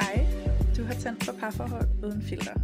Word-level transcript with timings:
Hej, 0.00 0.26
du 0.76 0.84
har 0.84 0.94
tændt 0.94 1.24
for 1.24 1.32
parforhold 1.32 2.04
uden 2.04 2.22
filter. 2.22 2.54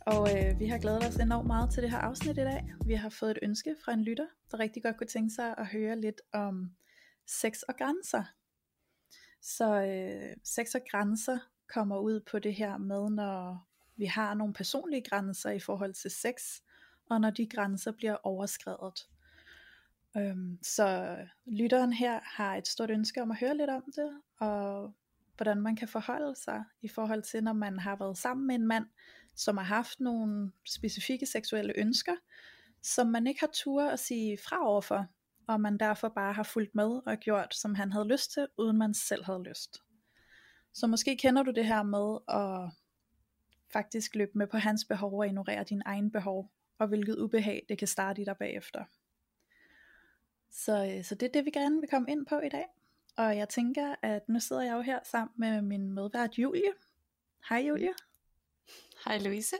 Og 0.00 0.28
øh, 0.36 0.60
vi 0.60 0.66
har 0.66 0.78
glædet 0.78 1.06
os 1.06 1.16
enormt 1.16 1.46
meget 1.46 1.70
til 1.70 1.82
det 1.82 1.90
her 1.90 1.98
afsnit 1.98 2.38
i 2.38 2.40
dag. 2.40 2.72
Vi 2.86 2.94
har 2.94 3.08
fået 3.08 3.30
et 3.30 3.38
ønske 3.42 3.76
fra 3.84 3.92
en 3.92 4.04
lytter, 4.04 4.26
der 4.50 4.58
rigtig 4.58 4.82
godt 4.82 4.96
kunne 4.96 5.06
tænke 5.06 5.34
sig 5.34 5.54
at 5.58 5.66
høre 5.66 6.00
lidt 6.00 6.20
om 6.32 6.70
sex 7.26 7.62
og 7.62 7.76
grænser. 7.76 8.24
Så 9.42 9.82
øh, 9.82 10.36
sex 10.44 10.74
og 10.74 10.80
grænser 10.90 11.38
kommer 11.74 11.98
ud 11.98 12.20
på 12.20 12.38
det 12.38 12.54
her 12.54 12.78
med, 12.78 13.10
når 13.10 13.68
vi 13.96 14.04
har 14.04 14.34
nogle 14.34 14.54
personlige 14.54 15.02
grænser 15.02 15.50
i 15.50 15.60
forhold 15.60 15.94
til 15.94 16.10
sex, 16.10 16.60
og 17.10 17.20
når 17.20 17.30
de 17.30 17.46
grænser 17.46 17.92
bliver 17.92 18.16
overskrevet. 18.22 19.06
Øhm, 20.16 20.58
så 20.62 21.16
lytteren 21.46 21.92
her 21.92 22.20
har 22.22 22.56
et 22.56 22.68
stort 22.68 22.90
ønske 22.90 23.22
om 23.22 23.30
at 23.30 23.36
høre 23.40 23.56
lidt 23.56 23.70
om 23.70 23.82
det, 23.96 24.20
og 24.38 24.94
hvordan 25.40 25.60
man 25.60 25.76
kan 25.76 25.88
forholde 25.88 26.36
sig 26.36 26.64
i 26.82 26.88
forhold 26.88 27.22
til, 27.22 27.44
når 27.44 27.52
man 27.52 27.78
har 27.78 27.96
været 27.96 28.18
sammen 28.18 28.46
med 28.46 28.54
en 28.54 28.66
mand, 28.66 28.86
som 29.36 29.56
har 29.56 29.64
haft 29.64 30.00
nogle 30.00 30.52
specifikke 30.66 31.26
seksuelle 31.26 31.72
ønsker, 31.76 32.16
som 32.82 33.06
man 33.06 33.26
ikke 33.26 33.40
har 33.40 33.50
tur 33.52 33.82
at 33.82 33.98
sige 33.98 34.38
fra 34.48 34.66
overfor, 34.66 35.06
og 35.48 35.60
man 35.60 35.78
derfor 35.78 36.08
bare 36.08 36.32
har 36.32 36.42
fulgt 36.42 36.74
med 36.74 37.00
og 37.06 37.16
gjort, 37.16 37.54
som 37.54 37.74
han 37.74 37.92
havde 37.92 38.08
lyst 38.08 38.32
til, 38.32 38.46
uden 38.58 38.78
man 38.78 38.94
selv 38.94 39.24
havde 39.24 39.42
lyst. 39.42 39.82
Så 40.72 40.86
måske 40.86 41.16
kender 41.16 41.42
du 41.42 41.50
det 41.50 41.66
her 41.66 41.82
med 41.82 42.18
at 42.28 42.70
faktisk 43.72 44.14
løbe 44.14 44.32
med 44.34 44.46
på 44.46 44.56
hans 44.56 44.84
behov 44.84 45.18
og 45.18 45.26
ignorere 45.26 45.64
din 45.64 45.82
egen 45.84 46.10
behov, 46.10 46.50
og 46.78 46.88
hvilket 46.88 47.18
ubehag 47.18 47.66
det 47.68 47.78
kan 47.78 47.88
starte 47.88 48.22
i 48.22 48.24
dig 48.24 48.36
bagefter. 48.36 48.84
Så, 50.50 50.86
øh, 50.86 51.04
så 51.04 51.14
det 51.14 51.26
er 51.26 51.32
det, 51.32 51.44
vi 51.44 51.50
gerne 51.50 51.80
vil 51.80 51.88
komme 51.88 52.10
ind 52.10 52.26
på 52.26 52.38
i 52.40 52.48
dag. 52.48 52.64
Og 53.16 53.36
jeg 53.36 53.48
tænker, 53.48 53.94
at 54.02 54.28
nu 54.28 54.40
sidder 54.40 54.62
jeg 54.62 54.72
jo 54.72 54.80
her 54.80 54.98
sammen 55.04 55.32
med 55.36 55.62
min 55.62 55.92
medvært 55.92 56.38
Julie. 56.38 56.72
Hej 57.48 57.58
Julie. 57.58 57.92
Hej 59.04 59.18
Louise. 59.18 59.56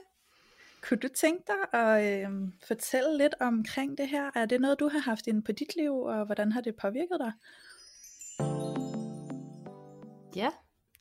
Kunne 0.81 0.97
du 0.97 1.07
tænke 1.07 1.43
dig 1.47 1.79
at 1.81 2.25
øh, 2.27 2.31
fortælle 2.67 3.17
lidt 3.17 3.33
omkring 3.39 3.97
det 3.97 4.07
her? 4.07 4.31
Er 4.35 4.45
det 4.45 4.61
noget, 4.61 4.79
du 4.79 4.89
har 4.89 4.99
haft 4.99 5.27
inde 5.27 5.41
på 5.41 5.51
dit 5.51 5.75
liv, 5.75 5.93
og 5.93 6.25
hvordan 6.25 6.51
har 6.51 6.61
det 6.61 6.75
påvirket 6.75 7.19
dig? 7.19 7.31
Ja, 10.35 10.49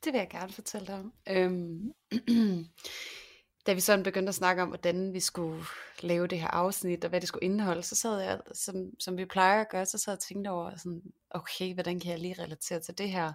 det 0.04 0.12
vil 0.12 0.18
jeg 0.18 0.28
gerne 0.30 0.52
fortælle 0.52 0.86
dig 0.86 0.94
om. 0.94 1.12
Øhm, 1.28 1.92
da 3.66 3.72
vi 3.72 3.80
sådan 3.80 4.02
begyndte 4.02 4.28
at 4.28 4.34
snakke 4.34 4.62
om, 4.62 4.68
hvordan 4.68 5.12
vi 5.12 5.20
skulle 5.20 5.64
lave 6.00 6.26
det 6.26 6.40
her 6.40 6.48
afsnit, 6.48 7.04
og 7.04 7.08
hvad 7.08 7.20
det 7.20 7.28
skulle 7.28 7.44
indeholde, 7.44 7.82
så 7.82 7.94
sad 7.94 8.20
jeg, 8.20 8.40
som, 8.52 8.76
som 9.00 9.16
vi 9.16 9.24
plejer 9.24 9.60
at 9.60 9.68
gøre, 9.68 9.86
så 9.86 9.98
sad 9.98 10.12
jeg 10.12 10.16
og 10.16 10.22
tænkte 10.22 10.48
over, 10.48 10.76
sådan, 10.76 11.02
okay, 11.30 11.74
hvordan 11.74 12.00
kan 12.00 12.10
jeg 12.10 12.18
lige 12.18 12.42
relatere 12.42 12.80
til 12.80 12.98
det 12.98 13.10
her? 13.10 13.32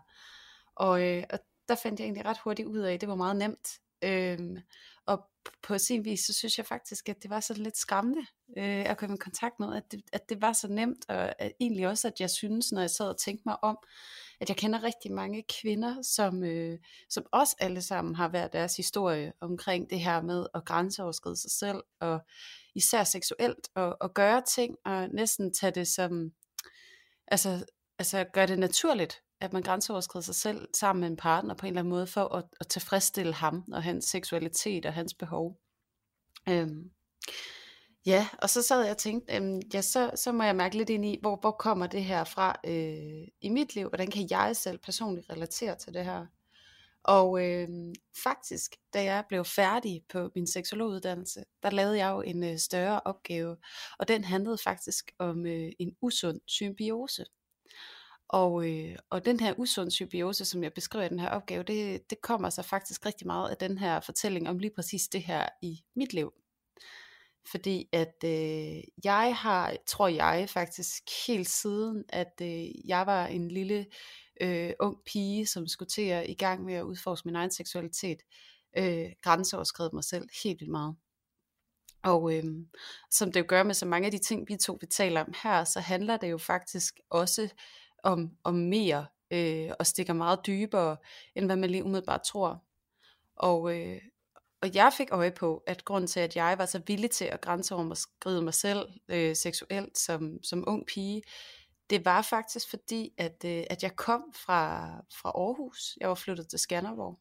Og, 0.75 1.01
øh, 1.01 1.23
og 1.29 1.39
der 1.67 1.75
fandt 1.75 1.99
jeg 1.99 2.05
egentlig 2.05 2.25
ret 2.25 2.39
hurtigt 2.43 2.67
ud 2.67 2.79
af, 2.79 2.93
at 2.93 3.01
det 3.01 3.09
var 3.09 3.15
meget 3.15 3.35
nemt. 3.35 3.79
Øhm, 4.01 4.57
og 5.05 5.25
på 5.61 5.77
sin 5.77 6.05
vis, 6.05 6.19
så 6.25 6.33
synes 6.33 6.57
jeg 6.57 6.65
faktisk, 6.65 7.09
at 7.09 7.23
det 7.23 7.29
var 7.29 7.39
sådan 7.39 7.63
lidt 7.63 7.77
skræmmende 7.77 8.25
øh, 8.57 8.89
at 8.89 8.97
komme 8.97 9.15
i 9.15 9.17
kontakt 9.17 9.59
med, 9.59 9.75
at 9.75 9.91
det, 9.91 10.01
at 10.13 10.29
det 10.29 10.41
var 10.41 10.53
så 10.53 10.67
nemt, 10.67 11.05
og 11.09 11.41
at 11.41 11.51
egentlig 11.59 11.88
også, 11.88 12.07
at 12.07 12.19
jeg 12.19 12.29
synes, 12.29 12.71
når 12.71 12.81
jeg 12.81 12.89
sad 12.89 13.09
og 13.09 13.17
tænkte 13.17 13.43
mig 13.45 13.63
om, 13.63 13.77
at 14.39 14.49
jeg 14.49 14.57
kender 14.57 14.83
rigtig 14.83 15.11
mange 15.11 15.43
kvinder, 15.61 16.01
som, 16.01 16.43
øh, 16.43 16.79
som 17.09 17.25
også 17.31 17.55
alle 17.59 17.81
sammen 17.81 18.16
har 18.16 18.27
været 18.27 18.53
deres 18.53 18.77
historie 18.77 19.33
omkring 19.41 19.89
det 19.89 19.99
her 19.99 20.21
med 20.21 20.45
at 20.53 20.66
grænseoverskride 20.66 21.35
sig 21.35 21.51
selv, 21.51 21.83
og 21.99 22.19
især 22.75 23.03
seksuelt, 23.03 23.69
og, 23.75 23.97
og 24.01 24.13
gøre 24.13 24.41
ting, 24.55 24.75
og 24.85 25.09
næsten 25.09 25.53
tage 25.53 25.71
det 25.71 25.88
som, 25.88 26.31
altså, 27.27 27.66
altså 27.99 28.25
gøre 28.33 28.47
det 28.47 28.59
naturligt, 28.59 29.21
at 29.41 29.53
man 29.53 29.61
grænseoverskrider 29.61 30.23
sig 30.23 30.35
selv 30.35 30.67
sammen 30.73 31.01
med 31.01 31.09
en 31.09 31.17
partner 31.17 31.53
på 31.53 31.66
en 31.66 31.69
eller 31.69 31.81
anden 31.81 31.89
måde, 31.89 32.07
for 32.07 32.35
at, 32.35 32.43
at 32.59 32.67
tilfredsstille 32.67 33.33
ham 33.33 33.63
og 33.73 33.83
hans 33.83 34.05
seksualitet 34.05 34.85
og 34.85 34.93
hans 34.93 35.13
behov. 35.13 35.57
Øhm, 36.49 36.91
Ja, 38.05 38.27
og 38.41 38.49
så 38.49 38.61
sad 38.61 38.81
jeg 38.81 38.91
og 38.91 38.97
tænkte, 38.97 39.35
øhm, 39.35 39.61
ja, 39.73 39.81
så, 39.81 40.11
så 40.16 40.31
må 40.31 40.43
jeg 40.43 40.55
mærke 40.55 40.77
lidt 40.77 40.89
ind 40.89 41.05
i, 41.05 41.17
hvor, 41.21 41.35
hvor 41.35 41.51
kommer 41.51 41.88
det 41.88 42.03
her 42.03 42.23
fra 42.23 42.55
øh, 42.66 43.27
i 43.41 43.49
mit 43.49 43.75
liv? 43.75 43.88
Hvordan 43.88 44.11
kan 44.11 44.27
jeg 44.29 44.55
selv 44.55 44.77
personligt 44.77 45.29
relatere 45.29 45.75
til 45.75 45.93
det 45.93 46.05
her? 46.05 46.25
Og 47.03 47.45
øh, 47.45 47.67
faktisk, 48.23 48.75
da 48.94 49.03
jeg 49.03 49.25
blev 49.29 49.45
færdig 49.45 50.03
på 50.09 50.29
min 50.35 50.47
seksologuddannelse, 50.47 51.44
der 51.63 51.69
lavede 51.69 51.97
jeg 51.97 52.11
jo 52.11 52.21
en 52.21 52.44
øh, 52.44 52.57
større 52.57 53.01
opgave, 53.05 53.57
og 53.99 54.07
den 54.07 54.23
handlede 54.23 54.57
faktisk 54.63 55.11
om 55.19 55.45
øh, 55.45 55.71
en 55.79 55.95
usund 56.01 56.41
symbiose. 56.47 57.25
Og, 58.29 58.69
øh, 58.69 58.95
og 59.09 59.25
den 59.25 59.39
her 59.39 59.53
usund 59.57 59.91
symbiose, 59.91 60.45
som 60.45 60.63
jeg 60.63 60.73
beskriver 60.73 61.05
i 61.05 61.09
den 61.09 61.19
her 61.19 61.29
opgave, 61.29 61.63
det, 61.63 62.09
det 62.09 62.21
kommer 62.21 62.49
så 62.49 62.61
faktisk 62.61 63.05
rigtig 63.05 63.27
meget 63.27 63.49
af 63.49 63.57
den 63.57 63.77
her 63.77 63.99
fortælling 63.99 64.49
om 64.49 64.59
lige 64.59 64.73
præcis 64.75 65.07
det 65.07 65.23
her 65.23 65.49
i 65.61 65.83
mit 65.95 66.13
liv. 66.13 66.33
Fordi 67.51 67.89
at 67.91 68.16
øh, 68.25 68.83
jeg 69.03 69.35
har, 69.35 69.75
tror 69.88 70.07
jeg 70.07 70.50
faktisk 70.50 71.03
helt 71.28 71.50
siden, 71.50 72.03
at 72.09 72.33
øh, 72.41 72.88
jeg 72.89 73.06
var 73.06 73.28
en 73.28 73.47
lille 73.51 73.85
øh, 74.41 74.72
ung 74.79 74.97
pige, 75.06 75.45
som 75.45 75.67
skulle 75.67 75.89
til 75.89 76.01
at 76.01 76.29
i 76.29 76.33
gang 76.33 76.63
med 76.63 76.73
at 76.73 76.83
udforske 76.83 77.28
min 77.28 77.35
egen 77.35 77.51
seksualitet, 77.51 78.22
øh, 78.78 79.11
grænseoverskrevet 79.22 79.94
mig 79.94 80.03
selv 80.03 80.28
helt 80.44 80.59
vildt 80.59 80.72
meget. 80.72 80.95
Og 82.03 82.35
øh, 82.35 82.44
som 83.11 83.31
det 83.31 83.39
jo 83.39 83.45
gør 83.47 83.63
med 83.63 83.73
så 83.73 83.85
mange 83.85 84.06
af 84.06 84.12
de 84.12 84.17
ting, 84.17 84.47
vi 84.47 84.57
to 84.57 84.77
vi 84.81 84.88
taler 84.88 85.22
om 85.22 85.33
her, 85.44 85.63
så 85.63 85.79
handler 85.79 86.17
det 86.17 86.31
jo 86.31 86.38
faktisk 86.38 87.00
også 87.09 87.50
om, 88.03 88.31
om 88.44 88.56
mere, 88.56 89.06
øh, 89.31 89.72
og 89.79 89.88
stikker 89.88 90.13
meget 90.13 90.39
dybere, 90.47 90.97
end 91.35 91.45
hvad 91.45 91.56
man 91.56 91.69
lige 91.69 91.83
umiddelbart 91.83 92.22
tror. 92.23 92.63
Og, 93.35 93.79
øh, 93.79 94.01
og 94.65 94.75
jeg 94.75 94.93
fik 94.97 95.07
øje 95.11 95.31
på, 95.31 95.63
at 95.67 95.85
grunden 95.85 96.07
til, 96.07 96.19
at 96.19 96.35
jeg 96.35 96.57
var 96.57 96.65
så 96.65 96.81
villig 96.87 97.11
til 97.11 97.25
at 97.25 97.41
grænseoverskride 97.41 98.41
mig 98.41 98.53
selv 98.53 98.89
øh, 99.09 99.35
seksuelt 99.35 99.97
som, 99.97 100.43
som 100.43 100.63
ung 100.67 100.85
pige, 100.85 101.21
det 101.89 102.05
var 102.05 102.21
faktisk 102.21 102.69
fordi, 102.69 103.13
at, 103.17 103.45
øh, 103.45 103.63
at 103.69 103.83
jeg 103.83 103.95
kom 103.95 104.23
fra, 104.45 104.87
fra 105.21 105.29
Aarhus. 105.29 105.97
Jeg 105.99 106.09
var 106.09 106.15
flyttet 106.15 106.47
til 106.49 106.59
Skanderborg. 106.59 107.19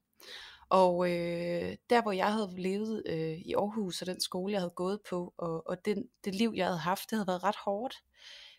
Og 0.69 1.11
øh, 1.11 1.77
der 1.91 2.03
hvor 2.03 2.13
jeg 2.13 2.33
havde 2.33 2.55
levet 2.57 3.03
øh, 3.07 3.39
i 3.39 3.55
Aarhus, 3.55 4.01
og 4.01 4.07
den 4.07 4.21
skole 4.21 4.53
jeg 4.53 4.61
havde 4.61 4.75
gået 4.77 5.01
på, 5.11 5.35
og, 5.39 5.67
og 5.67 5.85
den, 5.85 6.09
det 6.25 6.35
liv 6.35 6.53
jeg 6.57 6.67
havde 6.67 6.79
haft, 6.79 7.11
det 7.11 7.19
havde 7.19 7.27
været 7.27 7.45
ret 7.45 7.57
hårdt. 7.65 7.97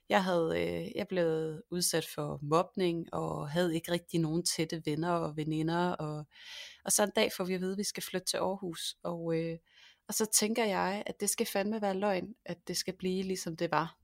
Jeg 0.09 0.23
havde 0.23 0.53
øh, 0.57 0.95
jeg 0.95 1.07
blev 1.07 1.61
udsat 1.71 2.05
for 2.15 2.39
mobning, 2.41 3.13
og 3.13 3.49
havde 3.49 3.75
ikke 3.75 3.91
rigtig 3.91 4.19
nogen 4.19 4.45
tætte 4.45 4.81
venner 4.85 5.11
og 5.11 5.37
veninder, 5.37 5.91
og 5.91 6.25
og 6.85 6.91
så 6.91 7.03
en 7.03 7.11
dag 7.15 7.31
får 7.37 7.43
vi 7.43 7.53
at 7.53 7.61
vide, 7.61 7.71
at 7.71 7.77
vi 7.77 7.83
skal 7.83 8.03
flytte 8.03 8.27
til 8.27 8.37
Aarhus. 8.37 8.97
Og, 9.03 9.35
øh, 9.37 9.57
og 10.07 10.13
så 10.13 10.25
tænker 10.25 10.65
jeg, 10.65 11.03
at 11.05 11.19
det 11.19 11.29
skal 11.29 11.45
fandme 11.45 11.81
være 11.81 11.93
løgn, 11.93 12.35
at 12.45 12.67
det 12.67 12.77
skal 12.77 12.93
blive 12.97 13.23
ligesom 13.23 13.57
det 13.57 13.71
var. 13.71 13.97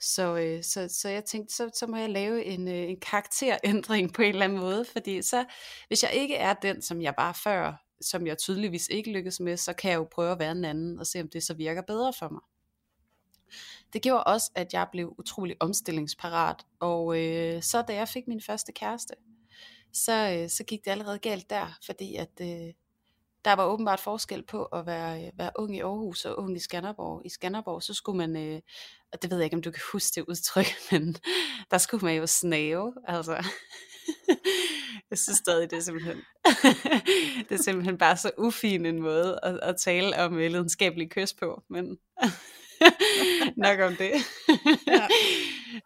Så, 0.00 0.36
øh, 0.36 0.64
så, 0.64 0.88
så 0.88 1.08
jeg 1.08 1.24
tænkte, 1.24 1.54
så, 1.54 1.70
så 1.74 1.86
må 1.86 1.96
jeg 1.96 2.10
lave 2.10 2.44
en, 2.44 2.68
øh, 2.68 2.90
en 2.90 3.00
karakterændring 3.00 4.12
på 4.14 4.22
en 4.22 4.28
eller 4.28 4.44
anden 4.44 4.58
måde, 4.58 4.84
fordi 4.84 5.22
så, 5.22 5.44
hvis 5.88 6.02
jeg 6.02 6.12
ikke 6.12 6.36
er 6.36 6.54
den, 6.54 6.82
som 6.82 7.02
jeg 7.02 7.14
var 7.18 7.32
før, 7.44 7.84
som 8.00 8.26
jeg 8.26 8.38
tydeligvis 8.38 8.88
ikke 8.88 9.12
lykkedes 9.12 9.40
med, 9.40 9.56
så 9.56 9.72
kan 9.72 9.90
jeg 9.90 9.96
jo 9.96 10.08
prøve 10.12 10.32
at 10.32 10.38
være 10.38 10.52
en 10.52 10.64
anden, 10.64 10.98
og 10.98 11.06
se 11.06 11.20
om 11.20 11.28
det 11.28 11.42
så 11.42 11.54
virker 11.54 11.82
bedre 11.82 12.12
for 12.18 12.28
mig. 12.28 12.40
Det 13.92 14.02
gjorde 14.02 14.24
også, 14.24 14.50
at 14.54 14.72
jeg 14.72 14.88
blev 14.92 15.14
utrolig 15.18 15.56
omstillingsparat, 15.60 16.66
og 16.80 17.18
øh, 17.18 17.62
så 17.62 17.82
da 17.82 17.94
jeg 17.94 18.08
fik 18.08 18.28
min 18.28 18.40
første 18.40 18.72
kæreste, 18.72 19.14
så, 19.92 20.38
øh, 20.38 20.50
så 20.50 20.64
gik 20.64 20.84
det 20.84 20.90
allerede 20.90 21.18
galt 21.18 21.50
der, 21.50 21.78
fordi 21.86 22.16
at 22.16 22.30
øh, 22.40 22.74
der 23.44 23.52
var 23.52 23.64
åbenbart 23.64 24.00
forskel 24.00 24.42
på 24.42 24.64
at 24.64 24.86
være, 24.86 25.26
øh, 25.26 25.30
være 25.38 25.50
ung 25.56 25.76
i 25.76 25.80
Aarhus 25.80 26.24
og 26.24 26.38
ung 26.38 26.56
i 26.56 26.60
Skanderborg. 26.60 27.22
I 27.24 27.28
Skanderborg, 27.28 27.82
så 27.82 27.94
skulle 27.94 28.18
man, 28.18 28.36
øh, 28.36 28.60
og 29.12 29.22
det 29.22 29.30
ved 29.30 29.38
jeg 29.38 29.44
ikke, 29.44 29.56
om 29.56 29.62
du 29.62 29.70
kan 29.70 29.82
huske 29.92 30.14
det 30.14 30.24
udtryk, 30.28 30.66
men 30.90 31.16
der 31.70 31.78
skulle 31.78 32.04
man 32.04 32.16
jo 32.16 32.26
snave, 32.26 32.94
altså. 33.04 33.44
jeg 35.10 35.18
synes 35.18 35.38
stadig, 35.38 35.70
det 35.70 35.76
er 35.76 35.82
simpelthen, 35.82 36.16
det 37.48 37.58
er 37.58 37.62
simpelthen 37.62 37.98
bare 37.98 38.16
så 38.16 38.30
ufin 38.38 38.86
en 38.86 39.02
måde 39.02 39.40
at, 39.42 39.60
at 39.62 39.76
tale 39.76 40.18
om 40.24 40.38
øh, 40.38 40.50
lidenskabelig 40.50 41.10
kys 41.10 41.34
på, 41.34 41.62
men 41.68 41.98
nok 43.64 43.80
om 43.80 43.96
det. 43.96 44.12
ja. 44.86 45.06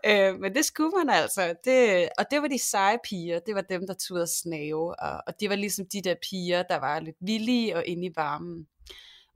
øh, 0.31 0.41
men 0.41 0.55
det 0.55 0.64
skulle 0.64 0.93
man 0.96 1.11
altså. 1.11 1.55
Det, 1.64 2.08
og 2.19 2.25
det 2.31 2.43
var 2.43 2.49
de 2.49 2.58
seje 2.58 2.99
piger, 3.05 3.38
det 3.38 3.55
var 3.55 3.61
dem, 3.61 3.87
der 3.87 3.94
turde 3.94 4.26
snave. 4.43 5.00
Og, 5.00 5.23
og 5.26 5.41
det 5.41 5.50
var 5.50 5.56
ligesom 5.56 5.87
de 5.93 6.02
der 6.02 6.14
piger, 6.31 6.62
der 6.62 6.76
var 6.76 7.00
lidt 7.00 7.17
villige 7.20 7.76
og 7.76 7.87
inde 7.87 8.06
i 8.06 8.12
varmen. 8.17 8.67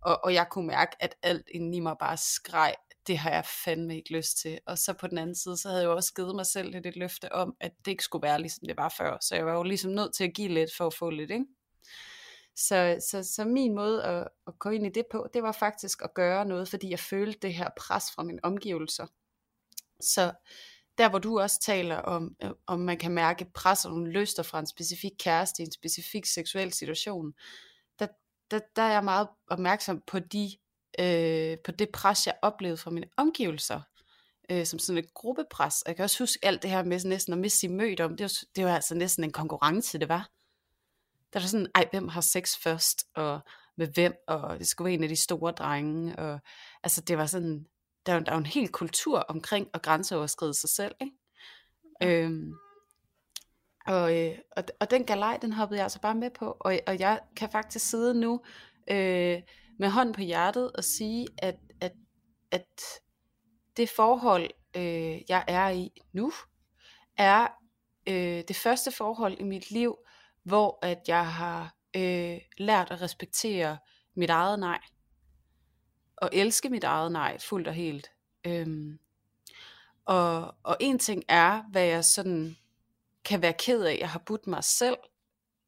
Og, 0.03 0.25
og 0.25 0.35
jeg 0.35 0.47
kunne 0.51 0.67
mærke, 0.67 0.97
at 1.01 1.15
alt 1.23 1.47
inde 1.55 1.77
i 1.77 1.81
mig 1.81 1.97
bare 2.01 2.17
skreg, 2.17 2.75
det 3.07 3.19
har 3.19 3.31
jeg 3.31 3.45
fandme 3.65 3.97
ikke 3.97 4.13
lyst 4.13 4.39
til. 4.39 4.59
Og 4.67 4.79
så 4.79 4.93
på 4.93 5.07
den 5.07 5.19
anden 5.19 5.37
side, 5.37 5.57
så 5.57 5.69
havde 5.69 5.83
jeg 5.83 5.89
jo 5.89 5.97
også 5.97 6.15
givet 6.15 6.37
mig 6.37 6.47
selv 6.47 6.71
lidt 6.71 6.87
et 6.87 6.97
løfte 6.97 7.33
om, 7.33 7.55
at 7.61 7.73
det 7.85 7.91
ikke 7.91 8.05
skulle 8.05 8.23
være 8.23 8.41
ligesom 8.41 8.67
det 8.67 8.77
var 8.77 8.95
før. 8.99 9.19
Så 9.21 9.35
jeg 9.35 9.47
var 9.47 9.53
jo 9.53 9.63
ligesom 9.63 9.91
nødt 9.91 10.15
til 10.15 10.25
at 10.25 10.35
give 10.35 10.49
lidt 10.49 10.71
for 10.77 10.87
at 10.87 10.95
få 10.95 11.11
lidt, 11.11 11.31
ikke? 11.31 11.45
Så, 12.59 12.97
så, 13.11 13.23
så 13.23 13.45
min 13.45 13.75
måde 13.75 14.05
at, 14.05 14.29
at 14.47 14.59
gå 14.59 14.71
ind 14.71 14.87
i 14.87 14.91
det 14.91 15.07
på, 15.11 15.29
det 15.35 15.43
var 15.43 15.53
faktisk 15.53 16.03
at 16.03 16.15
gøre 16.15 16.45
noget, 16.45 16.69
fordi 16.69 16.91
jeg 16.91 16.99
følte 16.99 17.39
det 17.43 17.55
her 17.55 17.69
pres 17.77 18.05
fra 18.15 18.23
mine 18.23 18.41
omgivelser. 18.43 19.07
Så 20.01 20.33
der 20.99 21.09
hvor 21.09 21.19
du 21.19 21.41
også 21.41 21.61
taler 21.61 21.97
om, 21.97 22.37
øh, 22.43 22.51
om 22.67 22.81
man 22.81 22.99
kan 22.99 23.13
mærke 23.13 23.47
pres 23.55 23.85
og 23.85 23.91
nogle 23.91 24.11
lyster 24.11 24.43
fra 24.43 24.59
en 24.59 24.67
specifik 24.67 25.13
kæreste 25.19 25.63
i 25.63 25.67
en 25.67 25.73
specifik 25.73 26.27
seksuel 26.27 26.73
situation, 26.73 27.33
der, 27.99 28.07
der, 28.51 28.61
der 28.77 28.83
er 28.83 28.93
jeg 28.93 29.05
meget 29.05 29.29
opmærksom 29.51 30.03
på 30.07 30.19
de 30.19 30.51
øh, 30.99 31.59
på 31.65 31.73
det 31.73 31.89
pres, 31.91 32.27
jeg 32.27 32.35
oplevede 32.43 32.77
fra 32.77 32.91
mine 32.91 33.09
omgivelser, 33.17 33.81
øh, 34.51 34.67
som 34.67 34.79
sådan 34.79 35.05
et 35.05 35.15
gruppepres. 35.15 35.83
Og 35.83 35.89
jeg 35.89 35.97
kan 35.97 36.03
også 36.03 36.23
huske 36.23 36.39
alt 36.43 36.63
det 36.63 36.71
her 36.71 36.83
med 36.83 37.05
næsten 37.05 37.33
at 37.33 37.39
miste 37.39 37.69
mødt 37.69 38.01
om, 38.01 38.17
det 38.17 38.25
var, 38.25 38.33
det 38.57 38.65
var 38.65 38.75
altså 38.75 38.95
næsten 38.95 39.25
en 39.25 39.33
konkurrence, 39.33 39.99
det 39.99 40.09
var. 40.09 40.29
Der 41.33 41.41
var 41.41 41.47
sådan, 41.47 41.71
ej, 41.75 41.89
hvem 41.91 42.09
har 42.09 42.21
sex 42.21 42.57
først, 42.63 43.05
og 43.15 43.41
med 43.77 43.87
hvem, 43.87 44.15
og 44.29 44.59
det 44.59 44.67
skulle 44.67 44.87
være 44.87 44.95
en 44.95 45.03
af 45.03 45.09
de 45.09 45.17
store 45.17 45.53
drenge, 45.53 46.19
og 46.19 46.41
altså 46.83 47.01
det 47.01 47.19
var 47.19 47.27
sådan, 47.27 47.67
der 48.07 48.13
er, 48.15 48.21
der 48.21 48.31
er 48.33 48.37
jo 48.37 48.39
en 48.39 48.47
hel 48.47 48.69
kultur 48.69 49.19
omkring 49.19 49.69
at 49.75 49.83
grænseoverskride 49.83 50.55
sig 50.55 50.71
selv, 50.71 50.95
ikke? 51.01 51.15
Øhm, 52.03 52.53
og, 53.87 54.19
øh, 54.19 54.39
og, 54.57 54.65
og 54.81 54.91
den 54.91 55.05
galej, 55.05 55.39
den 55.43 55.53
hoppede 55.53 55.79
jeg 55.79 55.85
altså 55.85 56.01
bare 56.01 56.15
med 56.15 56.31
på, 56.31 56.57
og, 56.61 56.79
og 56.87 56.99
jeg 56.99 57.21
kan 57.37 57.51
faktisk 57.51 57.91
sidde 57.91 58.21
nu 58.21 58.41
øh, 58.91 59.43
med 59.79 59.91
hånden 59.91 60.15
på 60.15 60.21
hjertet 60.21 60.73
og 60.73 60.85
sige, 60.85 61.27
at, 61.39 61.57
at, 61.81 61.93
at 62.51 62.83
det 63.77 63.89
forhold, 63.89 64.51
øh, 64.77 65.21
jeg 65.29 65.45
er 65.49 65.69
i 65.69 65.91
nu, 66.13 66.33
er 67.17 67.49
øh, 68.09 68.43
det 68.49 68.57
første 68.57 68.91
forhold 68.91 69.37
i 69.41 69.45
mit 69.45 69.71
liv, 69.71 69.97
hvor 70.49 70.79
at 70.83 70.99
jeg 71.09 71.33
har 71.33 71.75
øh, 71.97 72.39
lært 72.59 72.91
at 72.91 73.01
respektere 73.03 73.79
mit 74.15 74.31
eget 74.31 74.59
nej. 74.59 74.81
Og 76.17 76.31
elske 76.33 76.69
mit 76.69 76.85
eget 76.85 77.13
nej 77.13 77.39
fuldt 77.39 77.69
og 77.69 77.75
helt. 77.75 78.11
Øhm, 78.45 78.99
og, 80.05 80.55
og 80.63 80.77
en 80.81 80.99
ting 80.99 81.23
er, 81.29 81.63
hvad 81.71 81.85
jeg 81.85 82.05
sådan 82.05 82.57
kan 83.25 83.43
være 83.43 83.53
ked 83.53 83.83
af, 83.85 83.97
jeg 84.01 84.11
har 84.11 84.23
budt 84.27 84.47
mig 84.47 84.65
selv. 84.65 84.97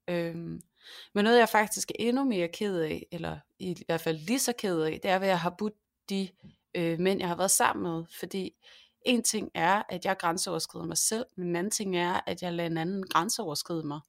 Øhm, 0.09 0.63
men 1.13 1.25
noget 1.25 1.39
jeg 1.39 1.49
faktisk 1.49 1.91
er 1.91 1.95
endnu 1.99 2.25
mere 2.25 2.49
ked 2.49 2.81
af, 2.81 3.07
eller 3.13 3.39
i 3.59 3.83
hvert 3.87 4.01
fald 4.01 4.19
lige 4.19 4.39
så 4.39 4.53
ked 4.59 4.81
af, 4.81 5.01
det 5.03 5.11
er, 5.11 5.19
hvad 5.19 5.29
jeg 5.29 5.41
har 5.41 5.55
budt 5.59 5.75
de 6.09 6.29
øh, 6.75 6.99
mænd, 7.01 7.21
jeg 7.21 7.29
har 7.29 7.37
været 7.37 7.51
sammen 7.51 7.83
med. 7.83 8.05
Fordi 8.19 8.55
en 9.03 9.23
ting 9.23 9.51
er, 9.55 9.83
at 9.89 10.05
jeg 10.05 10.19
grænseoverskrider 10.19 10.87
mig 10.87 10.99
selv, 10.99 11.27
men 11.37 11.49
en 11.49 11.57
anden 11.57 11.71
ting 11.71 11.97
er, 11.97 12.21
at 12.27 12.43
jeg 12.43 12.53
lader 12.53 12.71
en 12.71 12.79
anden 12.79 13.07
grænseoverskride 13.07 13.87
mig. 13.87 14.01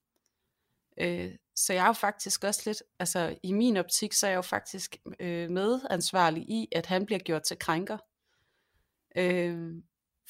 Øh, 1.02 1.36
så 1.56 1.74
jeg 1.74 1.84
er 1.84 1.88
jo 1.88 1.94
faktisk 1.94 2.44
også 2.44 2.62
lidt, 2.66 2.84
altså 3.00 3.36
i 3.44 3.52
min 3.52 3.78
optik, 3.78 4.14
så 4.14 4.28
er 4.28 4.32
jeg 4.32 4.38
jo 4.38 4.42
faktisk 4.42 4.98
øh, 5.20 5.50
medansvarlig 5.50 6.44
i, 6.44 6.68
at 6.72 6.86
han 6.86 7.06
bliver 7.06 7.20
gjort 7.20 7.44
til 7.44 7.60
krænker. 7.60 7.98
Øh, 9.16 9.74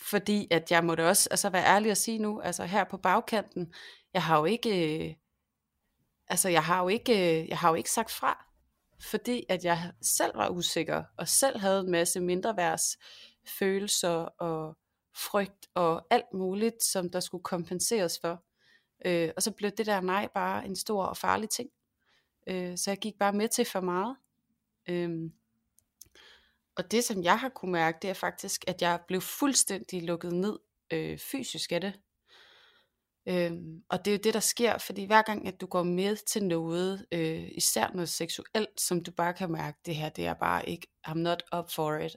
fordi 0.01 0.47
at 0.51 0.71
jeg 0.71 0.83
må 0.83 0.95
da 0.95 1.07
også 1.07 1.27
altså 1.31 1.49
være 1.49 1.65
ærlig 1.65 1.91
at 1.91 1.97
sige 1.97 2.19
nu, 2.19 2.41
altså 2.41 2.63
her 2.65 2.83
på 2.83 2.97
bagkanten, 2.97 3.73
jeg 4.13 4.23
har 4.23 4.39
jo 4.39 4.45
ikke, 4.45 5.07
øh, 5.09 5.15
altså 6.27 6.49
jeg 6.49 6.63
har 6.63 6.81
jo 6.81 6.87
ikke, 6.87 7.41
øh, 7.41 7.49
jeg 7.49 7.57
har 7.57 7.69
jo 7.69 7.75
ikke 7.75 7.91
sagt 7.91 8.11
fra, 8.11 8.45
fordi 9.01 9.45
at 9.49 9.65
jeg 9.65 9.91
selv 10.01 10.31
var 10.35 10.49
usikker, 10.49 11.03
og 11.17 11.27
selv 11.27 11.59
havde 11.59 11.79
en 11.79 11.91
masse 11.91 12.19
mindreværds 12.19 12.97
følelser 13.59 14.09
og 14.25 14.77
frygt 15.15 15.67
og 15.75 16.07
alt 16.09 16.33
muligt, 16.33 16.83
som 16.83 17.09
der 17.09 17.19
skulle 17.19 17.43
kompenseres 17.43 18.19
for. 18.21 18.43
Øh, 19.05 19.29
og 19.35 19.43
så 19.43 19.51
blev 19.51 19.71
det 19.71 19.85
der 19.85 20.01
nej 20.01 20.27
bare 20.33 20.65
en 20.65 20.75
stor 20.75 21.03
og 21.03 21.17
farlig 21.17 21.49
ting. 21.49 21.69
Øh, 22.47 22.77
så 22.77 22.91
jeg 22.91 22.97
gik 22.97 23.17
bare 23.19 23.33
med 23.33 23.47
til 23.47 23.65
for 23.65 23.81
meget. 23.81 24.15
Øh, 24.89 25.31
og 26.75 26.91
det 26.91 27.03
som 27.03 27.23
jeg 27.23 27.39
har 27.39 27.49
kunne 27.49 27.71
mærke, 27.71 27.97
det 28.01 28.09
er 28.09 28.13
faktisk, 28.13 28.63
at 28.67 28.81
jeg 28.81 28.99
blev 29.07 29.21
fuldstændig 29.21 30.03
lukket 30.03 30.33
ned 30.33 30.59
øh, 30.93 31.17
fysisk 31.17 31.71
af 31.71 31.81
det. 31.81 31.99
Øhm, 33.25 33.83
og 33.89 34.05
det 34.05 34.11
er 34.11 34.15
jo 34.15 34.21
det, 34.23 34.33
der 34.33 34.39
sker, 34.39 34.77
fordi 34.77 35.05
hver 35.05 35.21
gang, 35.21 35.47
at 35.47 35.61
du 35.61 35.65
går 35.65 35.83
med 35.83 36.15
til 36.15 36.43
noget, 36.43 37.05
øh, 37.11 37.47
især 37.51 37.91
noget 37.93 38.09
seksuelt, 38.09 38.81
som 38.81 39.03
du 39.03 39.11
bare 39.11 39.33
kan 39.33 39.51
mærke, 39.51 39.77
det 39.85 39.95
her, 39.95 40.09
det 40.09 40.25
er 40.25 40.33
bare 40.33 40.69
ikke, 40.69 40.87
I'm 41.07 41.13
not 41.13 41.43
up 41.57 41.71
for 41.71 41.97
it, 41.97 42.15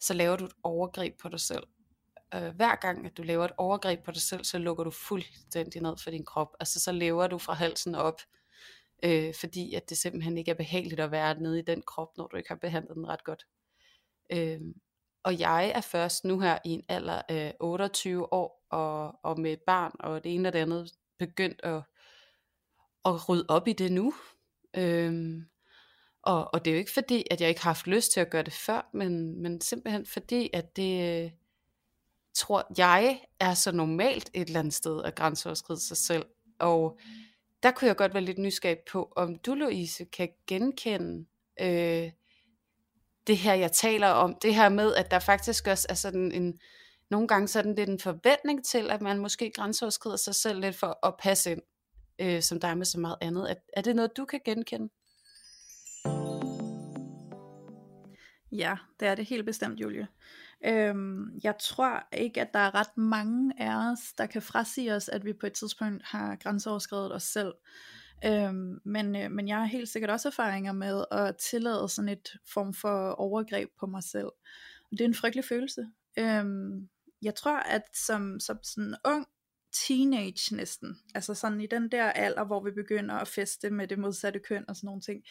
så 0.00 0.14
laver 0.14 0.36
du 0.36 0.44
et 0.44 0.52
overgreb 0.62 1.20
på 1.20 1.28
dig 1.28 1.40
selv 1.40 1.66
øh, 2.34 2.54
hver 2.56 2.76
gang, 2.76 3.06
at 3.06 3.16
du 3.16 3.22
laver 3.22 3.44
et 3.44 3.52
overgreb 3.56 4.04
på 4.04 4.10
dig 4.10 4.22
selv, 4.22 4.44
så 4.44 4.58
lukker 4.58 4.84
du 4.84 4.90
fuldstændig 4.90 5.82
ned 5.82 5.96
for 6.02 6.10
din 6.10 6.24
krop. 6.24 6.56
Altså 6.60 6.80
så 6.80 6.92
lever 6.92 7.26
du 7.26 7.38
fra 7.38 7.52
halsen 7.52 7.94
op, 7.94 8.20
øh, 9.04 9.34
fordi 9.34 9.74
at 9.74 9.88
det 9.90 9.98
simpelthen 9.98 10.38
ikke 10.38 10.50
er 10.50 10.54
behageligt 10.54 11.00
at 11.00 11.10
være 11.10 11.40
nede 11.40 11.58
i 11.58 11.62
den 11.62 11.82
krop, 11.82 12.16
når 12.16 12.26
du 12.26 12.36
ikke 12.36 12.48
har 12.48 12.56
behandlet 12.56 12.96
den 12.96 13.08
ret 13.08 13.24
godt. 13.24 13.46
Øh, 14.32 14.60
og 15.22 15.38
jeg 15.38 15.72
er 15.74 15.80
først 15.80 16.24
nu 16.24 16.40
her 16.40 16.58
i 16.64 16.70
en 16.70 16.84
alder 16.88 17.22
af 17.28 17.56
28 17.60 18.32
år, 18.32 18.66
og, 18.70 19.14
og 19.22 19.40
med 19.40 19.52
et 19.52 19.62
barn, 19.66 19.92
og 20.00 20.24
det 20.24 20.34
ene 20.34 20.48
og 20.48 20.52
det 20.52 20.58
andet, 20.58 20.92
begyndt 21.18 21.60
at, 21.62 21.82
at 23.04 23.28
rydde 23.28 23.46
op 23.48 23.68
i 23.68 23.72
det 23.72 23.92
nu. 23.92 24.14
Øh, 24.76 25.42
og, 26.22 26.54
og 26.54 26.64
det 26.64 26.70
er 26.70 26.74
jo 26.74 26.78
ikke 26.78 26.92
fordi, 26.92 27.24
at 27.30 27.40
jeg 27.40 27.48
ikke 27.48 27.62
har 27.62 27.70
haft 27.70 27.86
lyst 27.86 28.12
til 28.12 28.20
at 28.20 28.30
gøre 28.30 28.42
det 28.42 28.52
før, 28.52 28.90
men, 28.92 29.42
men 29.42 29.60
simpelthen 29.60 30.06
fordi, 30.06 30.50
at 30.52 30.76
det, 30.76 31.32
tror 32.34 32.66
jeg 32.78 33.20
er 33.40 33.54
så 33.54 33.72
normalt 33.72 34.30
et 34.34 34.46
eller 34.46 34.60
andet 34.60 34.74
sted 34.74 35.02
at 35.04 35.14
grænseoverskride 35.14 35.80
sig 35.80 35.96
selv. 35.96 36.24
Og 36.58 36.98
der 37.62 37.70
kunne 37.70 37.88
jeg 37.88 37.96
godt 37.96 38.14
være 38.14 38.22
lidt 38.22 38.38
nysgerrig 38.38 38.78
på, 38.92 39.12
om 39.16 39.38
du, 39.38 39.54
Louise, 39.54 40.04
kan 40.04 40.28
genkende 40.46 41.26
øh, 41.60 42.10
det 43.26 43.36
her, 43.36 43.54
jeg 43.54 43.72
taler 43.72 44.08
om. 44.08 44.36
Det 44.42 44.54
her 44.54 44.68
med, 44.68 44.94
at 44.94 45.10
der 45.10 45.18
faktisk 45.18 45.66
også 45.66 45.86
er 45.90 45.94
sådan 45.94 46.32
en, 46.32 46.58
nogle 47.10 47.28
gange 47.28 47.48
sådan 47.48 47.74
lidt 47.74 47.88
en 47.88 48.00
forventning 48.00 48.64
til, 48.64 48.90
at 48.90 49.00
man 49.00 49.18
måske 49.18 49.52
grænseoverskrider 49.54 50.16
sig 50.16 50.34
selv 50.34 50.60
lidt 50.60 50.76
for 50.76 51.06
at 51.06 51.14
passe 51.18 51.50
ind, 51.52 51.62
øh, 52.18 52.42
som 52.42 52.60
der 52.60 52.68
er 52.68 52.74
med 52.74 52.86
så 52.86 53.00
meget 53.00 53.16
andet. 53.20 53.50
Er, 53.50 53.54
er 53.72 53.82
det 53.82 53.96
noget, 53.96 54.16
du 54.16 54.24
kan 54.24 54.40
genkende? 54.44 54.88
Ja, 58.52 58.76
det 59.00 59.08
er 59.08 59.14
det 59.14 59.26
helt 59.26 59.46
bestemt, 59.46 59.80
Julie. 59.80 60.08
Øhm, 60.64 61.40
jeg 61.44 61.54
tror 61.60 62.08
ikke, 62.12 62.40
at 62.40 62.52
der 62.54 62.58
er 62.58 62.74
ret 62.74 62.96
mange 62.96 63.52
af 63.58 63.92
os, 63.92 64.12
der 64.18 64.26
kan 64.26 64.42
frasige 64.42 64.94
os, 64.94 65.08
at 65.08 65.24
vi 65.24 65.32
på 65.32 65.46
et 65.46 65.52
tidspunkt 65.52 66.02
har 66.04 66.36
grænseoverskrevet 66.36 67.14
os 67.14 67.22
selv. 67.22 67.52
Øhm, 68.24 68.80
men, 68.84 69.16
øh, 69.16 69.30
men 69.30 69.48
jeg 69.48 69.56
har 69.56 69.64
helt 69.64 69.88
sikkert 69.88 70.10
også 70.10 70.28
erfaringer 70.28 70.72
med 70.72 71.04
at 71.10 71.36
tillade 71.36 71.88
sådan 71.88 72.08
et 72.08 72.36
form 72.52 72.74
for 72.74 73.10
overgreb 73.10 73.68
på 73.80 73.86
mig 73.86 74.02
selv. 74.02 74.30
Og 74.84 74.92
det 74.92 75.00
er 75.00 75.04
en 75.04 75.14
frygtelig 75.14 75.44
følelse. 75.44 75.86
Øhm, 76.18 76.88
jeg 77.22 77.34
tror, 77.34 77.56
at 77.56 77.82
som, 77.94 78.40
som 78.40 78.58
sådan 78.62 78.94
ung 79.04 79.26
teenage 79.86 80.56
næsten, 80.56 80.98
altså 81.14 81.34
sådan 81.34 81.60
i 81.60 81.66
den 81.66 81.88
der 81.88 82.04
alder, 82.04 82.44
hvor 82.44 82.64
vi 82.64 82.70
begynder 82.70 83.14
at 83.14 83.28
feste 83.28 83.70
med 83.70 83.88
det 83.88 83.98
modsatte 83.98 84.40
køn 84.40 84.64
og 84.68 84.76
sådan 84.76 84.86
nogle 84.86 85.00
ting, 85.00 85.22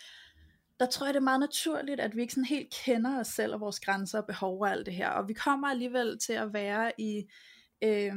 der 0.82 0.88
tror 0.88 1.06
jeg, 1.06 1.14
det 1.14 1.20
er 1.20 1.24
meget 1.24 1.40
naturligt, 1.40 2.00
at 2.00 2.16
vi 2.16 2.22
ikke 2.22 2.34
sådan 2.34 2.46
helt 2.46 2.74
kender 2.86 3.20
os 3.20 3.28
selv 3.28 3.54
og 3.54 3.60
vores 3.60 3.80
grænser 3.80 4.20
og 4.20 4.26
behov 4.26 4.62
og 4.62 4.72
alt 4.72 4.86
det 4.86 4.94
her. 4.94 5.10
Og 5.10 5.28
vi 5.28 5.34
kommer 5.34 5.68
alligevel 5.68 6.20
til 6.20 6.34
at 6.34 6.54
være 6.54 6.92
i 6.98 7.24
øh, 7.84 8.14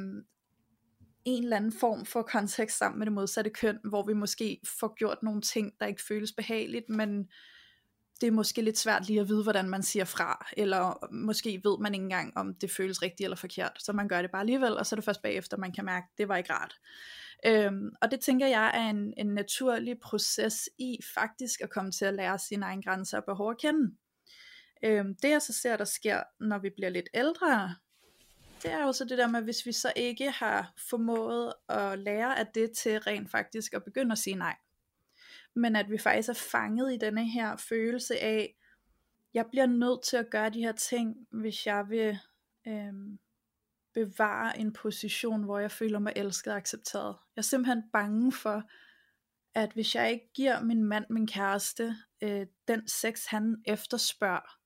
en 1.25 1.43
eller 1.43 1.57
anden 1.57 1.73
form 1.73 2.07
for 2.07 2.23
kontekst 2.23 2.79
sammen 2.79 2.99
med 2.99 3.07
det 3.07 3.13
modsatte 3.13 3.51
køn, 3.51 3.79
hvor 3.85 4.07
vi 4.07 4.13
måske 4.13 4.61
får 4.81 4.95
gjort 4.99 5.23
nogle 5.23 5.43
ting, 5.43 5.73
der 5.81 5.87
ikke 5.87 6.03
føles 6.03 6.33
behageligt, 6.33 6.89
men 6.89 7.29
det 8.21 8.27
er 8.27 8.31
måske 8.31 8.63
lidt 8.63 8.79
svært 8.79 9.07
lige 9.07 9.21
at 9.21 9.29
vide, 9.29 9.43
hvordan 9.43 9.69
man 9.69 9.83
siger 9.83 10.05
fra, 10.05 10.47
eller 10.57 11.09
måske 11.13 11.61
ved 11.65 11.79
man 11.81 11.95
ikke 11.95 12.05
engang, 12.05 12.37
om 12.37 12.55
det 12.55 12.71
føles 12.71 13.03
rigtigt 13.03 13.27
eller 13.27 13.37
forkert, 13.37 13.77
så 13.79 13.93
man 13.93 14.09
gør 14.09 14.23
det 14.23 14.31
bare 14.31 14.41
alligevel, 14.41 14.77
og 14.77 14.87
så 14.87 14.95
er 14.95 14.97
det 14.97 15.05
først 15.05 15.23
bagefter, 15.23 15.57
man 15.57 15.73
kan 15.73 15.85
mærke, 15.85 16.07
at 16.13 16.19
det 16.19 16.29
var 16.29 16.37
ikke 16.37 16.53
rart. 16.53 16.79
Øhm, 17.47 17.91
og 18.03 18.11
det 18.11 18.21
tænker 18.21 18.47
jeg 18.47 18.71
er 18.75 18.91
en, 18.91 19.15
en 19.17 19.27
naturlig 19.27 19.99
proces 19.99 20.69
i 20.79 20.99
faktisk 21.15 21.61
at 21.61 21.71
komme 21.71 21.93
til 21.93 22.05
at 22.05 22.15
lære 22.15 22.39
sine 22.39 22.65
egne 22.65 22.83
grænser 22.83 23.19
og 23.19 23.25
behov 23.25 23.51
at 23.51 23.59
kende. 23.59 23.95
Øhm, 24.85 25.15
det 25.23 25.31
jeg 25.31 25.43
så 25.43 25.53
ser, 25.53 25.77
der 25.77 25.85
sker, 25.85 26.23
når 26.41 26.59
vi 26.59 26.71
bliver 26.71 26.91
lidt 26.91 27.09
ældre, 27.15 27.75
det 28.63 28.73
er 28.73 28.83
jo 28.83 28.93
så 28.93 29.05
det 29.05 29.19
der 29.19 29.27
med, 29.29 29.43
hvis 29.43 29.67
vi 29.67 29.73
så 29.73 29.93
ikke 29.97 30.31
har 30.31 30.73
formået 30.89 31.53
at 31.69 31.99
lære 31.99 32.39
af 32.39 32.47
det 32.47 32.73
til 32.73 32.99
rent 33.01 33.31
faktisk 33.31 33.75
at 33.75 33.85
begynde 33.85 34.13
at 34.13 34.19
sige 34.19 34.37
nej. 34.37 34.57
Men 35.55 35.77
at 35.77 35.91
vi 35.91 35.99
faktisk 35.99 36.29
er 36.29 36.49
fanget 36.51 36.95
i 36.95 36.97
denne 36.97 37.31
her 37.31 37.57
følelse 37.57 38.19
af, 38.19 38.55
jeg 39.35 39.47
bliver 39.51 39.67
nødt 39.67 40.03
til 40.05 40.17
at 40.17 40.31
gøre 40.31 40.51
de 40.51 40.61
her 40.61 40.73
ting, 40.73 41.27
hvis 41.31 41.67
jeg 41.67 41.85
vil 41.89 42.19
øhm, 42.67 43.19
bevare 43.95 44.59
en 44.59 44.73
position, 44.73 45.45
hvor 45.45 45.59
jeg 45.59 45.71
føler 45.71 45.99
mig 45.99 46.13
elsket 46.17 46.53
og 46.53 46.57
accepteret. 46.57 47.17
Jeg 47.37 47.41
er 47.41 47.43
simpelthen 47.43 47.83
bange 47.93 48.33
for, 48.33 48.63
at 49.55 49.73
hvis 49.73 49.95
jeg 49.95 50.13
ikke 50.13 50.31
giver 50.35 50.63
min 50.63 50.85
mand, 50.85 51.05
min 51.11 51.27
kæreste, 51.27 51.97
øh, 52.23 52.47
den 52.69 52.89
sex, 52.89 53.27
han 53.27 53.57
efterspørger, 53.67 54.59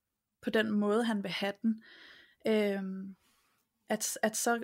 på 0.43 0.51
den 0.51 0.71
måde, 0.71 1.05
han 1.05 1.23
vil 1.23 1.31
have 1.31 1.53
den, 1.63 1.83
øh, 2.47 2.83
at, 3.89 4.19
at 4.23 4.37
så, 4.37 4.63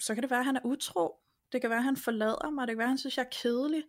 så 0.00 0.14
kan 0.14 0.22
det 0.22 0.30
være, 0.30 0.40
at 0.40 0.46
han 0.46 0.56
er 0.56 0.64
utro. 0.64 1.16
Det 1.52 1.60
kan 1.60 1.70
være, 1.70 1.78
at 1.78 1.84
han 1.84 1.96
forlader 1.96 2.50
mig. 2.50 2.68
Det 2.68 2.72
kan 2.72 2.78
være, 2.78 2.84
at 2.84 2.90
han 2.90 2.98
synes, 2.98 3.16
jeg 3.16 3.24
er 3.24 3.36
kedelig. 3.42 3.84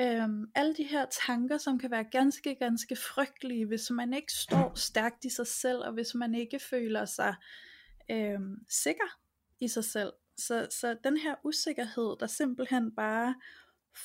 Øhm, 0.00 0.50
alle 0.54 0.74
de 0.74 0.84
her 0.84 1.06
tanker, 1.26 1.58
som 1.58 1.78
kan 1.78 1.90
være 1.90 2.04
ganske, 2.04 2.54
ganske 2.54 2.96
frygtelige, 2.96 3.66
hvis 3.66 3.90
man 3.90 4.14
ikke 4.14 4.32
står 4.32 4.72
stærkt 4.74 5.24
i 5.24 5.30
sig 5.30 5.46
selv, 5.46 5.78
og 5.78 5.92
hvis 5.92 6.14
man 6.14 6.34
ikke 6.34 6.58
føler 6.58 7.04
sig 7.04 7.34
øh, 8.10 8.40
sikker 8.68 9.18
i 9.60 9.68
sig 9.68 9.84
selv. 9.84 10.12
Så, 10.38 10.68
så 10.70 10.96
den 11.04 11.16
her 11.16 11.34
usikkerhed, 11.44 12.16
der 12.20 12.26
simpelthen 12.26 12.94
bare 12.94 13.34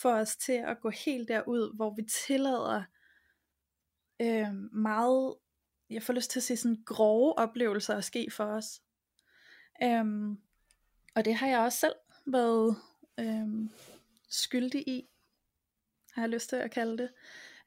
får 0.01 0.13
os 0.13 0.38
til 0.38 0.53
at 0.67 0.81
gå 0.81 0.89
helt 0.89 1.27
derud, 1.27 1.75
hvor 1.75 1.96
vi 1.96 2.01
tillader 2.27 2.84
øh, 4.22 4.53
meget, 4.74 5.36
jeg 5.89 6.03
får 6.03 6.13
lyst 6.13 6.31
til 6.31 6.39
at 6.39 6.43
sige 6.43 6.58
sådan 6.58 6.84
grove 6.86 7.38
oplevelser 7.38 7.96
at 7.96 8.03
ske 8.03 8.27
for 8.31 8.43
os. 8.43 8.81
Øhm, 9.84 10.38
og 11.15 11.25
det 11.25 11.36
har 11.36 11.48
jeg 11.48 11.60
også 11.60 11.77
selv 11.77 11.96
været 12.25 12.75
øhm, 13.20 13.70
skyldig 14.29 14.88
i, 14.88 15.08
har 16.13 16.22
jeg 16.22 16.29
lyst 16.29 16.50
til 16.50 16.55
at 16.55 16.72
kalde 16.72 16.98
det. 16.98 17.10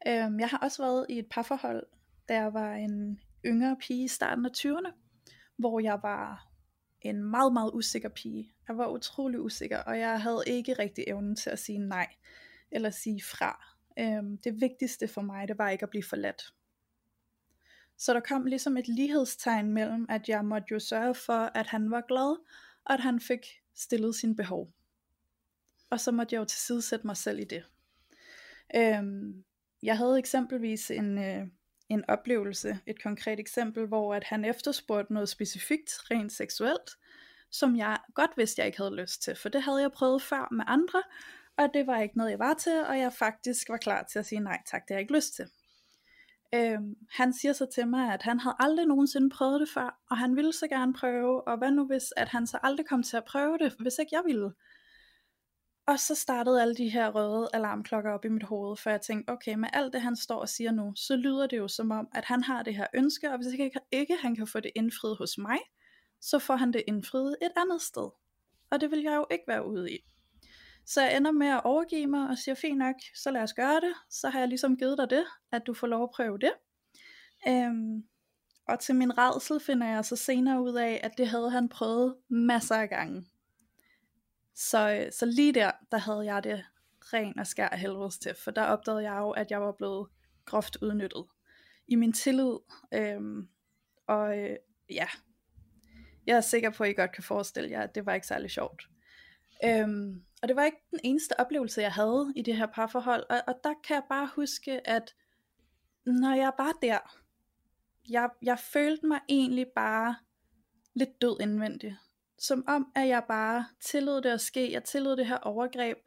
Øhm, 0.07 0.41
jeg 0.41 0.49
har 0.49 0.59
også 0.59 0.83
været 0.83 1.07
i 1.09 1.19
et 1.19 1.27
parforhold, 1.31 1.87
da 2.29 2.35
jeg 2.35 2.55
var 2.55 2.75
en 2.75 3.21
yngre 3.47 3.77
pige 3.81 4.05
i 4.05 4.09
starten 4.09 4.47
af 4.47 4.51
20'erne, 4.57 5.04
hvor 5.57 5.81
jeg 5.81 5.99
var 6.03 6.49
en 7.01 7.25
meget, 7.25 7.53
meget 7.53 7.71
usikker 7.75 8.09
pige. 8.09 8.53
Jeg 8.69 8.79
var 8.79 8.89
utrolig 8.89 9.41
usikker, 9.41 9.79
og 9.79 9.99
jeg 9.99 10.23
havde 10.23 10.43
ikke 10.47 10.73
rigtig 10.73 11.05
evnen 11.07 11.37
til 11.37 11.51
at 11.51 11.59
sige 11.59 11.79
nej, 11.79 12.15
eller 12.71 12.91
sige 12.91 13.23
fra. 13.23 13.65
Øhm, 13.99 14.39
det 14.39 14.61
vigtigste 14.61 15.09
for 15.09 15.21
mig, 15.21 15.49
det 15.49 15.59
var 15.59 15.71
ikke 15.71 15.83
at 15.83 15.91
blive 15.91 16.05
forladt. 16.05 16.55
Så 17.97 18.15
der 18.15 18.21
kom 18.21 18.47
ligesom 18.47 18.77
et 18.77 18.89
lighedstegn 18.89 19.73
mellem, 19.73 20.07
at 20.09 20.29
jeg 20.29 20.45
måtte 20.45 20.67
jo 20.71 20.79
sørge 20.79 21.15
for, 21.15 21.51
at 21.55 21.67
han 21.67 21.91
var 21.91 22.05
glad, 22.09 22.37
og 22.85 22.95
at 22.95 23.01
han 23.01 23.21
fik 23.21 23.47
stillet 23.75 24.15
sin 24.15 24.37
behov. 24.37 24.73
Og 25.91 26.01
så 26.01 26.13
måtte 26.13 26.35
jeg 26.35 26.41
jo 26.41 26.45
tilsidesætte 26.45 27.07
mig 27.07 27.17
selv 27.17 27.39
i 27.39 27.45
det. 27.45 27.65
Øhm, 28.77 29.45
jeg 29.83 29.99
havde 29.99 30.19
eksempelvis 30.19 30.91
en, 30.91 31.19
øh, 31.19 31.47
en 31.89 32.05
oplevelse, 32.09 32.79
et 32.87 33.03
konkret 33.03 33.41
eksempel, 33.41 33.87
hvor 33.87 34.15
at 34.15 34.25
han 34.25 34.45
efterspurgte 34.45 35.13
noget 35.13 35.29
specifikt, 35.29 36.11
rent 36.11 36.33
seksuelt, 36.33 36.91
som 37.51 37.77
jeg 37.77 37.99
godt 38.15 38.31
vidste, 38.37 38.61
jeg 38.61 38.67
ikke 38.67 38.79
havde 38.79 38.97
lyst 38.97 39.23
til, 39.23 39.37
for 39.37 39.49
det 39.49 39.63
havde 39.63 39.81
jeg 39.81 39.93
prøvet 39.93 40.23
før 40.23 40.49
med 40.55 40.65
andre, 40.69 41.03
og 41.57 41.71
det 41.75 41.87
var 41.87 42.01
ikke 42.01 42.17
noget, 42.17 42.31
jeg 42.31 42.39
var 42.39 42.55
til, 42.55 42.85
og 42.89 42.99
jeg 42.99 43.13
faktisk 43.13 43.69
var 43.69 43.77
klar 43.77 44.03
til 44.03 44.19
at 44.19 44.27
sige 44.27 44.41
nej 44.41 44.59
tak, 44.67 44.83
det 44.83 44.91
har 44.91 44.95
jeg 44.95 45.01
ikke 45.03 45.15
lyst 45.15 45.35
til. 45.35 45.47
Øhm, 46.55 46.95
han 47.11 47.33
siger 47.33 47.53
så 47.53 47.67
til 47.75 47.89
mig, 47.89 48.13
at 48.15 48.23
han 48.23 48.41
havde 48.41 48.57
aldrig 48.59 48.87
nogensinde 48.87 49.31
prøvet 49.31 49.61
det 49.61 49.69
før, 49.69 50.01
og 50.11 50.19
han 50.19 50.37
ville 50.37 50.53
så 50.53 50.69
gerne 50.69 50.95
prøve, 50.95 51.49
og 51.49 51.59
hvad 51.59 51.71
nu 51.71 51.87
hvis, 51.87 52.13
at 52.17 52.29
han 52.29 52.47
så 52.47 52.59
aldrig 52.63 52.87
kom 52.87 53.03
til 53.03 53.17
at 53.17 53.25
prøve 53.25 53.59
det, 53.59 53.73
hvis 53.81 53.99
ikke 53.99 54.17
jeg 54.17 54.23
ville. 54.27 54.53
Og 55.87 56.01
så 56.01 56.15
startede 56.15 56.63
alle 56.63 56.75
de 56.75 56.89
her 56.89 57.11
røde 57.11 57.49
alarmklokker 57.53 58.11
op 58.11 58.25
i 58.25 58.29
mit 58.29 58.43
hoved, 58.43 58.77
for 58.77 58.91
jeg 58.91 59.01
tænkte, 59.01 59.31
okay, 59.31 59.55
med 59.55 59.69
alt 59.73 59.93
det 59.93 60.01
han 60.01 60.17
står 60.17 60.41
og 60.41 60.49
siger 60.49 60.73
nu, 60.73 60.93
så 60.97 61.17
lyder 61.17 61.47
det 61.47 61.59
jo 61.59 61.69
som 61.69 61.91
om, 61.91 62.09
at 62.15 62.25
han 62.25 62.43
har 62.43 62.63
det 62.63 62.75
her 62.75 62.87
ønske, 62.95 63.31
og 63.31 63.37
hvis 63.37 63.53
ikke, 63.53 63.81
ikke 63.93 64.17
han 64.21 64.37
kan 64.37 64.47
få 64.47 64.61
det 64.61 64.71
indfriet 64.75 65.17
hos 65.19 65.39
mig, 65.39 65.59
så 66.21 66.39
får 66.39 66.57
han 66.57 66.73
det 66.73 66.83
indfriet 66.87 67.37
et 67.43 67.53
andet 67.57 67.83
sted. 67.83 68.11
Og 68.71 68.81
det 68.81 68.91
vil 68.91 69.03
jeg 69.03 69.17
jo 69.17 69.27
ikke 69.31 69.45
være 69.49 69.67
ude 69.67 69.93
i. 69.93 69.99
Så 70.87 71.03
jeg 71.03 71.17
ender 71.17 71.33
med 71.33 71.47
at 71.47 71.65
overgive 71.65 72.07
mig 72.07 72.29
og 72.29 72.39
siger, 72.39 72.55
fint 72.55 72.79
nok, 72.79 72.95
så 73.15 73.31
lad 73.31 73.43
os 73.43 73.53
gøre 73.53 73.81
det. 73.81 73.95
Så 74.11 74.29
har 74.29 74.39
jeg 74.39 74.49
ligesom 74.49 74.77
givet 74.77 74.99
dig 74.99 75.11
det, 75.11 75.25
at 75.53 75.63
du 75.67 75.75
får 75.75 75.87
lov 75.87 76.03
at 76.03 76.11
prøve 76.11 76.39
det. 76.39 76.53
Øhm, 77.49 78.05
og 78.69 78.81
til 78.81 78.95
min 78.95 79.19
redsel 79.19 79.61
finder 79.61 79.87
jeg 79.87 80.05
så 80.05 80.17
senere 80.17 80.63
ud 80.63 80.75
af, 80.75 81.01
at 81.03 81.19
det 81.19 81.29
havde 81.29 81.51
han 81.51 81.69
prøvet 81.69 82.17
masser 82.29 82.75
af 82.75 82.89
gange. 82.89 83.27
Så, 84.55 84.91
øh, 84.91 85.13
så 85.13 85.27
lige 85.27 85.55
der, 85.55 85.71
der 85.91 85.99
havde 85.99 86.35
jeg 86.35 86.45
det 86.45 86.65
ren 87.01 87.39
og 87.39 87.47
skær 87.47 87.77
helvedes 87.77 88.19
til, 88.19 88.35
for 88.35 88.51
der 88.51 88.63
opdagede 88.63 89.03
jeg 89.03 89.19
jo, 89.19 89.31
at 89.31 89.51
jeg 89.51 89.61
var 89.61 89.73
blevet 89.73 90.09
groft 90.45 90.77
udnyttet 90.83 91.25
i 91.89 91.95
min 91.95 92.13
tillid. 92.13 92.59
Øhm, 92.93 93.49
og 94.07 94.39
øh, 94.39 94.57
ja, 94.91 95.07
jeg 96.27 96.37
er 96.37 96.41
sikker 96.41 96.71
på, 96.71 96.85
at 96.85 96.91
I 96.91 96.93
godt 96.93 97.13
kan 97.13 97.23
forestille 97.23 97.71
jer, 97.71 97.83
at 97.83 97.95
det 97.95 98.07
var 98.07 98.15
ikke 98.15 98.27
særlig 98.27 98.51
sjovt. 98.51 98.89
Øhm, 99.65 100.25
og 100.43 100.49
det 100.49 100.57
var 100.57 100.65
ikke 100.65 100.83
den 100.91 101.01
eneste 101.05 101.41
oplevelse, 101.41 101.81
jeg 101.81 101.93
havde 101.93 102.33
i 102.37 102.43
det 102.43 102.57
her 102.57 102.67
parforhold. 102.67 103.25
Og, 103.31 103.41
og 103.47 103.55
der 103.65 103.75
kan 103.87 103.95
jeg 103.95 104.03
bare 104.09 104.31
huske, 104.37 104.89
at 104.89 105.15
når 106.07 106.35
jeg 106.35 106.53
var 106.59 106.73
der, 106.83 106.99
jeg, 108.09 108.31
jeg 108.43 108.59
følte 108.59 109.07
mig 109.07 109.21
egentlig 109.29 109.67
bare 109.75 110.17
lidt 110.95 111.23
død 111.23 111.37
indvendigt. 111.41 111.95
Som 112.39 112.65
om, 112.69 112.93
at 112.95 113.09
jeg 113.09 113.23
bare 113.29 113.67
tillod 113.81 114.23
det 114.23 114.31
at 114.31 114.41
ske. 114.41 114.73
Jeg 114.73 114.85
tillod 114.85 115.17
det 115.17 115.27
her 115.27 115.37
overgreb. 115.37 115.99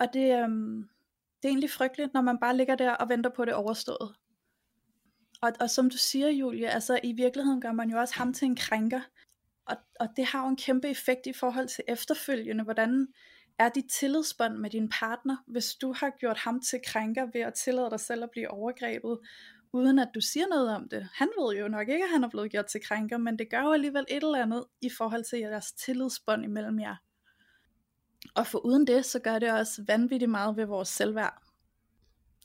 Og 0.00 0.06
det, 0.12 0.42
øhm, 0.42 0.88
det 1.42 1.44
er 1.44 1.48
egentlig 1.48 1.70
frygteligt, 1.70 2.14
når 2.14 2.20
man 2.20 2.38
bare 2.38 2.56
ligger 2.56 2.74
der 2.74 2.90
og 2.90 3.08
venter 3.08 3.30
på 3.30 3.44
det 3.44 3.54
overstået. 3.54 4.14
Og, 5.42 5.52
og 5.60 5.70
som 5.70 5.90
du 5.90 5.96
siger, 5.96 6.28
Julie, 6.28 6.70
altså 6.70 7.00
i 7.02 7.12
virkeligheden 7.12 7.60
gør 7.60 7.72
man 7.72 7.90
jo 7.90 7.98
også 7.98 8.14
ham 8.14 8.32
til 8.32 8.46
en 8.46 8.56
krænker. 8.56 9.00
Og, 9.66 9.76
og 10.00 10.08
det 10.16 10.24
har 10.24 10.42
jo 10.42 10.48
en 10.48 10.56
kæmpe 10.56 10.88
effekt 10.88 11.26
i 11.26 11.32
forhold 11.32 11.68
til 11.68 11.84
efterfølgende, 11.88 12.64
hvordan 12.64 13.08
er 13.58 13.68
dit 13.68 13.90
tillidsbånd 13.90 14.56
med 14.56 14.70
din 14.70 14.88
partner, 14.88 15.36
hvis 15.46 15.74
du 15.74 15.92
har 15.92 16.10
gjort 16.20 16.36
ham 16.36 16.60
til 16.60 16.80
krænker 16.86 17.26
ved 17.32 17.40
at 17.40 17.54
tillade 17.54 17.90
dig 17.90 18.00
selv 18.00 18.22
at 18.22 18.30
blive 18.30 18.50
overgrebet, 18.50 19.18
uden 19.72 19.98
at 19.98 20.08
du 20.14 20.20
siger 20.20 20.46
noget 20.46 20.74
om 20.74 20.88
det. 20.88 21.08
Han 21.14 21.28
ved 21.38 21.58
jo 21.58 21.68
nok 21.68 21.88
ikke, 21.88 22.04
at 22.04 22.10
han 22.10 22.24
er 22.24 22.28
blevet 22.28 22.50
gjort 22.50 22.66
til 22.66 22.80
krænker, 22.84 23.18
men 23.18 23.38
det 23.38 23.50
gør 23.50 23.60
jo 23.60 23.72
alligevel 23.72 24.06
et 24.08 24.22
eller 24.22 24.42
andet 24.42 24.64
i 24.80 24.90
forhold 24.98 25.24
til 25.24 25.38
jeres 25.38 25.72
tillidsbånd 25.72 26.44
imellem 26.44 26.80
jer. 26.80 26.96
Og 28.34 28.46
for 28.46 28.58
uden 28.58 28.86
det, 28.86 29.04
så 29.04 29.18
gør 29.18 29.38
det 29.38 29.52
også 29.52 29.84
vanvittigt 29.86 30.30
meget 30.30 30.56
ved 30.56 30.64
vores 30.64 30.88
selvværd. 30.88 31.42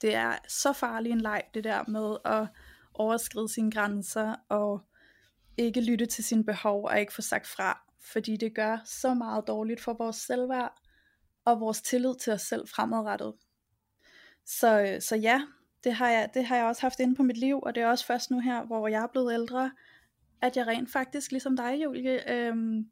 Det 0.02 0.14
er 0.14 0.38
så 0.48 0.74
farlig 0.74 1.12
en 1.12 1.22
leg, 1.22 1.42
det 1.54 1.64
der 1.64 1.84
med 1.88 2.18
at 2.26 2.48
overskride 2.94 3.50
sine 3.50 3.72
grænser 3.72 4.36
og 4.50 4.82
ikke 5.58 5.82
lytte 5.82 6.06
til 6.06 6.24
sine 6.24 6.44
behov 6.44 6.86
og 6.86 7.00
ikke 7.00 7.14
få 7.14 7.22
sagt 7.22 7.48
fra, 7.48 7.82
fordi 8.12 8.38
det 8.38 8.56
gør 8.56 8.78
så 8.86 9.14
meget 9.14 9.48
dårligt 9.48 9.82
for 9.82 9.94
vores 9.94 10.16
selvværd 10.16 10.82
og 11.46 11.60
vores 11.60 11.82
tillid 11.82 12.16
til 12.16 12.34
os 12.34 12.42
selv 12.42 12.68
fremadrettet. 12.68 13.34
Så, 14.46 14.82
øh, 14.82 15.02
så 15.02 15.16
ja, 15.16 15.42
det 15.84 15.94
har, 15.94 16.10
jeg, 16.10 16.30
det 16.34 16.46
har 16.46 16.56
jeg 16.56 16.66
også 16.66 16.82
haft 16.82 17.00
inde 17.00 17.16
på 17.16 17.24
mit 17.24 17.38
liv, 17.38 17.60
og 17.64 17.76
det 17.76 17.84
er 17.84 17.88
også 17.88 18.06
først 18.06 18.32
nu 18.32 18.40
her, 18.40 18.64
hvor 18.64 18.88
jeg 18.88 19.04
er 19.04 19.08
blevet 19.08 19.34
ældre, 19.34 19.72
at 20.42 20.58
jeg 20.58 20.68
rent 20.68 20.92
faktisk, 20.92 21.32
ligesom 21.32 21.58
dig 21.58 21.84
Julie, 21.84 22.32
øhm, 22.32 22.90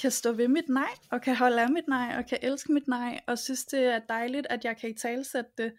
kan 0.00 0.10
stå 0.10 0.32
ved 0.32 0.48
mit 0.48 0.68
nej, 0.68 0.90
og 1.10 1.20
kan 1.20 1.36
holde 1.36 1.62
af 1.62 1.70
mit 1.70 1.88
nej, 1.88 2.14
og 2.18 2.26
kan 2.26 2.38
elske 2.42 2.72
mit 2.72 2.88
nej, 2.88 3.20
og 3.26 3.38
synes 3.38 3.64
det 3.64 3.84
er 3.84 3.98
dejligt, 3.98 4.46
at 4.50 4.64
jeg 4.64 4.76
kan 4.76 4.90
i 4.90 4.94
talsætte 4.94 5.50
det, 5.58 5.72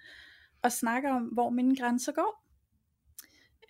og 0.62 0.72
snakke 0.72 1.12
om, 1.12 1.24
hvor 1.24 1.50
mine 1.50 1.76
grænser 1.76 2.12
går. 2.12 2.46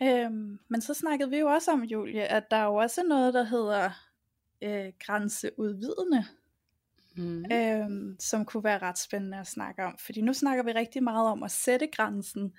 Øhm, 0.02 0.60
men 0.68 0.82
så 0.82 0.94
snakkede 0.94 1.30
vi 1.30 1.38
jo 1.38 1.48
også 1.48 1.72
om, 1.72 1.84
Julie, 1.84 2.26
at 2.28 2.52
der 2.52 2.58
er 2.58 2.66
jo 2.66 2.76
også 2.76 3.04
noget, 3.04 3.34
der 3.34 3.44
hedder 3.44 3.90
øh, 4.62 4.94
grænseudvidende, 5.00 6.26
mm. 7.20 7.46
øhm, 7.52 8.16
som 8.20 8.46
kunne 8.46 8.64
være 8.64 8.78
ret 8.78 8.98
spændende 8.98 9.40
at 9.40 9.48
snakke 9.48 9.84
om. 9.84 9.98
Fordi 10.06 10.22
nu 10.22 10.34
snakker 10.34 10.64
vi 10.64 10.72
rigtig 10.72 11.04
meget 11.04 11.28
om 11.28 11.44
at 11.44 11.52
sætte 11.52 11.88
grænsen, 11.88 12.54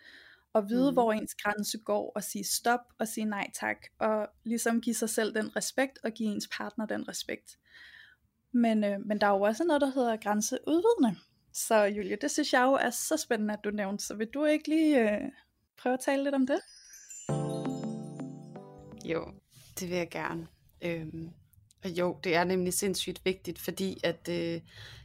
og 0.53 0.69
vide, 0.69 0.91
mm. 0.91 0.95
hvor 0.95 1.13
ens 1.13 1.35
grænse 1.35 1.79
går, 1.79 2.13
og 2.15 2.25
sige 2.25 2.45
stop, 2.45 2.81
og 2.99 3.09
sige 3.09 3.25
nej 3.25 3.51
tak, 3.55 3.77
og 3.99 4.29
ligesom 4.45 4.81
give 4.81 4.95
sig 4.95 5.11
selv 5.11 5.35
den 5.35 5.57
respekt, 5.57 5.99
og 6.05 6.13
give 6.13 6.29
ens 6.29 6.49
partner 6.49 6.87
den 6.87 7.09
respekt. 7.09 7.59
Men, 8.53 8.85
øh, 8.85 9.01
men 9.07 9.21
der 9.21 9.27
er 9.27 9.31
jo 9.31 9.41
også 9.41 9.65
noget, 9.65 9.81
der 9.81 9.93
hedder 9.93 10.17
grænseudvidende. 10.17 11.17
Så 11.53 11.85
Julie, 11.85 12.17
det 12.21 12.31
synes 12.31 12.53
jeg 12.53 12.63
jo 12.63 12.73
er 12.73 12.91
så 12.91 13.17
spændende, 13.17 13.55
at 13.55 13.65
du 13.65 13.71
nævnte, 13.71 14.05
så 14.05 14.15
vil 14.15 14.27
du 14.27 14.45
ikke 14.45 14.69
lige 14.69 15.11
øh, 15.11 15.21
prøve 15.79 15.93
at 15.93 16.01
tale 16.01 16.25
lidt 16.25 16.35
om 16.35 16.47
det? 16.47 16.61
Jo, 19.05 19.33
det 19.81 19.89
vil 19.91 19.97
jeg 19.97 20.11
gerne. 20.11 20.47
Øhm, 20.83 21.31
Øh, 21.87 21.99
jo, 21.99 22.19
det 22.25 22.35
er 22.35 22.45
nemlig 22.45 22.75
sindssygt 22.75 23.25
vigtigt, 23.25 23.59
fordi 23.59 24.01
at 24.05 24.29
øh, 24.29 24.61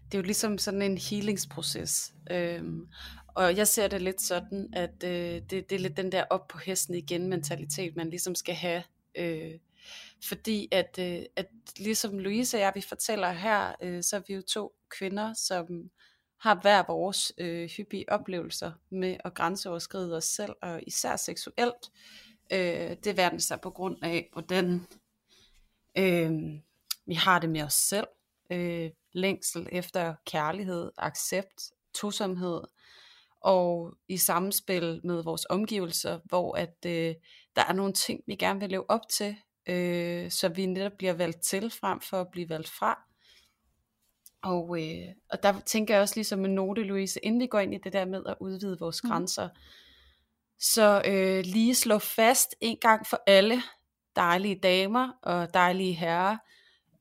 det 0.05 0.13
er 0.13 0.17
jo 0.17 0.21
ligesom 0.21 0.57
sådan 0.57 0.81
en 0.81 0.97
healingsproces. 0.97 2.13
Øhm, 2.31 2.87
og 3.27 3.57
jeg 3.57 3.67
ser 3.67 3.87
det 3.87 4.01
lidt 4.01 4.21
sådan, 4.21 4.69
at 4.73 5.03
øh, 5.03 5.41
det, 5.49 5.69
det 5.69 5.71
er 5.71 5.79
lidt 5.79 5.97
den 5.97 6.11
der 6.11 6.23
op 6.29 6.47
på 6.47 6.57
hesten 6.57 6.95
igen 6.95 7.27
mentalitet, 7.27 7.95
man 7.95 8.09
ligesom 8.09 8.35
skal 8.35 8.55
have. 8.55 8.83
Øh, 9.17 9.53
fordi 10.23 10.67
at, 10.71 10.99
øh, 10.99 11.23
at 11.35 11.47
ligesom 11.77 12.19
Louise 12.19 12.57
og 12.57 12.61
jeg, 12.61 12.71
vi 12.75 12.81
fortæller 12.81 13.31
her, 13.31 13.75
øh, 13.81 14.03
så 14.03 14.15
er 14.15 14.21
vi 14.27 14.33
jo 14.33 14.41
to 14.41 14.73
kvinder, 14.89 15.33
som 15.33 15.89
har 16.39 16.59
hver 16.61 16.83
vores 16.87 17.33
øh, 17.37 17.69
hyppige 17.69 18.09
oplevelser 18.09 18.71
med 18.89 19.17
at 19.25 19.33
grænseoverskride 19.33 20.17
os 20.17 20.25
selv, 20.25 20.53
og 20.61 20.81
især 20.87 21.15
seksuelt. 21.15 21.91
Øh, 22.51 22.95
det 23.03 23.17
verden 23.17 23.39
sig 23.39 23.61
på 23.61 23.69
grund 23.69 23.97
af, 24.03 24.29
hvordan 24.33 24.87
øh, 25.97 26.31
vi 27.05 27.13
har 27.13 27.39
det 27.39 27.49
med 27.49 27.61
os 27.61 27.73
selv. 27.73 28.07
Øh, 28.49 28.91
længsel 29.11 29.67
efter 29.71 30.15
kærlighed, 30.25 30.91
accept, 30.97 31.71
tosomhed, 31.93 32.61
og 33.41 33.93
i 34.07 34.17
samspil 34.17 35.01
med 35.03 35.23
vores 35.23 35.45
omgivelser, 35.49 36.19
hvor 36.23 36.55
at 36.55 36.75
øh, 36.85 37.15
der 37.55 37.63
er 37.67 37.73
nogle 37.73 37.93
ting, 37.93 38.23
vi 38.27 38.35
gerne 38.35 38.59
vil 38.59 38.69
leve 38.69 38.89
op 38.89 39.09
til, 39.09 39.35
øh, 39.67 40.31
så 40.31 40.49
vi 40.49 40.65
netop 40.65 40.91
bliver 40.97 41.13
valgt 41.13 41.41
til, 41.41 41.71
frem 41.71 42.01
for 42.01 42.21
at 42.21 42.27
blive 42.31 42.49
valgt 42.49 42.69
fra. 42.69 42.99
Og, 44.41 44.83
øh, 44.83 45.07
og 45.29 45.43
der 45.43 45.59
tænker 45.65 45.93
jeg 45.93 46.01
også 46.01 46.15
ligesom 46.15 46.45
en 46.45 46.55
note, 46.55 46.83
Louise, 46.83 47.19
inden 47.23 47.41
vi 47.41 47.47
går 47.47 47.59
ind 47.59 47.73
i 47.73 47.77
det 47.83 47.93
der 47.93 48.05
med 48.05 48.23
at 48.27 48.35
udvide 48.39 48.79
vores 48.79 49.03
mm. 49.03 49.09
grænser, 49.09 49.49
så 50.59 51.01
øh, 51.05 51.43
lige 51.45 51.75
slå 51.75 51.99
fast 51.99 52.55
en 52.61 52.77
gang 52.77 53.07
for 53.07 53.23
alle, 53.27 53.61
dejlige 54.15 54.59
damer 54.63 55.11
og 55.23 55.53
dejlige 55.53 55.93
herrer, 55.93 56.37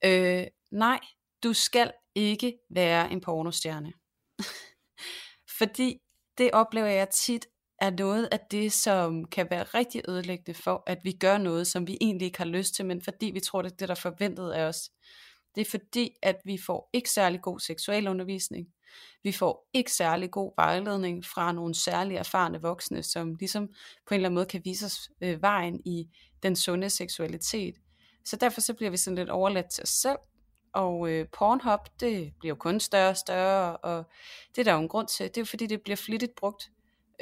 øh, 0.05 0.47
nej, 0.73 1.01
du 1.43 1.53
skal 1.53 1.93
ikke 2.15 2.59
være 2.71 3.13
en 3.13 3.21
pornostjerne. 3.21 3.93
Fordi 5.59 5.99
det 6.39 6.51
oplever 6.53 6.87
jeg 6.87 7.09
tit 7.09 7.47
er 7.79 7.91
noget 7.91 8.29
af 8.33 8.41
det, 8.51 8.73
som 8.73 9.25
kan 9.25 9.47
være 9.51 9.63
rigtig 9.63 10.03
ødelæggende 10.09 10.55
for, 10.55 10.83
at 10.87 10.99
vi 11.05 11.13
gør 11.13 11.39
noget, 11.39 11.67
som 11.67 11.87
vi 11.87 11.99
egentlig 12.01 12.27
ikke 12.27 12.39
har 12.39 12.45
lyst 12.45 12.75
til, 12.75 12.87
men 12.87 13.03
fordi 13.03 13.27
vi 13.27 13.41
tror, 13.41 13.63
det 13.63 13.73
er 13.73 13.77
det, 13.77 13.89
der 13.89 13.95
er 13.95 13.99
forventet 13.99 14.51
af 14.51 14.65
os. 14.65 14.91
Det 15.55 15.61
er 15.61 15.71
fordi, 15.71 16.11
at 16.23 16.37
vi 16.45 16.59
får 16.67 16.91
ikke 16.93 17.11
særlig 17.11 17.43
god 17.43 17.61
seksualundervisning. 17.61 18.67
Vi 19.23 19.33
får 19.33 19.69
ikke 19.75 19.93
særlig 19.93 20.31
god 20.31 20.53
vejledning 20.57 21.25
fra 21.25 21.53
nogle 21.53 21.75
særlig 21.75 22.17
erfarne 22.17 22.63
voksne, 22.63 23.03
som 23.03 23.35
ligesom 23.35 23.67
på 24.09 24.15
en 24.15 24.19
eller 24.19 24.29
anden 24.29 24.35
måde 24.35 24.47
kan 24.47 24.61
vise 24.65 24.87
os 24.87 25.11
øh, 25.21 25.43
vejen 25.43 25.81
i 25.85 26.07
den 26.45 26.57
sunde 26.57 26.91
seksualitet. 26.91 27.75
Så 28.25 28.37
derfor 28.37 28.61
så 28.61 28.75
bliver 28.75 28.91
vi 28.91 28.97
sådan 28.97 29.17
lidt 29.17 29.31
overladt 29.31 29.71
til 29.71 29.83
os 29.83 29.89
selv, 29.89 30.19
og 30.73 31.11
øh, 31.11 31.27
Pornhub, 31.33 31.81
det 32.01 32.33
bliver 32.39 32.51
jo 32.51 32.59
kun 32.59 32.81
større 32.81 33.11
og 33.11 33.17
større, 33.17 33.77
og 33.77 34.05
det 34.57 34.61
er 34.61 34.65
der 34.65 34.73
jo 34.73 34.81
en 34.81 34.89
grund 34.89 35.09
til. 35.09 35.29
Det 35.29 35.37
er 35.37 35.41
jo 35.41 35.47
fordi, 35.47 35.67
det 35.67 35.83
bliver 35.83 35.97
flittigt 35.97 36.35
brugt. 36.35 36.71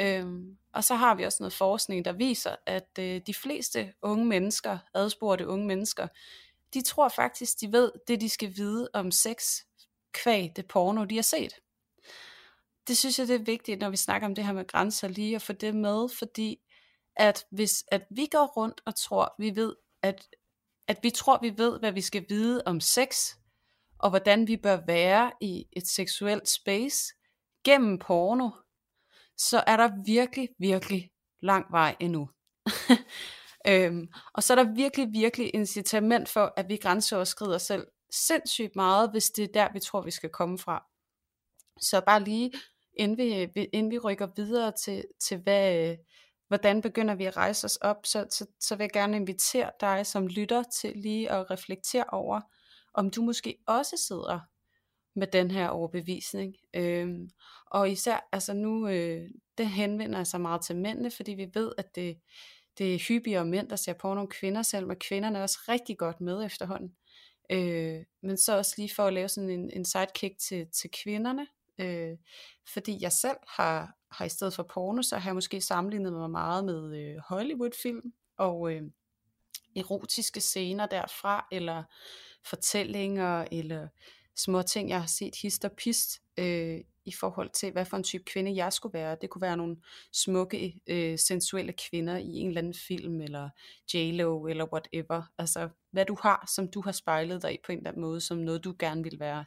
Øhm, 0.00 0.57
og 0.73 0.85
så 0.85 0.95
har 0.95 1.14
vi 1.14 1.25
også 1.25 1.37
noget 1.41 1.52
forskning, 1.52 2.05
der 2.05 2.12
viser, 2.12 2.57
at 2.67 2.99
øh, 2.99 3.21
de 3.26 3.35
fleste 3.35 3.93
unge 4.02 4.25
mennesker, 4.25 4.79
adspurgte 4.95 5.47
unge 5.47 5.67
mennesker, 5.67 6.07
de 6.75 6.83
tror 6.83 7.09
faktisk, 7.09 7.61
de 7.61 7.73
ved 7.73 7.93
det, 8.09 8.21
de 8.21 8.29
skal 8.29 8.57
vide 8.57 8.88
om 8.95 9.11
sex, 9.11 9.61
kvæg 10.12 10.52
det 10.57 10.67
porno, 10.67 11.05
de 11.05 11.14
har 11.14 11.23
set. 11.23 11.52
Det 12.88 12.97
synes 12.97 13.19
jeg, 13.19 13.29
det 13.29 13.35
er 13.35 13.45
vigtigt, 13.45 13.81
når 13.81 13.91
vi 13.91 13.97
snakker 13.97 14.29
om 14.29 14.35
det 14.35 14.45
her 14.45 14.52
med 14.52 14.67
grænser, 14.67 15.09
lige 15.09 15.35
at 15.35 15.43
få 15.43 15.52
det 15.52 15.75
med, 15.75 16.09
fordi 16.09 16.59
at 17.16 17.45
hvis 17.50 17.85
at 17.88 18.07
vi 18.11 18.26
går 18.26 18.47
rundt 18.47 18.81
og 18.87 18.95
tror, 18.95 19.35
vi 19.38 19.57
ved, 19.57 19.76
at, 20.02 20.28
at 20.88 20.99
vi 21.02 21.11
tror, 21.11 21.38
vi 21.42 21.54
ved, 21.57 21.78
hvad 21.78 21.92
vi 21.92 22.00
skal 22.00 22.25
vide 22.28 22.62
om 22.66 22.81
sex, 22.81 23.35
og 23.99 24.11
hvordan 24.11 24.49
vi 24.49 24.57
bør 24.57 24.81
være 24.87 25.33
i 25.40 25.66
et 25.73 25.88
seksuelt 25.88 26.49
space 26.49 27.14
gennem 27.64 27.99
porno, 27.99 28.50
så 29.37 29.64
er 29.66 29.76
der 29.76 29.90
virkelig, 30.07 30.49
virkelig 30.59 31.11
lang 31.40 31.66
vej 31.71 31.97
endnu. 32.00 32.28
øhm, 33.69 34.09
og 34.35 34.42
så 34.42 34.52
er 34.52 34.64
der 34.64 34.75
virkelig, 34.75 35.09
virkelig 35.12 35.54
incitament 35.54 36.28
for, 36.28 36.52
at 36.57 36.69
vi 36.69 36.76
grænseoverskrider 36.76 37.54
os 37.54 37.62
selv 37.62 37.87
sindssygt 38.11 38.76
meget, 38.76 39.11
hvis 39.11 39.31
det 39.31 39.45
er 39.45 39.52
der, 39.54 39.73
vi 39.73 39.81
tror, 39.81 40.00
vi 40.00 40.11
skal 40.11 40.31
komme 40.31 40.59
fra. 40.59 40.87
Så 41.81 42.00
bare 42.07 42.25
lige, 42.25 42.52
inden 42.99 43.19
vi, 43.19 43.62
inden 43.73 43.90
vi 43.90 43.99
rykker 43.99 44.28
videre 44.37 44.73
til, 44.85 45.04
til 45.21 45.38
hvad, 45.38 45.97
hvordan 46.52 46.82
begynder 46.82 47.14
vi 47.14 47.25
at 47.25 47.37
rejse 47.37 47.64
os 47.64 47.76
op, 47.76 48.06
så, 48.06 48.26
så, 48.30 48.47
så 48.61 48.76
vil 48.76 48.85
jeg 48.85 48.90
gerne 48.90 49.16
invitere 49.16 49.71
dig 49.80 50.06
som 50.06 50.26
lytter 50.26 50.62
til 50.62 50.92
lige 50.97 51.30
at 51.30 51.50
reflektere 51.50 52.04
over, 52.09 52.40
om 52.94 53.11
du 53.11 53.23
måske 53.23 53.59
også 53.66 54.04
sidder 54.09 54.40
med 55.14 55.26
den 55.26 55.50
her 55.50 55.68
overbevisning. 55.68 56.54
Øhm, 56.75 57.30
og 57.66 57.90
især, 57.90 58.28
altså 58.32 58.54
nu, 58.54 58.88
øh, 58.88 59.30
det 59.59 59.68
henvender 59.68 60.25
sig 60.25 60.40
meget 60.40 60.64
til 60.64 60.76
mændene, 60.76 61.11
fordi 61.11 61.32
vi 61.32 61.50
ved, 61.54 61.73
at 61.78 61.94
det, 61.94 62.18
det 62.78 62.94
er 62.94 62.99
hyppigere 63.09 63.44
mænd, 63.44 63.68
der 63.68 63.76
ser 63.76 63.92
på 63.92 64.14
nogle 64.14 64.30
kvinder, 64.30 64.62
selv 64.62 64.87
men 64.87 64.97
kvinderne 64.97 65.38
er 65.38 65.42
også 65.42 65.59
rigtig 65.68 65.99
godt 65.99 66.21
med 66.21 66.44
efterhånden. 66.47 66.97
Øh, 67.50 68.04
men 68.23 68.37
så 68.37 68.59
også 68.59 68.75
lige 68.78 68.94
for 68.97 69.06
at 69.06 69.12
lave 69.12 69.28
sådan 69.28 69.50
en, 69.50 69.71
en 69.71 69.85
sidekick 69.85 70.38
til, 70.38 70.66
til 70.80 70.90
kvinderne, 71.04 71.47
øh, 71.79 72.17
fordi 72.73 72.99
jeg 73.00 73.12
selv 73.12 73.37
har, 73.49 73.95
har 74.11 74.25
i 74.25 74.29
stedet 74.29 74.55
for 74.55 74.62
porno, 74.62 75.02
så 75.02 75.19
har 75.19 75.31
jeg 75.31 75.35
måske 75.35 75.61
sammenlignet 75.61 76.12
mig 76.12 76.31
meget 76.31 76.64
med 76.64 76.99
øh, 76.99 77.17
Hollywood-film, 77.29 78.12
og 78.37 78.73
øh, 78.73 78.83
erotiske 79.76 80.41
scener 80.41 80.87
derfra, 80.87 81.47
eller 81.52 81.83
fortællinger, 82.45 83.45
eller 83.52 83.88
små 84.37 84.62
ting, 84.62 84.88
jeg 84.88 85.00
har 85.00 85.07
set 85.07 85.35
hist 85.43 85.64
og 85.64 85.73
pist, 85.73 86.23
øh, 86.37 86.81
i 87.05 87.12
forhold 87.12 87.50
til, 87.50 87.73
hvad 87.73 87.85
for 87.85 87.97
en 87.97 88.05
type 88.05 88.25
kvinde 88.25 88.57
jeg 88.57 88.73
skulle 88.73 88.93
være. 88.93 89.17
Det 89.21 89.31
kunne 89.31 89.43
være 89.43 89.57
nogle 89.57 89.76
smukke, 90.12 90.80
øh, 90.87 91.19
sensuelle 91.19 91.73
kvinder 91.73 92.17
i 92.17 92.28
en 92.28 92.49
eller 92.49 92.61
anden 92.61 92.75
film, 92.75 93.21
eller 93.21 93.50
J-Lo, 93.95 94.47
eller 94.47 94.73
whatever. 94.73 95.23
Altså, 95.39 95.69
hvad 95.91 96.04
du 96.04 96.17
har, 96.23 96.50
som 96.54 96.71
du 96.71 96.80
har 96.80 96.93
spejlet 96.93 97.43
dig 97.43 97.54
i 97.54 97.58
på 97.67 97.73
en 97.73 97.78
eller 97.78 97.91
anden 97.91 98.02
måde, 98.02 98.21
som 98.21 98.39
noget 98.39 98.65
du 98.65 98.75
gerne 98.78 99.02
vil 99.02 99.21
være. 99.21 99.45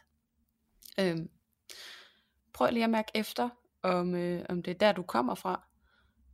Øh, 1.00 1.18
prøv 2.56 2.72
lige 2.72 2.84
at 2.84 2.90
mærke 2.90 3.12
efter, 3.14 3.50
om, 3.84 4.16
øh, 4.16 4.46
om 4.50 4.64
det 4.64 4.72
er 4.72 4.78
der, 4.78 4.92
du 4.92 5.04
kommer 5.04 5.36
fra. 5.36 5.68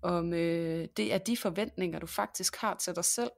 Om 0.02 0.34
øh, 0.34 0.88
det 0.98 1.14
er 1.14 1.18
de 1.18 1.38
forventninger, 1.38 2.00
du 2.00 2.08
faktisk 2.08 2.56
har 2.56 2.76
til 2.76 2.96
dig 2.96 3.06
selv. 3.06 3.32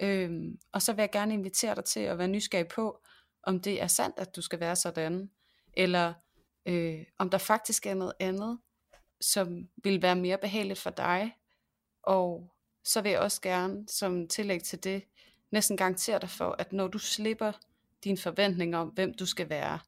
Øhm, 0.00 0.58
og 0.72 0.82
så 0.82 0.92
vil 0.92 1.02
jeg 1.02 1.10
gerne 1.10 1.34
invitere 1.34 1.74
dig 1.74 1.84
til 1.84 2.00
at 2.00 2.18
være 2.18 2.28
nysgerrig 2.28 2.68
på, 2.68 3.02
om 3.42 3.60
det 3.60 3.82
er 3.82 3.86
sandt, 3.86 4.18
at 4.18 4.36
du 4.36 4.42
skal 4.42 4.60
være 4.60 4.76
sådan, 4.76 5.30
eller 5.74 6.14
øh, 6.66 7.04
om 7.18 7.30
der 7.30 7.38
faktisk 7.38 7.86
er 7.86 7.94
noget 7.94 8.12
andet, 8.20 8.58
som 9.20 9.68
vil 9.76 10.02
være 10.02 10.16
mere 10.16 10.38
behageligt 10.38 10.78
for 10.78 10.90
dig, 10.90 11.36
og 12.02 12.52
så 12.84 13.00
vil 13.00 13.10
jeg 13.10 13.20
også 13.20 13.40
gerne 13.40 13.88
som 13.88 14.28
tillæg 14.28 14.62
til 14.62 14.84
det, 14.84 15.04
næsten 15.50 15.76
garantere 15.76 16.18
dig 16.18 16.30
for, 16.30 16.56
at 16.58 16.72
når 16.72 16.88
du 16.88 16.98
slipper 16.98 17.52
dine 18.04 18.18
forventninger 18.18 18.78
om, 18.78 18.88
hvem 18.88 19.14
du 19.14 19.26
skal 19.26 19.48
være, 19.48 19.78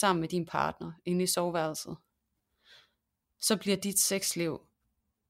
sammen 0.00 0.20
med 0.20 0.28
din 0.28 0.46
partner 0.46 0.92
inde 1.04 1.24
i 1.24 1.26
soveværelset, 1.26 1.96
så 3.40 3.56
bliver 3.56 3.76
dit 3.76 3.98
sexliv 3.98 4.60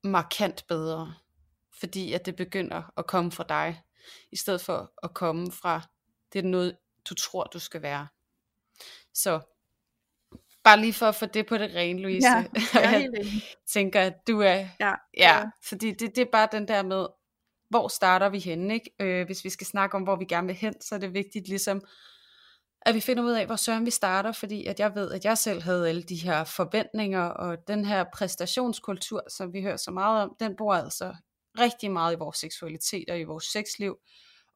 markant 0.04 0.66
bedre, 0.68 1.14
fordi 1.80 2.12
at 2.12 2.26
det 2.26 2.36
begynder 2.36 2.82
at 2.96 3.06
komme 3.06 3.32
fra 3.32 3.44
dig, 3.48 3.82
i 4.32 4.36
stedet 4.36 4.60
for 4.60 4.92
at 5.02 5.14
komme 5.14 5.52
fra, 5.52 5.80
det 6.32 6.38
er 6.38 6.42
noget, 6.42 6.76
du 7.08 7.14
tror, 7.14 7.44
du 7.44 7.58
skal 7.58 7.82
være. 7.82 8.06
Så 9.14 9.40
bare 10.64 10.80
lige 10.80 10.92
for 10.92 11.06
at 11.06 11.14
få 11.14 11.26
det 11.26 11.46
på 11.46 11.58
det 11.58 11.74
rene, 11.74 12.02
Louise. 12.02 12.28
Ja, 12.28 12.44
jeg, 12.74 13.04
er 13.04 13.24
tænker, 13.66 14.00
at 14.00 14.14
du 14.26 14.40
er... 14.40 14.54
Ja, 14.54 14.68
ja, 14.80 14.94
ja. 15.16 15.44
fordi 15.62 15.90
det, 15.90 16.16
det 16.16 16.18
er 16.18 16.30
bare 16.32 16.48
den 16.52 16.68
der 16.68 16.82
med, 16.82 17.06
hvor 17.68 17.88
starter 17.88 18.28
vi 18.28 18.38
henne, 18.38 18.74
ikke? 18.74 18.90
Øh, 19.00 19.26
hvis 19.26 19.44
vi 19.44 19.50
skal 19.50 19.66
snakke 19.66 19.96
om, 19.96 20.02
hvor 20.02 20.16
vi 20.16 20.24
gerne 20.24 20.46
vil 20.46 20.56
hen, 20.56 20.80
så 20.80 20.94
er 20.94 20.98
det 20.98 21.14
vigtigt 21.14 21.48
ligesom, 21.48 21.82
at 22.86 22.94
vi 22.94 23.00
finder 23.00 23.22
ud 23.22 23.30
af, 23.30 23.46
hvor 23.46 23.56
søren 23.56 23.86
vi 23.86 23.90
starter, 23.90 24.32
fordi 24.32 24.66
at 24.66 24.80
jeg 24.80 24.94
ved, 24.94 25.10
at 25.10 25.24
jeg 25.24 25.38
selv 25.38 25.62
havde 25.62 25.88
alle 25.88 26.02
de 26.02 26.16
her 26.16 26.44
forventninger, 26.44 27.24
og 27.24 27.68
den 27.68 27.84
her 27.84 28.04
præstationskultur, 28.14 29.22
som 29.30 29.52
vi 29.52 29.62
hører 29.62 29.76
så 29.76 29.90
meget 29.90 30.22
om, 30.22 30.36
den 30.40 30.56
bor 30.56 30.74
altså 30.74 31.14
rigtig 31.58 31.90
meget 31.90 32.14
i 32.14 32.18
vores 32.18 32.36
seksualitet 32.36 33.10
og 33.10 33.20
i 33.20 33.24
vores 33.24 33.44
sexliv, 33.44 33.96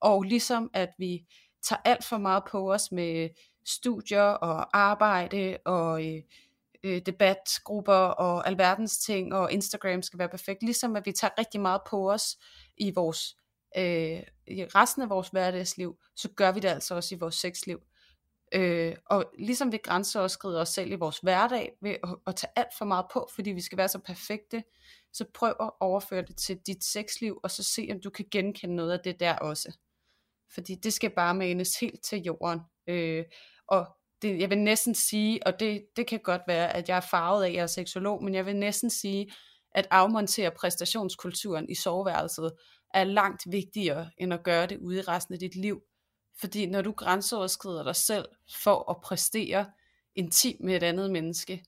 og 0.00 0.22
ligesom 0.22 0.70
at 0.74 0.88
vi 0.98 1.26
tager 1.62 1.80
alt 1.84 2.04
for 2.04 2.18
meget 2.18 2.42
på 2.50 2.72
os 2.72 2.92
med 2.92 3.28
studier 3.66 4.22
og 4.22 4.78
arbejde 4.78 5.58
og 5.64 6.06
øh, 6.06 6.22
øh 6.84 7.02
debatgrupper 7.06 7.92
og 7.94 8.46
alverdens 8.46 8.98
ting, 8.98 9.34
og 9.34 9.52
Instagram 9.52 10.02
skal 10.02 10.18
være 10.18 10.28
perfekt, 10.28 10.62
ligesom 10.62 10.96
at 10.96 11.06
vi 11.06 11.12
tager 11.12 11.38
rigtig 11.38 11.60
meget 11.60 11.80
på 11.90 12.12
os 12.12 12.36
i 12.76 12.92
vores 12.94 13.36
øh, 13.76 14.22
i 14.46 14.64
resten 14.74 15.02
af 15.02 15.10
vores 15.10 15.28
hverdagsliv, 15.28 15.98
så 16.16 16.28
gør 16.36 16.52
vi 16.52 16.60
det 16.60 16.68
altså 16.68 16.94
også 16.94 17.14
i 17.14 17.18
vores 17.18 17.34
sexliv. 17.34 17.80
Øh, 18.52 18.96
og 19.06 19.24
ligesom 19.38 19.72
vi 19.72 19.76
grænseoverskrider 19.76 20.60
os 20.60 20.68
selv 20.68 20.92
i 20.92 20.94
vores 20.94 21.18
hverdag 21.18 21.72
ved 21.82 21.90
at, 21.90 22.16
at 22.26 22.36
tage 22.36 22.50
alt 22.56 22.68
for 22.78 22.84
meget 22.84 23.06
på, 23.12 23.28
fordi 23.34 23.50
vi 23.50 23.60
skal 23.60 23.78
være 23.78 23.88
så 23.88 23.98
perfekte, 23.98 24.62
så 25.12 25.24
prøv 25.34 25.54
at 25.60 25.70
overføre 25.80 26.22
det 26.22 26.36
til 26.36 26.58
dit 26.66 26.84
sexliv, 26.84 27.40
og 27.42 27.50
så 27.50 27.62
se 27.62 27.88
om 27.92 28.00
du 28.00 28.10
kan 28.10 28.24
genkende 28.30 28.76
noget 28.76 28.92
af 28.92 29.00
det 29.04 29.20
der 29.20 29.34
også. 29.34 29.76
Fordi 30.54 30.74
det 30.74 30.92
skal 30.92 31.10
bare 31.10 31.34
manes 31.34 31.80
helt 31.80 32.02
til 32.04 32.22
jorden. 32.22 32.60
Øh, 32.86 33.24
og 33.66 33.86
det, 34.22 34.40
jeg 34.40 34.50
vil 34.50 34.58
næsten 34.58 34.94
sige, 34.94 35.46
og 35.46 35.60
det, 35.60 35.86
det 35.96 36.06
kan 36.06 36.20
godt 36.24 36.42
være, 36.46 36.76
at 36.76 36.88
jeg 36.88 36.96
er 36.96 37.06
farvet 37.10 37.44
af, 37.44 37.48
at 37.48 37.54
jeg 37.54 37.62
er 37.62 37.66
seksolog, 37.66 38.24
men 38.24 38.34
jeg 38.34 38.46
vil 38.46 38.56
næsten 38.56 38.90
sige, 38.90 39.32
at 39.74 39.86
afmontere 39.90 40.50
præstationskulturen 40.50 41.68
i 41.70 41.74
soveværelset 41.74 42.52
er 42.94 43.04
langt 43.04 43.42
vigtigere, 43.46 44.10
end 44.18 44.34
at 44.34 44.42
gøre 44.42 44.66
det 44.66 44.78
ude 44.78 44.98
i 44.98 45.00
resten 45.00 45.34
af 45.34 45.40
dit 45.40 45.56
liv. 45.56 45.82
Fordi 46.40 46.66
når 46.66 46.82
du 46.82 46.92
grænseoverskrider 46.92 47.84
dig 47.84 47.96
selv 47.96 48.28
for 48.62 48.90
at 48.90 49.00
præstere 49.00 49.70
intim 50.14 50.56
med 50.60 50.76
et 50.76 50.82
andet 50.82 51.10
menneske, 51.10 51.64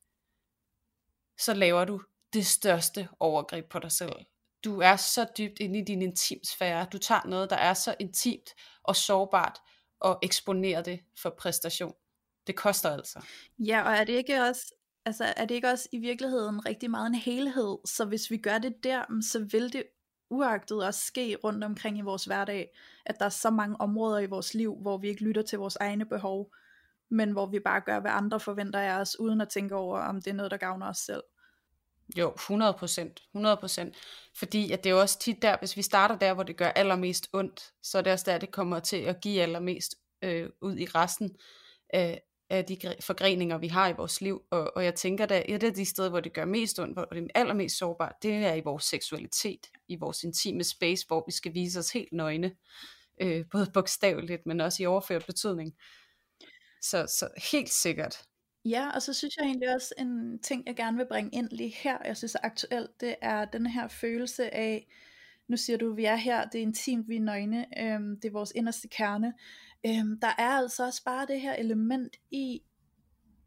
så 1.39 1.55
laver 1.55 1.85
du 1.85 2.03
det 2.33 2.47
største 2.47 3.09
overgreb 3.21 3.71
på 3.71 3.79
dig 3.79 3.93
selv. 3.93 4.13
Du 4.65 4.81
er 4.81 4.97
så 4.97 5.27
dybt 5.39 5.61
inde 5.61 5.79
i 5.79 5.85
din 5.85 6.03
intimsfære. 6.03 6.87
Du 6.93 6.99
tager 6.99 7.27
noget, 7.27 7.51
der 7.51 7.57
er 7.57 7.75
så 7.75 7.95
intimt 7.99 8.55
og 8.83 8.97
sårbart, 8.97 9.59
og 10.01 10.19
eksponerer 10.23 10.83
det 10.83 11.01
for 11.23 11.31
præstation. 11.39 11.95
Det 12.47 12.57
koster 12.57 12.91
altså. 12.91 13.21
Ja, 13.59 13.83
og 13.83 13.93
er 13.93 14.05
det 14.05 14.13
ikke 14.13 14.43
også, 14.43 14.75
altså 15.05 15.35
er 15.37 15.45
det 15.45 15.55
ikke 15.55 15.69
også 15.69 15.89
i 15.93 15.99
virkeligheden 15.99 16.67
rigtig 16.67 16.91
meget 16.91 17.07
en 17.07 17.15
helhed, 17.15 17.79
så 17.85 18.05
hvis 18.05 18.31
vi 18.31 18.37
gør 18.37 18.59
det 18.59 18.75
der, 18.85 19.05
så 19.31 19.39
vil 19.39 19.73
det 19.73 19.85
uagtet 20.31 20.87
også 20.87 21.01
ske 21.01 21.37
rundt 21.45 21.65
omkring 21.65 21.99
i 21.99 22.01
vores 22.01 22.25
hverdag, 22.25 22.71
at 23.07 23.19
der 23.19 23.25
er 23.25 23.29
så 23.29 23.51
mange 23.51 23.81
områder 23.81 24.19
i 24.19 24.27
vores 24.27 24.55
liv, 24.55 24.77
hvor 24.81 24.99
vi 24.99 25.09
ikke 25.09 25.25
lytter 25.25 25.43
til 25.43 25.59
vores 25.59 25.77
egne 25.77 26.05
behov, 26.05 26.53
men 27.11 27.31
hvor 27.31 27.47
vi 27.47 27.61
bare 27.61 27.81
gør, 27.81 28.01
hvad 28.01 28.11
andre 28.11 28.41
forventer 28.41 28.81
af 28.81 29.01
os, 29.01 29.21
uden 29.21 29.41
at 29.41 29.49
tænke 29.49 29.75
over, 29.75 29.99
om 29.99 30.23
det 30.23 30.31
er 30.31 30.35
noget, 30.35 30.51
der 30.51 30.57
gavner 30.57 30.89
os 30.89 30.99
selv. 30.99 31.23
Jo, 32.17 32.33
100 32.35 32.73
procent. 32.73 33.23
100 33.35 33.57
procent. 33.57 33.97
Fordi 34.37 34.73
at 34.73 34.85
det 34.85 34.91
er 34.91 34.95
jo 34.95 35.01
også 35.01 35.19
tit 35.19 35.43
der, 35.43 35.57
hvis 35.59 35.77
vi 35.77 35.83
starter 35.83 36.19
der, 36.19 36.35
hvor 36.35 36.43
det 36.43 36.57
gør 36.57 36.69
allermest 36.69 37.29
ondt, 37.33 37.73
så 37.83 37.99
er 37.99 38.03
det 38.03 38.13
også 38.13 38.31
der, 38.31 38.39
det 38.39 38.51
kommer 38.51 38.81
til 38.81 38.97
at 38.97 39.21
give 39.21 39.43
allermest 39.43 39.95
øh, 40.23 40.51
ud 40.61 40.77
i 40.77 40.85
resten 40.85 41.37
af, 41.93 42.23
af 42.51 42.65
de 42.65 42.79
forgreninger, 43.01 43.59
vi 43.59 43.69
har 43.69 43.89
i 43.89 43.93
vores 43.93 44.21
liv. 44.21 44.43
Og, 44.51 44.77
og 44.77 44.85
jeg 44.85 44.95
tænker, 44.95 45.25
at 45.25 45.45
et 45.49 45.63
af 45.63 45.75
de 45.75 45.85
steder, 45.85 46.09
hvor 46.09 46.21
det 46.21 46.33
gør 46.33 46.45
mest 46.45 46.79
ondt, 46.79 46.95
hvor 46.95 47.05
det 47.05 47.23
er 47.23 47.27
allermest 47.35 47.79
sårbart, 47.79 48.15
det 48.23 48.35
er 48.35 48.55
i 48.55 48.61
vores 48.61 48.85
seksualitet, 48.85 49.67
i 49.89 49.97
vores 49.97 50.23
intime 50.25 50.65
space, 50.65 51.07
hvor 51.07 51.25
vi 51.27 51.33
skal 51.33 51.55
vise 51.55 51.79
os 51.79 51.91
helt 51.91 52.13
nøgne, 52.13 52.53
øh, 53.21 53.45
både 53.51 53.71
bogstaveligt, 53.75 54.47
men 54.47 54.61
også 54.61 54.83
i 54.83 54.87
overført 54.87 55.27
betydning. 55.27 55.75
Så, 56.83 57.07
så 57.19 57.29
helt 57.53 57.71
sikkert. 57.71 58.23
Ja, 58.65 58.91
og 58.95 59.03
så 59.03 59.15
synes 59.15 59.37
jeg 59.37 59.45
egentlig 59.45 59.75
også, 59.75 59.95
en 59.99 60.43
ting, 60.43 60.63
jeg 60.67 60.77
gerne 60.77 60.97
vil 60.97 61.07
bringe 61.09 61.31
ind 61.33 61.49
lige 61.51 61.75
her, 61.77 61.99
jeg 62.05 62.17
synes 62.17 62.35
er 62.35 62.39
aktuelt, 62.43 63.01
det 63.01 63.17
er 63.23 63.45
den 63.45 63.67
her 63.67 63.89
følelse 63.89 64.55
af, 64.55 64.87
nu 65.49 65.57
siger 65.57 65.77
du, 65.77 65.95
vi 65.95 66.05
er 66.05 66.17
her, 66.17 66.49
det 66.49 66.59
er 66.59 66.63
intimt, 66.63 67.09
vi 67.09 67.17
er 67.17 67.21
nøgne, 67.21 67.67
øhm, 67.79 68.21
det 68.21 68.29
er 68.29 68.33
vores 68.33 68.53
inderste 68.55 68.89
kerne. 68.89 69.35
Øhm, 69.87 70.21
der 70.21 70.33
er 70.39 70.51
altså 70.51 70.87
også 70.87 71.05
bare 71.05 71.27
det 71.27 71.41
her 71.41 71.55
element 71.55 72.17
i, 72.31 72.63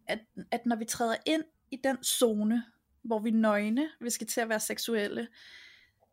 at, 0.07 0.19
at 0.51 0.65
når 0.65 0.75
vi 0.75 0.85
træder 0.85 1.15
ind 1.25 1.43
i 1.71 1.77
den 1.83 2.03
zone, 2.03 2.63
hvor 3.03 3.19
vi 3.19 3.31
nøgne, 3.31 3.89
vi 4.01 4.09
skal 4.09 4.27
til 4.27 4.41
at 4.41 4.49
være 4.49 4.59
seksuelle, 4.59 5.27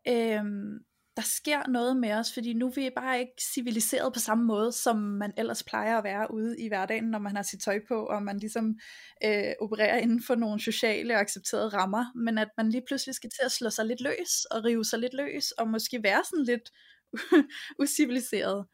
øhm, 0.07 0.79
der 1.15 1.21
sker 1.21 1.67
noget 1.67 1.97
med 1.97 2.11
os, 2.13 2.33
fordi 2.33 2.53
nu 2.53 2.67
er 2.67 2.71
vi 2.71 2.89
bare 2.95 3.19
ikke 3.19 3.33
civiliseret 3.53 4.13
på 4.13 4.19
samme 4.19 4.43
måde, 4.43 4.71
som 4.71 4.97
man 4.97 5.33
ellers 5.37 5.63
plejer 5.63 5.97
at 5.97 6.03
være 6.03 6.33
ude 6.33 6.59
i 6.59 6.67
hverdagen, 6.67 7.03
når 7.03 7.19
man 7.19 7.35
har 7.35 7.43
sit 7.43 7.61
tøj 7.61 7.79
på, 7.87 8.05
og 8.05 8.23
man 8.23 8.37
ligesom 8.37 8.79
øh, 9.25 9.53
opererer 9.61 9.97
inden 9.97 10.23
for 10.23 10.35
nogle 10.35 10.61
sociale 10.61 11.13
og 11.13 11.19
accepterede 11.19 11.69
rammer, 11.69 12.05
men 12.15 12.37
at 12.37 12.47
man 12.57 12.69
lige 12.69 12.83
pludselig 12.87 13.15
skal 13.15 13.29
til 13.29 13.45
at 13.45 13.51
slå 13.51 13.69
sig 13.69 13.85
lidt 13.85 14.01
løs, 14.01 14.45
og 14.51 14.63
rive 14.63 14.85
sig 14.85 14.99
lidt 14.99 15.13
løs, 15.13 15.51
og 15.51 15.67
måske 15.67 16.03
være 16.03 16.23
sådan 16.23 16.45
lidt 16.45 16.71
uciviliseret. 17.83 18.65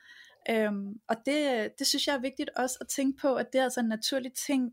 Øhm, 0.49 0.93
og 1.07 1.15
det, 1.25 1.69
det 1.79 1.88
synes 1.88 2.07
jeg 2.07 2.15
er 2.15 2.21
vigtigt 2.21 2.49
også 2.55 2.77
at 2.81 2.88
tænke 2.88 3.21
på, 3.21 3.36
at 3.36 3.47
det 3.53 3.60
er 3.60 3.63
altså 3.63 3.79
en 3.79 3.88
naturlig 3.88 4.31
ting, 4.33 4.71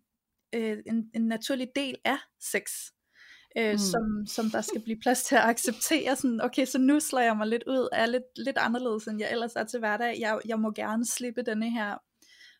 øh, 0.54 0.78
en, 0.86 1.10
en 1.14 1.26
naturlig 1.26 1.68
del 1.76 1.96
af 2.04 2.18
sex 2.40 2.62
øh, 3.58 3.72
mm. 3.72 3.78
som, 3.78 4.26
som 4.26 4.50
der 4.50 4.60
skal 4.60 4.82
blive 4.82 4.98
plads 5.02 5.24
til 5.24 5.34
at 5.34 5.44
acceptere. 5.44 6.16
Sådan, 6.16 6.40
okay, 6.40 6.64
så 6.64 6.78
nu 6.78 7.00
slår 7.00 7.20
jeg 7.20 7.36
mig 7.36 7.46
lidt 7.46 7.64
ud, 7.66 7.88
er 7.92 8.06
lidt, 8.06 8.24
lidt 8.36 8.58
anderledes, 8.58 9.06
end 9.06 9.20
jeg 9.20 9.32
ellers 9.32 9.56
er 9.56 9.64
til 9.64 9.78
hverdag. 9.78 10.20
Jeg, 10.20 10.40
jeg 10.46 10.60
må 10.60 10.72
gerne 10.72 11.06
slippe 11.06 11.42
denne 11.42 11.70
her 11.70 11.96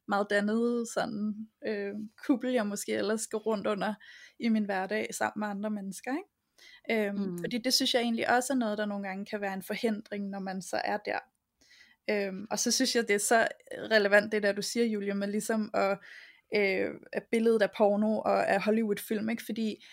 meget 0.09 0.27
dannede 0.31 0.87
sådan, 0.95 1.35
øh, 1.67 1.95
kuppel, 2.27 2.53
jeg 2.53 2.67
måske 2.67 2.93
ellers 2.93 3.21
skal 3.21 3.37
rundt 3.37 3.67
under 3.67 3.95
i 4.41 4.49
min 4.49 4.65
hverdag 4.65 5.15
sammen 5.15 5.41
med 5.41 5.49
andre 5.49 5.71
mennesker. 5.71 6.13
Ikke? 6.13 7.09
Øhm, 7.09 7.19
mm. 7.19 7.39
Fordi 7.39 7.59
det 7.59 7.75
synes 7.75 7.95
jeg 7.95 8.03
egentlig 8.03 8.31
også 8.31 8.53
er 8.53 8.57
noget, 8.57 8.79
der 8.79 8.87
nogle 8.87 9.09
gange 9.09 9.27
kan 9.27 9.41
være 9.41 9.55
en 9.55 9.63
forhindring, 9.63 10.29
når 10.31 10.39
man 10.41 10.63
så 10.63 10.81
er 10.85 10.97
der. 10.97 11.19
Øhm, 12.11 12.47
og 12.51 12.59
så 12.59 12.71
synes 12.71 12.97
jeg, 12.97 13.09
det 13.09 13.15
er 13.15 13.19
så 13.19 13.49
relevant, 13.91 14.33
det 14.33 14.43
der 14.43 14.53
du 14.53 14.63
siger, 14.63 14.87
Julia, 14.87 15.15
med 15.15 15.29
ligesom 15.29 15.71
at, 15.75 15.99
øh, 16.57 16.91
at 17.13 17.23
billedet 17.31 17.63
af 17.63 17.71
porno 17.77 18.21
og 18.21 18.49
af 18.49 18.63
Hollywood-film, 18.63 19.29
ikke? 19.29 19.43
fordi 19.45 19.85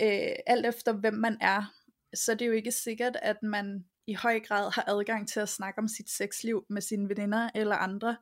øh, 0.00 0.36
alt 0.46 0.66
efter 0.66 0.92
hvem 0.92 1.14
man 1.14 1.38
er, 1.40 1.74
så 2.14 2.32
er 2.32 2.36
det 2.36 2.46
jo 2.46 2.52
ikke 2.52 2.72
sikkert, 2.72 3.16
at 3.22 3.36
man 3.42 3.84
i 4.06 4.14
høj 4.14 4.40
grad 4.40 4.70
har 4.74 4.84
adgang 4.86 5.28
til 5.28 5.40
at 5.40 5.48
snakke 5.48 5.78
om 5.78 5.88
sit 5.88 6.10
sexliv 6.10 6.64
med 6.70 6.82
sine 6.82 7.08
veninder 7.08 7.50
eller 7.54 7.76
andre. 7.76 8.16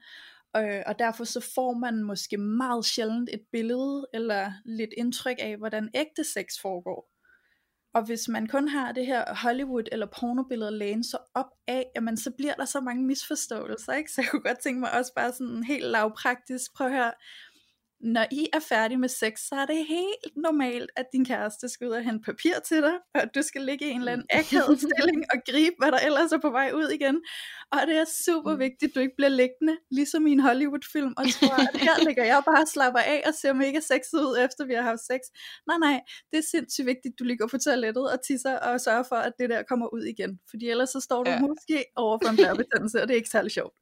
Øh, 0.57 0.83
og 0.87 0.99
derfor 0.99 1.25
så 1.25 1.51
får 1.55 1.75
man 1.75 2.03
måske 2.03 2.37
meget 2.37 2.85
sjældent 2.85 3.31
et 3.33 3.43
billede 3.53 4.07
eller 4.14 4.53
lidt 4.64 4.90
indtryk 4.97 5.37
af, 5.38 5.57
hvordan 5.57 5.90
ægte 5.95 6.25
sex 6.25 6.47
foregår. 6.62 7.19
Og 7.94 8.03
hvis 8.07 8.29
man 8.29 8.46
kun 8.46 8.68
har 8.68 8.92
det 8.92 9.07
her 9.07 9.35
Hollywood 9.35 9.85
eller 9.92 10.07
pornobillede 10.07 10.68
at 10.68 10.74
læne 10.74 11.05
op 11.35 11.50
af, 11.68 11.87
jamen 11.96 12.16
så 12.16 12.31
bliver 12.38 12.55
der 12.55 12.64
så 12.64 12.81
mange 12.81 13.05
misforståelser, 13.05 13.92
ikke? 13.92 14.12
Så 14.12 14.20
jeg 14.20 14.31
kunne 14.31 14.42
godt 14.42 14.59
tænke 14.59 14.81
mig 14.81 14.92
også 14.92 15.12
bare 15.14 15.33
sådan 15.33 15.64
helt 15.64 15.85
lavpraktisk, 15.85 16.74
prøv 16.76 16.87
at 16.87 16.92
høre, 16.92 17.12
når 18.01 18.27
I 18.31 18.49
er 18.53 18.59
færdige 18.59 18.99
med 18.99 19.09
sex, 19.09 19.41
så 19.49 19.55
er 19.55 19.67
det 19.67 19.87
helt 19.87 20.37
normalt, 20.37 20.91
at 20.97 21.07
din 21.13 21.25
kæreste 21.25 21.69
skal 21.69 21.87
ud 21.87 21.93
og 21.93 22.05
hente 22.05 22.25
papir 22.25 22.55
til 22.69 22.83
dig, 22.83 22.95
og 23.15 23.35
du 23.35 23.43
skal 23.43 23.63
ligge 23.63 23.85
i 23.87 23.91
en 23.91 23.99
eller 23.99 24.13
anden 24.13 24.27
akavet 24.31 24.79
stilling 24.87 25.25
og 25.33 25.39
gribe, 25.49 25.77
hvad 25.79 25.93
der 25.93 25.99
ellers 25.99 26.33
er 26.33 26.39
på 26.39 26.51
vej 26.51 26.71
ud 26.75 26.89
igen. 26.89 27.17
Og 27.73 27.81
det 27.87 27.97
er 27.97 28.05
super 28.27 28.53
mm. 28.55 28.59
vigtigt, 28.59 28.91
at 28.91 28.95
du 28.95 29.01
ikke 29.01 29.17
bliver 29.17 29.29
liggende, 29.29 29.77
ligesom 29.91 30.27
i 30.27 30.33
en 30.33 30.41
Hollywood-film, 30.41 31.15
og 31.17 31.25
tror, 31.37 31.55
at 31.63 31.81
her 31.87 31.97
ligger 32.09 32.25
jeg 32.25 32.43
bare 32.45 32.63
og 32.63 32.69
slapper 32.69 33.01
af 33.01 33.23
og 33.27 33.35
ser 33.35 33.53
mega 33.53 33.81
sexet 33.81 34.21
ud, 34.29 34.35
efter 34.45 34.65
vi 34.65 34.75
har 34.75 34.83
haft 34.83 35.05
sex. 35.13 35.21
Nej, 35.69 35.79
nej, 35.87 36.01
det 36.31 36.39
er 36.39 36.47
sindssygt 36.51 36.87
vigtigt, 36.87 37.13
at 37.15 37.19
du 37.19 37.25
ligger 37.25 37.47
på 37.47 37.59
toilettet 37.59 38.13
og 38.13 38.19
tisser 38.27 38.57
og 38.59 38.81
sørger 38.81 39.03
for, 39.11 39.17
at 39.17 39.33
det 39.39 39.51
der 39.51 39.63
kommer 39.63 39.95
ud 39.95 40.05
igen. 40.15 40.41
Fordi 40.51 40.69
ellers 40.69 40.91
så 40.91 41.01
står 41.01 41.25
du 41.25 41.31
ja. 41.31 41.41
måske 41.41 41.85
over 41.97 42.19
for 42.23 42.31
en 42.31 42.37
blærebetændelse, 42.37 43.03
og 43.03 43.09
det 43.09 43.15
er 43.15 43.23
ikke 43.23 43.37
særlig 43.37 43.53
sjovt. 43.53 43.77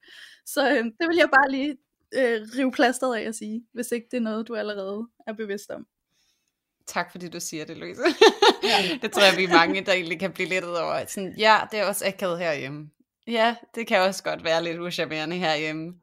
Så 0.55 0.63
øh, 0.71 0.85
det 0.99 1.07
vil 1.09 1.17
jeg 1.17 1.31
bare 1.39 1.51
lige 1.51 1.77
øh, 2.14 2.40
rive 2.57 2.73
plasteret 2.73 3.16
af 3.16 3.23
at 3.23 3.35
sige, 3.35 3.66
hvis 3.73 3.92
ikke 3.92 4.07
det 4.11 4.16
er 4.16 4.21
noget, 4.21 4.49
du 4.49 4.55
allerede 4.55 5.09
er 5.27 5.33
bevidst 5.33 5.71
om. 5.71 5.87
Tak 6.87 7.11
fordi 7.11 7.29
du 7.29 7.40
siger 7.40 7.64
det, 7.64 7.77
Louise. 7.77 8.01
det 9.03 9.12
tror 9.12 9.23
jeg, 9.23 9.37
vi 9.37 9.44
er 9.44 9.53
mange, 9.53 9.85
der 9.85 9.92
egentlig 9.92 10.21
kan 10.21 10.33
blive 10.33 10.49
lidt 10.49 10.64
over. 10.64 11.05
Sådan, 11.07 11.35
ja, 11.38 11.61
det 11.73 11.81
er 11.81 11.85
også 11.85 12.07
akavet 12.07 12.38
herhjemme. 12.38 12.90
Ja, 13.27 13.57
det 13.75 13.87
kan 13.87 14.01
også 14.01 14.23
godt 14.23 14.44
være 14.44 14.64
lidt 14.64 14.79
uschammerende 14.79 15.37
herhjemme. 15.37 15.94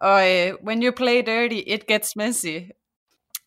Og 0.00 0.14
uh, 0.14 0.66
when 0.66 0.82
you 0.82 0.92
play 0.96 1.16
dirty, 1.26 1.60
it 1.66 1.86
gets 1.86 2.16
messy. 2.16 2.46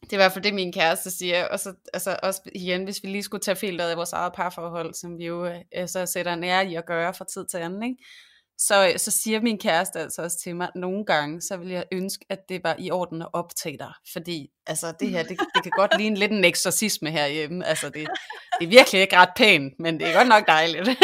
Det 0.02 0.14
er 0.14 0.14
i 0.14 0.16
hvert 0.16 0.32
fald 0.32 0.44
det, 0.44 0.54
min 0.54 0.74
kæreste 0.74 1.12
siger. 1.12 1.48
Og 1.48 1.60
så 1.60 1.74
altså, 1.94 2.20
også 2.24 2.42
igen, 2.56 2.84
hvis 2.84 3.04
vi 3.04 3.08
lige 3.08 3.24
skulle 3.24 3.42
tage 3.42 3.56
filteret 3.56 3.90
af 3.90 3.98
vores 3.98 4.14
eget 4.14 4.34
parforhold, 4.34 4.94
som 4.94 5.18
vi 5.18 5.26
jo 5.26 5.46
uh, 5.48 5.88
så 5.88 6.06
sætter 6.06 6.34
en 6.34 6.44
ære 6.44 6.68
i 6.68 6.76
at 6.76 6.86
gøre 6.86 7.14
fra 7.14 7.26
tid 7.34 7.46
til 7.46 7.58
anden, 7.58 7.84
ikke? 7.84 8.04
Så, 8.68 8.94
så 8.98 9.12
siger 9.12 9.42
min 9.42 9.58
kæreste 9.58 10.00
altså 10.00 10.22
også 10.22 10.38
til 10.40 10.56
mig, 10.56 10.68
at 10.68 10.76
nogle 10.76 11.06
gange, 11.06 11.42
så 11.42 11.58
vil 11.58 11.70
jeg 11.70 11.86
ønske, 11.92 12.26
at 12.30 12.40
det 12.50 12.64
var 12.64 12.76
i 12.80 12.92
orden 12.92 13.22
at 13.22 13.28
optage 13.34 13.78
dig. 13.78 13.94
Fordi 14.14 14.50
altså, 14.68 14.94
det 15.00 15.10
her, 15.10 15.24
det, 15.24 15.40
det 15.56 15.64
kan 15.64 15.72
godt 15.76 15.98
ligne 15.98 16.16
lidt 16.16 16.32
en 16.32 16.46
eksorcisme 16.46 17.12
herhjemme. 17.12 17.66
Altså, 17.66 17.86
det, 17.90 18.08
det 18.60 18.66
er 18.66 18.70
virkelig 18.70 19.02
ikke 19.02 19.18
ret 19.18 19.30
pænt, 19.36 19.74
men 19.80 20.00
det 20.00 20.08
er 20.08 20.14
godt 20.14 20.28
nok 20.28 20.48
dejligt. 20.48 20.88
Ja. 20.88 20.96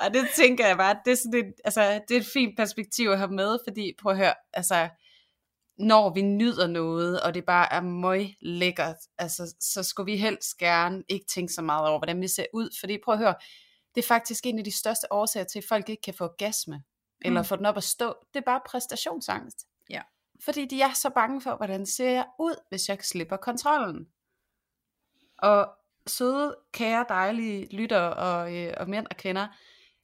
og 0.06 0.14
det 0.14 0.28
tænker 0.36 0.66
jeg 0.66 0.76
bare, 0.76 0.96
det 1.04 1.12
er, 1.12 1.16
sådan 1.16 1.46
et, 1.46 1.54
altså, 1.64 2.00
det 2.08 2.16
er 2.16 2.20
et 2.20 2.26
fint 2.26 2.56
perspektiv 2.56 3.08
at 3.10 3.18
have 3.18 3.30
med, 3.30 3.58
fordi 3.68 3.92
prøv 4.02 4.12
at 4.12 4.18
høre, 4.18 4.34
altså, 4.52 4.88
når 5.78 6.14
vi 6.14 6.22
nyder 6.22 6.66
noget, 6.66 7.20
og 7.20 7.34
det 7.34 7.44
bare 7.44 7.72
er 7.72 7.80
møg 7.80 8.26
lækkert, 8.40 8.96
altså, 9.18 9.54
så 9.60 9.82
skulle 9.82 10.12
vi 10.12 10.16
helst 10.16 10.58
gerne 10.58 11.02
ikke 11.08 11.26
tænke 11.34 11.52
så 11.52 11.62
meget 11.62 11.88
over, 11.88 11.98
hvordan 11.98 12.20
vi 12.20 12.28
ser 12.28 12.46
ud. 12.52 12.68
Fordi 12.80 12.98
prøv 13.04 13.14
at 13.14 13.18
høre, 13.18 13.34
det 13.98 14.04
er 14.04 14.08
faktisk 14.08 14.46
en 14.46 14.58
af 14.58 14.64
de 14.64 14.78
største 14.78 15.12
årsager 15.12 15.44
til, 15.44 15.58
at 15.58 15.64
folk 15.68 15.88
ikke 15.88 16.02
kan 16.02 16.14
få 16.14 16.24
orgasme, 16.24 16.82
eller 17.20 17.40
mm. 17.40 17.44
få 17.44 17.56
den 17.56 17.66
op 17.66 17.76
at 17.76 17.84
stå. 17.84 18.14
Det 18.34 18.40
er 18.40 18.44
bare 18.44 18.60
præstationsangst. 18.66 19.66
Ja. 19.90 20.02
Fordi 20.44 20.64
de 20.64 20.82
er 20.82 20.92
så 20.92 21.10
bange 21.10 21.40
for, 21.40 21.56
hvordan 21.56 21.86
ser 21.86 22.10
jeg 22.10 22.26
ud, 22.38 22.54
hvis 22.68 22.88
jeg 22.88 22.98
slipper 23.02 23.36
kontrollen. 23.36 24.06
Og 25.38 25.68
søde, 26.06 26.56
kære, 26.72 27.06
dejlige 27.08 27.76
lytter 27.76 28.00
og, 28.00 28.56
øh, 28.56 28.74
og 28.76 28.88
mænd 28.88 29.06
og 29.10 29.16
kvinder, 29.16 29.48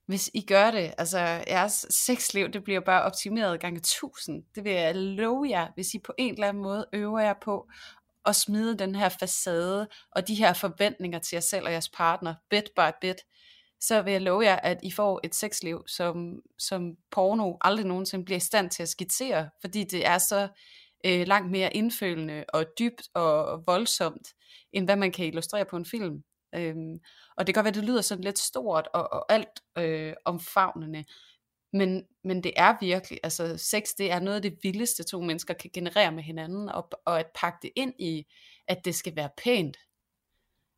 hvis 0.07 0.31
I 0.35 0.41
gør 0.41 0.71
det, 0.71 0.95
altså 0.99 1.19
jeres 1.49 1.87
sexliv, 1.91 2.49
det 2.49 2.65
bliver 2.65 2.81
bare 2.81 3.03
optimeret 3.03 3.61
gange 3.61 3.81
tusind. 3.81 4.45
Det 4.55 4.65
vil 4.65 4.73
jeg 4.73 4.97
love 4.97 5.49
jer, 5.49 5.69
hvis 5.75 5.95
I 5.95 5.99
på 5.99 6.13
en 6.19 6.35
eller 6.35 6.49
anden 6.49 6.63
måde 6.63 6.87
øver 6.93 7.21
jer 7.21 7.35
på 7.43 7.69
at 8.25 8.37
smide 8.37 8.79
den 8.79 8.95
her 8.95 9.09
facade 9.09 9.89
og 10.11 10.29
de 10.29 10.35
her 10.35 10.53
forventninger 10.53 11.19
til 11.19 11.37
jer 11.37 11.41
selv 11.41 11.65
og 11.65 11.73
jeres 11.73 11.89
partner, 11.89 12.35
bit 12.51 12.71
by 12.77 12.91
bit, 13.01 13.17
så 13.81 14.03
vil 14.03 14.13
jeg 14.13 14.23
love 14.23 14.45
jer, 14.45 14.57
at 14.57 14.79
I 14.83 14.91
får 14.91 15.21
et 15.25 15.35
sexliv, 15.35 15.85
som, 15.87 16.41
som 16.59 16.97
porno 17.11 17.57
aldrig 17.61 17.87
nogensinde 17.87 18.25
bliver 18.25 18.37
i 18.37 18.41
stand 18.41 18.71
til 18.71 18.83
at 18.83 18.89
skitsere, 18.89 19.51
fordi 19.61 19.85
det 19.85 20.07
er 20.07 20.19
så 20.19 20.49
øh, 21.07 21.27
langt 21.27 21.51
mere 21.51 21.77
indfølende 21.77 22.45
og 22.49 22.65
dybt 22.79 23.03
og 23.15 23.63
voldsomt, 23.67 24.29
end 24.73 24.85
hvad 24.85 24.97
man 24.97 25.13
kan 25.13 25.27
illustrere 25.27 25.65
på 25.65 25.77
en 25.77 25.87
film. 25.87 26.23
Øhm, 26.55 26.99
og 27.37 27.47
det 27.47 27.55
kan 27.55 27.61
godt 27.61 27.65
være, 27.65 27.71
at 27.71 27.75
det 27.75 27.85
lyder 27.85 28.01
sådan 28.01 28.25
lidt 28.25 28.39
stort 28.39 28.89
og, 28.95 29.13
og 29.13 29.33
alt 29.33 29.61
øh, 29.79 30.15
omfavnende, 30.25 31.05
men, 31.75 32.05
men 32.25 32.43
det 32.43 32.53
er 32.57 32.75
virkelig, 32.81 33.19
altså 33.23 33.57
sex 33.57 33.89
det 33.99 34.11
er 34.13 34.21
noget 34.21 34.37
af 34.37 34.43
det 34.43 34.59
vildeste 34.63 35.05
to 35.05 35.21
mennesker 35.21 35.55
kan 35.55 35.71
generere 35.75 36.13
med 36.13 36.23
hinanden, 36.23 36.69
og, 36.69 36.89
og 37.07 37.21
at 37.21 37.27
pakke 37.35 37.59
det 37.63 37.71
ind 37.77 37.95
i, 37.99 38.27
at 38.69 38.85
det 38.85 38.95
skal 38.95 39.17
være 39.17 39.31
pænt, 39.45 39.77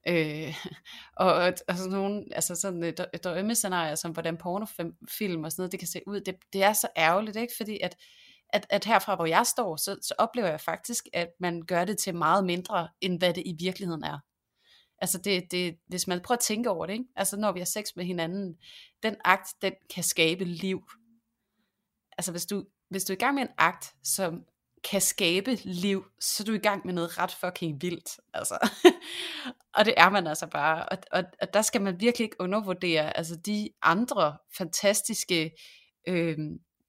Øh, 0.09 0.55
og, 1.17 1.33
og, 1.35 1.53
og 1.69 1.77
sådan 1.77 1.93
nogle, 1.93 2.25
altså 2.33 2.55
sådan 2.55 2.85
øh, 2.85 2.93
drømmescenarier, 3.25 3.95
som 3.95 4.11
hvordan 4.13 4.37
pornofilm 4.37 5.45
og 5.45 5.53
sådan 5.53 5.61
noget, 5.63 5.73
det 5.73 5.81
kan 5.81 5.89
se 5.89 6.01
ud, 6.07 6.21
det, 6.21 6.37
det 6.53 6.63
er 6.63 6.73
så 6.73 6.89
ærgerligt, 6.97 7.37
ikke? 7.37 7.53
Fordi 7.57 7.79
at, 7.83 7.97
at, 8.49 8.67
at 8.71 8.85
herfra, 8.85 9.15
hvor 9.15 9.27
jeg 9.27 9.47
står, 9.47 9.77
så, 9.77 9.97
så 10.03 10.15
oplever 10.19 10.49
jeg 10.49 10.61
faktisk, 10.61 11.05
at 11.13 11.29
man 11.41 11.63
gør 11.63 11.85
det 11.85 11.99
til 11.99 12.15
meget 12.15 12.45
mindre, 12.45 12.89
end 13.01 13.19
hvad 13.19 13.35
det 13.35 13.43
i 13.47 13.57
virkeligheden 13.59 14.05
er. 14.05 14.19
Altså 14.99 15.19
det, 15.19 15.51
det, 15.51 15.77
hvis 15.87 16.07
man 16.07 16.21
prøver 16.21 16.37
at 16.37 16.45
tænke 16.45 16.71
over 16.71 16.87
det, 16.87 16.93
ikke? 16.93 17.05
altså 17.17 17.37
når 17.37 17.53
vi 17.53 17.61
har 17.61 17.67
sex 17.67 17.85
med 17.97 18.05
hinanden, 18.05 18.57
den 19.03 19.17
akt, 19.25 19.49
den 19.63 19.73
kan 19.95 20.05
skabe 20.05 20.45
liv. 20.45 20.81
Altså 22.19 22.31
hvis 22.31 22.47
du, 22.47 22.65
hvis 22.91 23.05
du 23.05 23.13
er 23.13 23.17
i 23.17 23.19
gang 23.19 23.35
med 23.35 23.43
en 23.43 23.55
akt, 23.59 23.95
som 24.05 24.45
kan 24.91 25.01
skabe 25.01 25.55
liv, 25.65 26.05
så 26.21 26.43
er 26.43 26.45
du 26.45 26.53
i 26.53 26.59
gang 26.59 26.87
med 26.87 26.95
noget 26.95 27.19
ret 27.19 27.33
fucking 27.33 27.83
vildt. 27.83 28.21
Altså. 28.35 28.71
og 29.77 29.85
det 29.85 29.95
er 29.97 30.11
man 30.11 30.27
altså 30.27 30.47
bare. 30.47 30.89
Og, 30.89 30.99
og, 31.13 31.25
og 31.41 31.55
der 31.55 31.63
skal 31.63 31.83
man 31.83 32.01
virkelig 32.01 32.25
ikke 32.25 32.37
undervurdere 32.41 33.17
altså 33.17 33.37
de 33.37 33.69
andre 33.83 34.37
fantastiske 34.59 35.51
øh, 36.09 36.39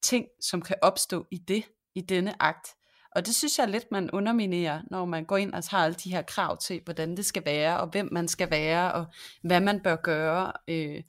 ting, 0.01 0.25
som 0.41 0.61
kan 0.61 0.75
opstå 0.81 1.25
i 1.31 1.37
det, 1.37 1.63
i 1.95 2.01
denne 2.01 2.41
akt. 2.41 2.67
Og 3.15 3.25
det 3.25 3.35
synes 3.35 3.59
jeg 3.59 3.67
lidt, 3.67 3.91
man 3.91 4.11
underminerer, 4.11 4.81
når 4.91 5.05
man 5.05 5.25
går 5.25 5.37
ind 5.37 5.53
og 5.53 5.63
har 5.69 5.85
alle 5.85 5.95
de 5.95 6.11
her 6.11 6.21
krav 6.21 6.57
til, 6.57 6.81
hvordan 6.83 7.17
det 7.17 7.25
skal 7.25 7.45
være, 7.45 7.79
og 7.79 7.87
hvem 7.87 8.09
man 8.11 8.27
skal 8.27 8.51
være, 8.51 8.93
og 8.93 9.05
hvad 9.41 9.59
man 9.59 9.79
bør 9.83 9.95
gøre 9.95 10.53
øh, 10.67 11.03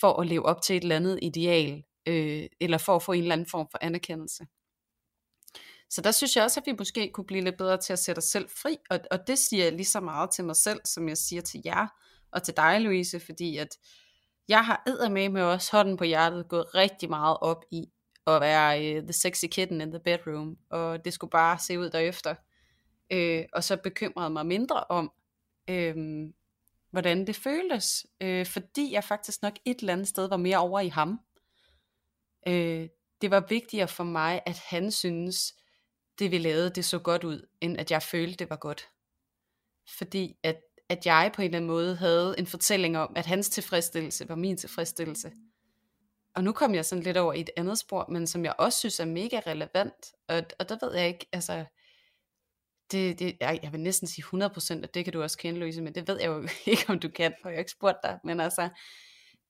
for 0.00 0.20
at 0.20 0.26
leve 0.26 0.46
op 0.46 0.62
til 0.62 0.76
et 0.76 0.82
eller 0.82 0.96
andet 0.96 1.18
ideal, 1.22 1.82
øh, 2.06 2.46
eller 2.60 2.78
for 2.78 2.96
at 2.96 3.02
få 3.02 3.12
en 3.12 3.22
eller 3.22 3.32
anden 3.32 3.48
form 3.50 3.68
for 3.70 3.78
anerkendelse. 3.80 4.46
Så 5.92 6.00
der 6.00 6.10
synes 6.10 6.36
jeg 6.36 6.44
også, 6.44 6.60
at 6.60 6.66
vi 6.66 6.74
måske 6.78 7.10
kunne 7.14 7.24
blive 7.24 7.44
lidt 7.44 7.56
bedre 7.56 7.76
til 7.76 7.92
at 7.92 7.98
sætte 7.98 8.18
os 8.18 8.24
selv 8.24 8.48
fri, 8.48 8.76
og, 8.90 9.00
og 9.10 9.26
det 9.26 9.38
siger 9.38 9.64
jeg 9.64 9.72
lige 9.72 9.86
så 9.86 10.00
meget 10.00 10.30
til 10.30 10.44
mig 10.44 10.56
selv, 10.56 10.80
som 10.84 11.08
jeg 11.08 11.16
siger 11.16 11.42
til 11.42 11.62
jer, 11.64 11.86
og 12.32 12.42
til 12.42 12.56
dig, 12.56 12.80
Louise, 12.80 13.20
fordi 13.20 13.56
at 13.56 13.68
jeg 14.48 14.64
har 14.64 15.08
med 15.08 15.28
med 15.28 15.42
også 15.42 15.76
hånden 15.76 15.96
på 15.96 16.04
hjertet 16.04 16.48
gået 16.48 16.74
rigtig 16.74 17.08
meget 17.10 17.36
op 17.40 17.64
i 17.70 17.84
at 18.26 18.40
være 18.40 18.96
uh, 18.96 19.02
the 19.02 19.12
sexy 19.12 19.44
kitten 19.50 19.80
in 19.80 19.90
the 19.90 20.00
bedroom, 20.04 20.56
og 20.70 21.04
det 21.04 21.12
skulle 21.12 21.30
bare 21.30 21.58
se 21.58 21.78
ud 21.78 21.90
derefter. 21.90 22.34
Øh, 23.10 23.44
og 23.52 23.64
så 23.64 23.76
bekymrede 23.76 24.30
mig 24.30 24.46
mindre 24.46 24.84
om, 24.84 25.12
øh, 25.70 25.96
hvordan 26.90 27.26
det 27.26 27.36
føltes, 27.36 28.06
øh, 28.20 28.46
fordi 28.46 28.92
jeg 28.92 29.04
faktisk 29.04 29.42
nok 29.42 29.54
et 29.64 29.80
eller 29.80 29.92
andet 29.92 30.08
sted 30.08 30.28
var 30.28 30.36
mere 30.36 30.58
over 30.58 30.80
i 30.80 30.88
ham. 30.88 31.20
Øh, 32.48 32.88
det 33.20 33.30
var 33.30 33.46
vigtigere 33.48 33.88
for 33.88 34.04
mig, 34.04 34.42
at 34.46 34.58
han 34.58 34.90
synes, 34.90 35.54
det 36.18 36.30
vi 36.30 36.38
lavede, 36.38 36.70
det 36.70 36.84
så 36.84 36.98
godt 36.98 37.24
ud, 37.24 37.46
end 37.60 37.80
at 37.80 37.90
jeg 37.90 38.02
følte, 38.02 38.36
det 38.36 38.50
var 38.50 38.56
godt. 38.56 38.88
Fordi 39.98 40.36
at, 40.42 40.60
at 40.88 41.06
jeg 41.06 41.32
på 41.34 41.42
en 41.42 41.46
eller 41.46 41.58
anden 41.58 41.70
måde 41.70 41.96
havde 41.96 42.34
en 42.38 42.46
fortælling 42.46 42.98
om, 42.98 43.12
at 43.16 43.26
hans 43.26 43.48
tilfredsstillelse 43.48 44.28
var 44.28 44.34
min 44.34 44.56
tilfredsstillelse. 44.56 45.32
Og 46.34 46.44
nu 46.44 46.52
kom 46.52 46.74
jeg 46.74 46.84
sådan 46.84 47.04
lidt 47.04 47.16
over 47.16 47.32
i 47.32 47.40
et 47.40 47.50
andet 47.56 47.78
spor, 47.78 48.06
men 48.08 48.26
som 48.26 48.44
jeg 48.44 48.54
også 48.58 48.78
synes 48.78 49.00
er 49.00 49.04
mega 49.04 49.40
relevant. 49.46 49.94
Og, 50.28 50.42
og 50.58 50.68
der 50.68 50.86
ved 50.86 50.94
jeg 50.96 51.08
ikke, 51.08 51.26
altså, 51.32 51.64
det, 52.92 53.18
det, 53.18 53.36
jeg, 53.40 53.60
jeg 53.62 53.72
vil 53.72 53.80
næsten 53.80 54.08
sige 54.08 54.24
100%, 54.24 54.82
at 54.82 54.94
det 54.94 55.04
kan 55.04 55.12
du 55.12 55.22
også 55.22 55.38
kende, 55.38 55.60
Louise, 55.60 55.82
men 55.82 55.94
det 55.94 56.08
ved 56.08 56.20
jeg 56.20 56.26
jo 56.26 56.48
ikke, 56.72 56.84
om 56.88 56.98
du 56.98 57.08
kan, 57.08 57.34
for 57.42 57.48
jeg 57.48 57.56
har 57.56 57.60
ikke 57.60 57.70
spurgt 57.70 57.98
dig. 58.02 58.18
Men 58.24 58.40
altså, 58.40 58.68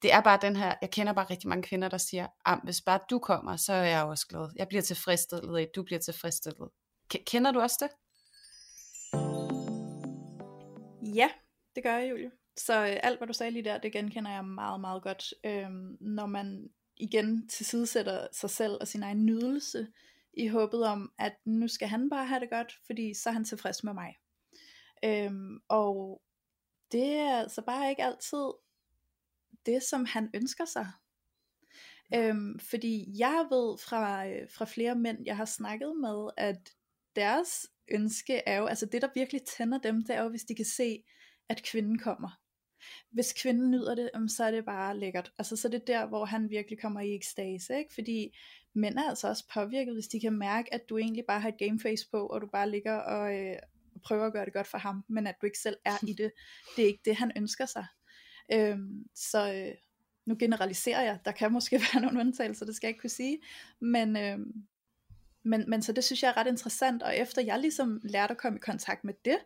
det 0.03 0.13
er 0.13 0.21
bare 0.21 0.39
den 0.43 0.57
her, 0.57 0.75
jeg 0.81 0.91
kender 0.91 1.13
bare 1.13 1.31
rigtig 1.31 1.49
mange 1.49 1.63
kvinder, 1.63 1.89
der 1.89 1.99
siger, 1.99 2.27
ah, 2.45 2.59
hvis 2.65 2.81
bare 2.81 3.01
du 3.11 3.19
kommer, 3.19 3.57
så 3.57 3.73
er 3.73 3.83
jeg 3.83 4.05
også 4.05 4.27
glad. 4.27 4.49
Jeg 4.57 4.69
bliver 4.69 4.83
tilfredsstillet, 4.83 5.69
du 5.75 5.83
bliver 5.83 5.99
tilfredsstillet. 5.99 6.69
Kender 7.27 7.53
du 7.53 7.61
også 7.61 7.77
det? 7.81 7.91
Ja, 11.17 11.31
det 11.75 11.83
gør 11.83 11.97
jeg, 11.97 12.11
Julie. 12.11 12.31
Så 12.57 12.87
øh, 12.87 12.97
alt, 13.03 13.19
hvad 13.19 13.29
du 13.29 13.33
sagde 13.33 13.53
lige 13.53 13.65
der, 13.65 13.79
det 13.79 13.93
genkender 13.93 14.31
jeg 14.31 14.45
meget, 14.45 14.81
meget 14.81 15.03
godt. 15.03 15.35
Øhm, 15.45 15.97
når 16.01 16.27
man 16.27 16.69
igen 16.97 17.49
tilsidesætter 17.49 18.27
sig 18.33 18.51
selv 18.51 18.77
og 18.81 18.89
sin 18.89 19.03
egen 19.03 19.27
nydelse, 19.27 19.87
i 20.35 20.49
håbet 20.49 20.87
om, 20.87 21.13
at 21.19 21.37
nu 21.45 21.69
skal 21.69 21.89
han 21.89 22.11
bare 22.11 22.27
have 22.27 22.41
det 22.41 22.51
godt, 22.51 22.79
fordi 22.87 23.15
så 23.15 23.29
er 23.29 23.33
han 23.33 23.45
tilfreds 23.45 23.85
med 23.85 23.95
mig. 23.95 24.17
Øhm, 25.05 25.61
og 25.69 26.23
det 26.93 27.13
er 27.13 27.39
altså 27.39 27.63
bare 27.63 27.91
ikke 27.91 28.05
altid 28.05 28.53
det, 29.67 29.83
som 29.83 30.05
han 30.05 30.31
ønsker 30.35 30.65
sig. 30.65 30.87
Øhm, 32.15 32.59
fordi 32.59 33.07
jeg 33.19 33.47
ved 33.51 33.79
fra, 33.79 34.29
øh, 34.29 34.49
fra 34.51 34.65
flere 34.65 34.95
mænd, 34.95 35.19
jeg 35.27 35.37
har 35.37 35.45
snakket 35.45 35.97
med, 35.97 36.31
at 36.37 36.73
deres 37.17 37.67
ønske 37.91 38.43
er 38.47 38.57
jo, 38.57 38.67
altså 38.67 38.87
det 38.87 39.03
der 39.03 39.09
virkelig 39.15 39.43
tænder 39.43 39.79
dem, 39.79 40.05
det 40.05 40.17
er 40.17 40.23
jo, 40.23 40.29
hvis 40.29 40.45
de 40.45 40.55
kan 40.55 40.65
se, 40.65 41.05
at 41.49 41.63
kvinden 41.63 41.99
kommer. 41.99 42.39
Hvis 43.11 43.33
kvinden 43.33 43.71
nyder 43.71 43.95
det, 43.95 44.11
så 44.31 44.45
er 44.45 44.51
det 44.51 44.65
bare 44.65 44.99
lækkert. 44.99 45.33
Altså 45.39 45.57
så 45.57 45.69
er 45.69 45.71
det 45.71 45.87
der, 45.87 46.07
hvor 46.07 46.25
han 46.25 46.51
virkelig 46.51 46.81
kommer 46.81 47.01
i 47.01 47.15
ekstase, 47.15 47.79
ikke? 47.79 47.95
Fordi 47.95 48.37
mænd 48.75 48.99
er 48.99 49.09
altså 49.09 49.29
også 49.29 49.45
påvirket, 49.55 49.95
hvis 49.95 50.09
de 50.09 50.21
kan 50.21 50.33
mærke, 50.33 50.75
at 50.75 50.89
du 50.89 50.99
egentlig 50.99 51.25
bare 51.29 51.41
har 51.41 51.49
et 51.49 51.59
gameface 51.59 52.09
på, 52.11 52.27
og 52.27 52.41
du 52.41 52.47
bare 52.47 52.71
ligger 52.71 52.95
og, 52.95 53.39
øh, 53.39 53.57
prøver 54.05 54.27
at 54.27 54.33
gøre 54.33 54.45
det 54.45 54.53
godt 54.53 54.67
for 54.67 54.79
ham, 54.79 55.05
men 55.09 55.27
at 55.27 55.35
du 55.41 55.47
ikke 55.47 55.59
selv 55.59 55.77
er 55.85 56.07
i 56.09 56.13
det. 56.23 56.33
Det 56.77 56.83
er 56.83 56.87
ikke 56.87 57.03
det, 57.05 57.17
han 57.17 57.33
ønsker 57.37 57.67
sig. 57.67 57.87
Øhm, 58.53 59.07
så 59.15 59.53
øh, 59.55 59.75
nu 60.27 60.37
generaliserer 60.39 61.03
jeg, 61.03 61.19
der 61.25 61.33
kan 61.33 61.53
måske 61.53 61.81
være 61.93 62.03
nogle 62.03 62.21
undtagelser, 62.21 62.67
det 62.67 62.77
skal 62.77 62.87
jeg 62.87 62.91
ikke 62.91 63.01
kunne 63.01 63.11
sige, 63.11 63.39
men, 63.81 64.17
øh, 64.17 64.39
men, 65.43 65.71
men 65.71 65.83
så 65.83 65.93
det 65.93 66.05
synes 66.05 66.23
jeg 66.23 66.29
er 66.29 66.37
ret 66.37 66.47
interessant, 66.47 67.03
og 67.03 67.17
efter 67.17 67.43
jeg 67.43 67.59
ligesom 67.59 68.01
lærte 68.03 68.31
at 68.31 68.39
komme 68.39 68.59
i 68.59 68.61
kontakt 68.61 69.05
med 69.05 69.15
det, 69.25 69.39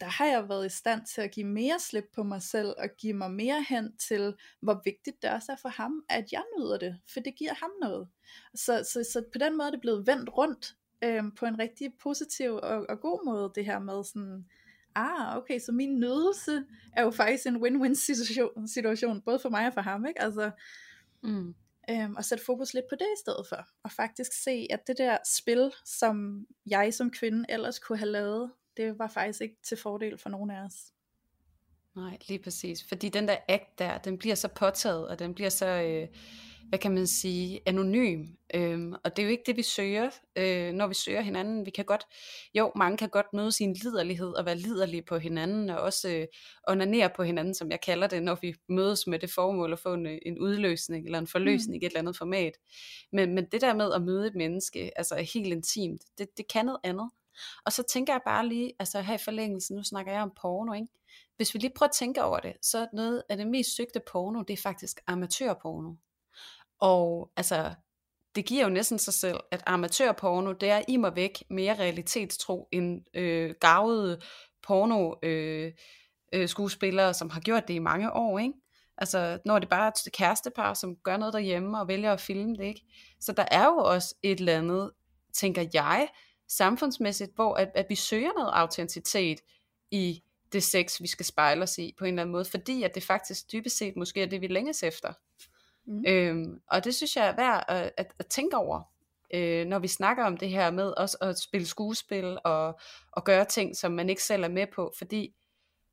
der 0.00 0.08
har 0.08 0.26
jeg 0.26 0.48
været 0.48 0.66
i 0.66 0.76
stand 0.76 1.06
til 1.06 1.20
at 1.20 1.30
give 1.30 1.46
mere 1.46 1.78
slip 1.78 2.04
på 2.14 2.22
mig 2.22 2.42
selv, 2.42 2.74
og 2.78 2.88
give 2.98 3.12
mig 3.12 3.30
mere 3.30 3.64
hen 3.68 3.96
til, 3.96 4.34
hvor 4.60 4.80
vigtigt 4.84 5.22
det 5.22 5.30
også 5.30 5.52
er 5.52 5.56
for 5.56 5.68
ham, 5.68 6.04
at 6.08 6.32
jeg 6.32 6.42
nyder 6.58 6.78
det, 6.78 6.98
for 7.12 7.20
det 7.20 7.34
giver 7.34 7.54
ham 7.54 7.70
noget. 7.80 8.08
Så, 8.54 8.84
så, 8.92 9.04
så 9.12 9.24
på 9.32 9.38
den 9.38 9.56
måde 9.56 9.66
er 9.66 9.70
det 9.70 9.80
blevet 9.80 10.06
vendt 10.06 10.30
rundt, 10.36 10.76
øh, 11.04 11.22
på 11.36 11.46
en 11.46 11.58
rigtig 11.58 11.94
positiv 12.02 12.54
og, 12.54 12.86
og 12.88 13.00
god 13.00 13.24
måde, 13.24 13.52
det 13.54 13.64
her 13.64 13.78
med 13.78 14.04
sådan, 14.04 14.46
ah, 14.94 15.36
okay, 15.36 15.58
så 15.58 15.72
min 15.72 16.00
nydelse 16.00 16.64
er 16.96 17.02
jo 17.02 17.10
faktisk 17.10 17.46
en 17.46 17.56
win-win 17.56 17.94
situation, 17.94 18.68
situation 18.68 19.20
både 19.20 19.38
for 19.38 19.48
mig 19.48 19.66
og 19.66 19.74
for 19.74 19.80
ham, 19.80 20.06
ikke? 20.06 20.22
Altså, 20.22 20.50
mm. 21.22 21.54
øhm, 21.90 22.16
og 22.16 22.24
sætte 22.24 22.44
fokus 22.44 22.74
lidt 22.74 22.84
på 22.88 22.94
det 22.94 23.06
i 23.16 23.20
stedet 23.20 23.46
for, 23.48 23.68
og 23.82 23.92
faktisk 23.92 24.32
se, 24.42 24.66
at 24.70 24.86
det 24.86 24.98
der 24.98 25.16
spil, 25.26 25.72
som 25.84 26.46
jeg 26.66 26.94
som 26.94 27.10
kvinde 27.10 27.44
ellers 27.48 27.78
kunne 27.78 27.98
have 27.98 28.10
lavet, 28.10 28.52
det 28.76 28.98
var 28.98 29.08
faktisk 29.08 29.40
ikke 29.40 29.56
til 29.62 29.76
fordel 29.76 30.18
for 30.18 30.28
nogen 30.28 30.50
af 30.50 30.64
os. 30.64 30.74
Nej, 31.96 32.18
lige 32.28 32.42
præcis. 32.42 32.84
Fordi 32.88 33.08
den 33.08 33.28
der 33.28 33.36
act 33.48 33.78
der, 33.78 33.98
den 33.98 34.18
bliver 34.18 34.34
så 34.34 34.48
påtaget, 34.48 35.08
og 35.08 35.18
den 35.18 35.34
bliver 35.34 35.50
så... 35.50 35.66
Øh 35.66 36.08
hvad 36.68 36.78
kan 36.78 36.94
man 36.94 37.06
sige, 37.06 37.60
anonym. 37.66 38.26
Øhm, 38.54 38.92
og 39.04 39.16
det 39.16 39.18
er 39.18 39.26
jo 39.26 39.30
ikke 39.30 39.42
det, 39.46 39.56
vi 39.56 39.62
søger, 39.62 40.10
øh, 40.36 40.72
når 40.72 40.86
vi 40.86 40.94
søger 40.94 41.20
hinanden. 41.20 41.66
Vi 41.66 41.70
kan 41.70 41.84
godt, 41.84 42.04
jo, 42.54 42.72
mange 42.76 42.96
kan 42.96 43.08
godt 43.08 43.26
møde 43.32 43.52
sin 43.52 43.72
liderlighed 43.72 44.28
og 44.28 44.46
være 44.46 44.56
liderlige 44.56 45.02
på 45.02 45.18
hinanden, 45.18 45.70
og 45.70 45.80
også 45.80 46.08
øh, 46.08 46.26
onanere 46.68 47.10
på 47.16 47.22
hinanden, 47.22 47.54
som 47.54 47.70
jeg 47.70 47.80
kalder 47.80 48.06
det, 48.06 48.22
når 48.22 48.38
vi 48.42 48.54
mødes 48.68 49.06
med 49.06 49.18
det 49.18 49.30
formål 49.30 49.72
at 49.72 49.78
få 49.78 49.94
en, 49.94 50.06
en 50.06 50.38
udløsning 50.38 51.04
eller 51.06 51.18
en 51.18 51.26
forløsning 51.26 51.78
mm. 51.78 51.82
i 51.82 51.86
et 51.86 51.90
eller 51.90 52.00
andet 52.00 52.18
format. 52.18 52.52
Men, 53.12 53.34
men 53.34 53.44
det 53.52 53.60
der 53.60 53.74
med 53.74 53.92
at 53.92 54.02
møde 54.02 54.26
et 54.26 54.34
menneske, 54.34 54.98
altså 54.98 55.16
helt 55.34 55.52
intimt, 55.52 56.02
det, 56.18 56.28
det 56.36 56.48
kan 56.48 56.66
noget 56.66 56.80
andet. 56.84 57.10
Og 57.66 57.72
så 57.72 57.82
tænker 57.82 58.12
jeg 58.12 58.20
bare 58.26 58.48
lige, 58.48 58.72
altså 58.78 59.00
her 59.00 59.14
i 59.14 59.18
forlængelse, 59.18 59.74
nu 59.74 59.82
snakker 59.82 60.12
jeg 60.12 60.22
om 60.22 60.32
porno, 60.40 60.72
ikke? 60.72 60.88
Hvis 61.36 61.54
vi 61.54 61.58
lige 61.58 61.72
prøver 61.76 61.88
at 61.88 61.94
tænke 61.94 62.22
over 62.22 62.38
det, 62.38 62.52
så 62.62 62.88
noget 62.92 63.22
af 63.28 63.36
det 63.36 63.46
mest 63.46 63.76
søgte 63.76 64.00
porno, 64.12 64.42
det 64.42 64.52
er 64.52 64.62
faktisk 64.62 65.00
amatørporno. 65.06 65.94
Og 66.82 67.30
altså, 67.36 67.74
det 68.34 68.46
giver 68.46 68.64
jo 68.64 68.70
næsten 68.70 68.98
sig 68.98 69.14
selv, 69.14 69.40
at 69.50 69.62
amatørporno, 69.66 70.52
det 70.52 70.70
er 70.70 70.82
i 70.88 70.96
mig 70.96 71.16
væk 71.16 71.42
mere 71.50 71.74
realitetstro 71.78 72.68
end 72.72 73.00
øh, 73.14 73.54
gavede 73.60 74.20
porno 74.62 75.14
øh, 75.22 75.72
øh, 76.32 76.48
skuespillere, 76.48 77.14
som 77.14 77.30
har 77.30 77.40
gjort 77.40 77.68
det 77.68 77.74
i 77.74 77.78
mange 77.78 78.12
år, 78.12 78.38
ikke? 78.38 78.54
Altså, 78.98 79.38
når 79.44 79.58
det 79.58 79.68
bare 79.68 79.86
er 79.86 79.90
et 80.06 80.12
kærestepar, 80.12 80.74
som 80.74 80.96
gør 80.96 81.16
noget 81.16 81.34
derhjemme 81.34 81.80
og 81.80 81.88
vælger 81.88 82.12
at 82.12 82.20
filme 82.20 82.56
det, 82.56 82.64
ikke? 82.64 82.84
Så 83.20 83.32
der 83.32 83.44
er 83.50 83.64
jo 83.64 83.76
også 83.76 84.14
et 84.22 84.38
eller 84.38 84.58
andet, 84.58 84.90
tænker 85.34 85.66
jeg, 85.74 86.08
samfundsmæssigt, 86.48 87.34
hvor 87.34 87.54
at, 87.54 87.70
at 87.74 87.86
vi 87.88 87.94
søger 87.94 88.32
noget 88.36 88.50
autenticitet 88.52 89.40
i 89.90 90.22
det 90.52 90.62
sex, 90.62 91.00
vi 91.00 91.06
skal 91.06 91.26
spejle 91.26 91.62
os 91.62 91.78
i 91.78 91.94
på 91.98 92.04
en 92.04 92.08
eller 92.08 92.22
anden 92.22 92.32
måde, 92.32 92.44
fordi 92.44 92.82
at 92.82 92.94
det 92.94 93.02
faktisk 93.02 93.52
dybest 93.52 93.76
set 93.76 93.96
måske 93.96 94.22
er 94.22 94.26
det, 94.26 94.40
vi 94.40 94.46
længes 94.46 94.82
efter. 94.82 95.12
Mm. 95.86 96.04
Øhm, 96.06 96.60
og 96.70 96.84
det 96.84 96.94
synes 96.94 97.16
jeg 97.16 97.26
er 97.26 97.36
værd 97.36 97.64
at, 97.68 97.92
at, 97.96 98.14
at 98.18 98.26
tænke 98.26 98.56
over, 98.56 98.82
øh, 99.34 99.66
når 99.66 99.78
vi 99.78 99.88
snakker 99.88 100.24
om 100.24 100.36
det 100.36 100.48
her 100.48 100.70
med 100.70 100.94
også 100.96 101.16
at 101.20 101.38
spille 101.38 101.66
skuespil 101.66 102.38
og, 102.44 102.80
og 103.12 103.24
gøre 103.24 103.44
ting, 103.44 103.76
som 103.76 103.92
man 103.92 104.10
ikke 104.10 104.22
selv 104.22 104.44
er 104.44 104.48
med 104.48 104.66
på, 104.74 104.92
fordi 104.98 105.34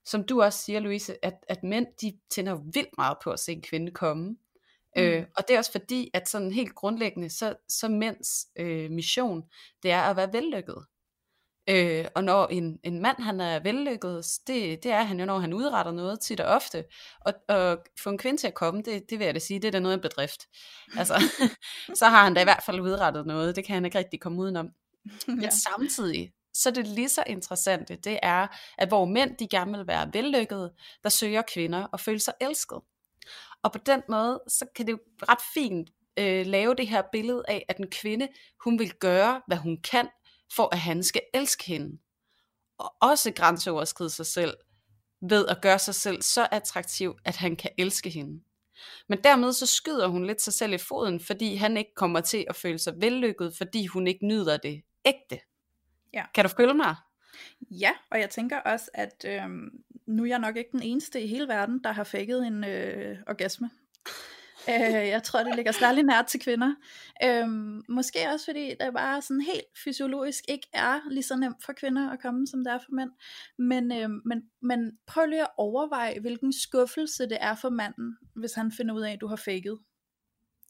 som 0.06 0.24
du 0.24 0.42
også 0.42 0.60
siger, 0.60 0.80
Louise, 0.80 1.26
at, 1.26 1.34
at 1.48 1.64
mænd, 1.64 1.88
de 2.02 2.18
tænder 2.30 2.56
vildt 2.74 2.98
meget 2.98 3.18
på 3.24 3.32
at 3.32 3.40
se 3.40 3.52
en 3.52 3.62
kvinde 3.62 3.92
komme. 3.92 4.38
Mm. 4.96 5.02
Øh, 5.02 5.26
og 5.38 5.48
det 5.48 5.54
er 5.54 5.58
også 5.58 5.72
fordi, 5.72 6.12
at 6.14 6.30
sådan 6.30 6.52
helt 6.52 6.76
grundlæggende, 6.76 7.30
så, 7.30 7.56
så 7.68 7.88
mænds 7.88 8.48
øh, 8.56 8.92
mission, 8.92 9.44
det 9.84 9.92
er 9.92 10.02
at 10.02 10.16
være 10.16 10.34
vellykket. 10.34 10.86
Øh, 11.70 12.06
og 12.16 12.24
når 12.24 12.48
en, 12.48 12.80
en 12.84 13.02
mand 13.02 13.22
han 13.22 13.42
er 13.42 13.60
vellykket, 13.60 14.26
det, 14.48 14.84
det 14.84 14.92
er 14.92 15.04
han 15.04 15.20
jo, 15.20 15.26
når 15.26 15.40
han 15.40 15.54
udretter 15.54 15.92
noget 15.92 16.20
tit 16.20 16.40
og 16.40 16.56
ofte. 16.56 16.86
Og, 17.26 17.34
og 17.48 17.78
få 18.00 18.10
en 18.10 18.18
kvinde 18.18 18.42
til 18.42 18.48
at 18.48 18.54
komme, 18.54 18.82
det, 18.82 19.10
det 19.10 19.20
vil 19.20 19.26
jeg 19.26 19.34
da 19.34 19.40
sige, 19.40 19.60
det 19.60 19.68
er 19.68 19.72
da 19.72 19.80
noget 19.80 19.96
en 19.96 20.02
bedrift. 20.02 20.48
Altså, 20.98 21.24
så 22.00 22.06
har 22.06 22.24
han 22.24 22.34
da 22.34 22.42
i 22.42 22.44
hvert 22.44 22.64
fald 22.66 22.80
udrettet 22.80 23.26
noget, 23.26 23.56
det 23.56 23.66
kan 23.66 23.74
han 23.74 23.86
ikke 23.86 23.98
rigtig 23.98 24.22
komme 24.22 24.42
udenom. 24.42 24.70
Men 25.28 25.42
ja. 25.42 25.50
samtidig, 25.50 26.32
så 26.54 26.72
det 26.72 26.88
lige 26.88 27.10
så 27.10 27.24
interessante, 27.28 27.96
det 27.96 28.20
er, 28.24 28.48
at 28.78 28.88
hvor 28.88 29.06
mænd 29.06 29.38
de 29.38 29.48
gerne 29.48 29.78
vil 29.78 29.88
være 29.88 30.10
vellykkede, 30.14 30.74
der 31.04 31.10
søger 31.10 31.42
kvinder 31.54 31.84
og 31.84 32.00
føle 32.00 32.20
sig 32.20 32.34
elsket. 32.42 32.80
Og 33.64 33.72
på 33.72 33.78
den 33.86 34.02
måde, 34.10 34.42
så 34.48 34.66
kan 34.76 34.88
det 34.88 34.92
jo 34.92 35.00
ret 35.30 35.42
fint 35.54 35.90
øh, 36.20 36.46
lave 36.46 36.76
det 36.76 36.88
her 36.88 37.02
billede 37.12 37.44
af, 37.48 37.66
at 37.70 37.78
en 37.78 37.90
kvinde, 37.92 38.28
hun 38.64 38.80
vil 38.80 38.94
gøre, 38.94 39.42
hvad 39.48 39.58
hun 39.58 39.78
kan, 39.92 40.08
for 40.56 40.70
at 40.72 40.80
han 40.80 41.04
skal 41.04 41.22
elske 41.34 41.66
hende. 41.66 41.98
Og 42.78 42.96
også 43.02 43.32
grænseoverskride 43.36 44.10
sig 44.10 44.26
selv, 44.26 44.54
ved 45.22 45.48
at 45.48 45.62
gøre 45.62 45.80
sig 45.80 45.96
selv 45.96 46.22
så 46.22 46.48
attraktiv, 46.52 47.16
at 47.26 47.36
han 47.36 47.56
kan 47.56 47.72
elske 47.78 48.10
hende. 48.10 48.44
Men 49.10 49.24
dermed 49.24 49.54
så 49.54 49.66
skyder 49.66 50.08
hun 50.08 50.26
lidt 50.26 50.42
sig 50.42 50.54
selv 50.54 50.74
i 50.74 50.78
foden, 50.78 51.20
fordi 51.20 51.56
han 51.56 51.78
ikke 51.78 51.94
kommer 51.96 52.22
til 52.22 52.46
at 52.50 52.56
føle 52.56 52.80
sig 52.80 52.94
vellykket, 52.98 53.54
fordi 53.58 53.86
hun 53.86 54.08
ikke 54.08 54.28
nyder 54.28 54.58
det 54.58 54.82
ægte. 55.06 55.40
Ja. 56.14 56.26
Kan 56.34 56.46
du 56.46 56.50
følge 56.58 56.74
mig? 56.74 56.96
Ja, 57.62 57.92
og 58.12 58.20
jeg 58.20 58.30
tænker 58.30 58.60
også, 58.60 58.90
at 58.94 59.26
øh, 59.28 59.42
nu 60.06 60.24
er 60.24 60.28
jeg 60.28 60.40
nok 60.40 60.58
ikke 60.58 60.72
den 60.72 60.82
eneste 60.82 61.22
i 61.22 61.28
hele 61.28 61.48
verden, 61.48 61.84
der 61.84 61.92
har 61.92 62.04
faked 62.04 62.40
en 62.40 62.64
øh, 62.64 63.18
orgasme. 63.28 63.70
Øh, 64.70 65.08
jeg 65.08 65.24
tror, 65.24 65.44
det 65.44 65.56
ligger 65.56 65.72
særlig 65.72 66.04
nært 66.04 66.26
til 66.26 66.40
kvinder. 66.40 66.76
Øh, 67.24 67.48
måske 67.90 68.20
også 68.34 68.46
fordi 68.46 68.70
det 68.70 68.94
bare 68.94 69.22
sådan 69.22 69.42
helt 69.42 69.80
fysiologisk 69.84 70.44
ikke 70.48 70.68
er 70.74 71.00
lige 71.10 71.24
så 71.24 71.36
nemt 71.36 71.64
for 71.66 71.74
kvinder 71.74 72.10
at 72.12 72.22
komme, 72.22 72.48
som 72.48 72.64
det 72.64 72.74
er 72.74 72.78
for 72.78 72.92
mænd. 72.96 73.12
Men, 73.58 73.92
øh, 73.92 74.10
men, 74.26 74.42
men 74.62 74.92
prøv 75.08 75.26
lige 75.26 75.42
at 75.42 75.50
overveje, 75.58 76.20
hvilken 76.20 76.54
skuffelse 76.54 77.24
det 77.24 77.38
er 77.42 77.56
for 77.56 77.70
manden, 77.70 78.18
hvis 78.36 78.54
han 78.54 78.72
finder 78.72 78.96
ud 78.96 79.02
af, 79.02 79.12
at 79.12 79.22
du 79.22 79.28
har 79.28 79.36
faked. 79.36 79.78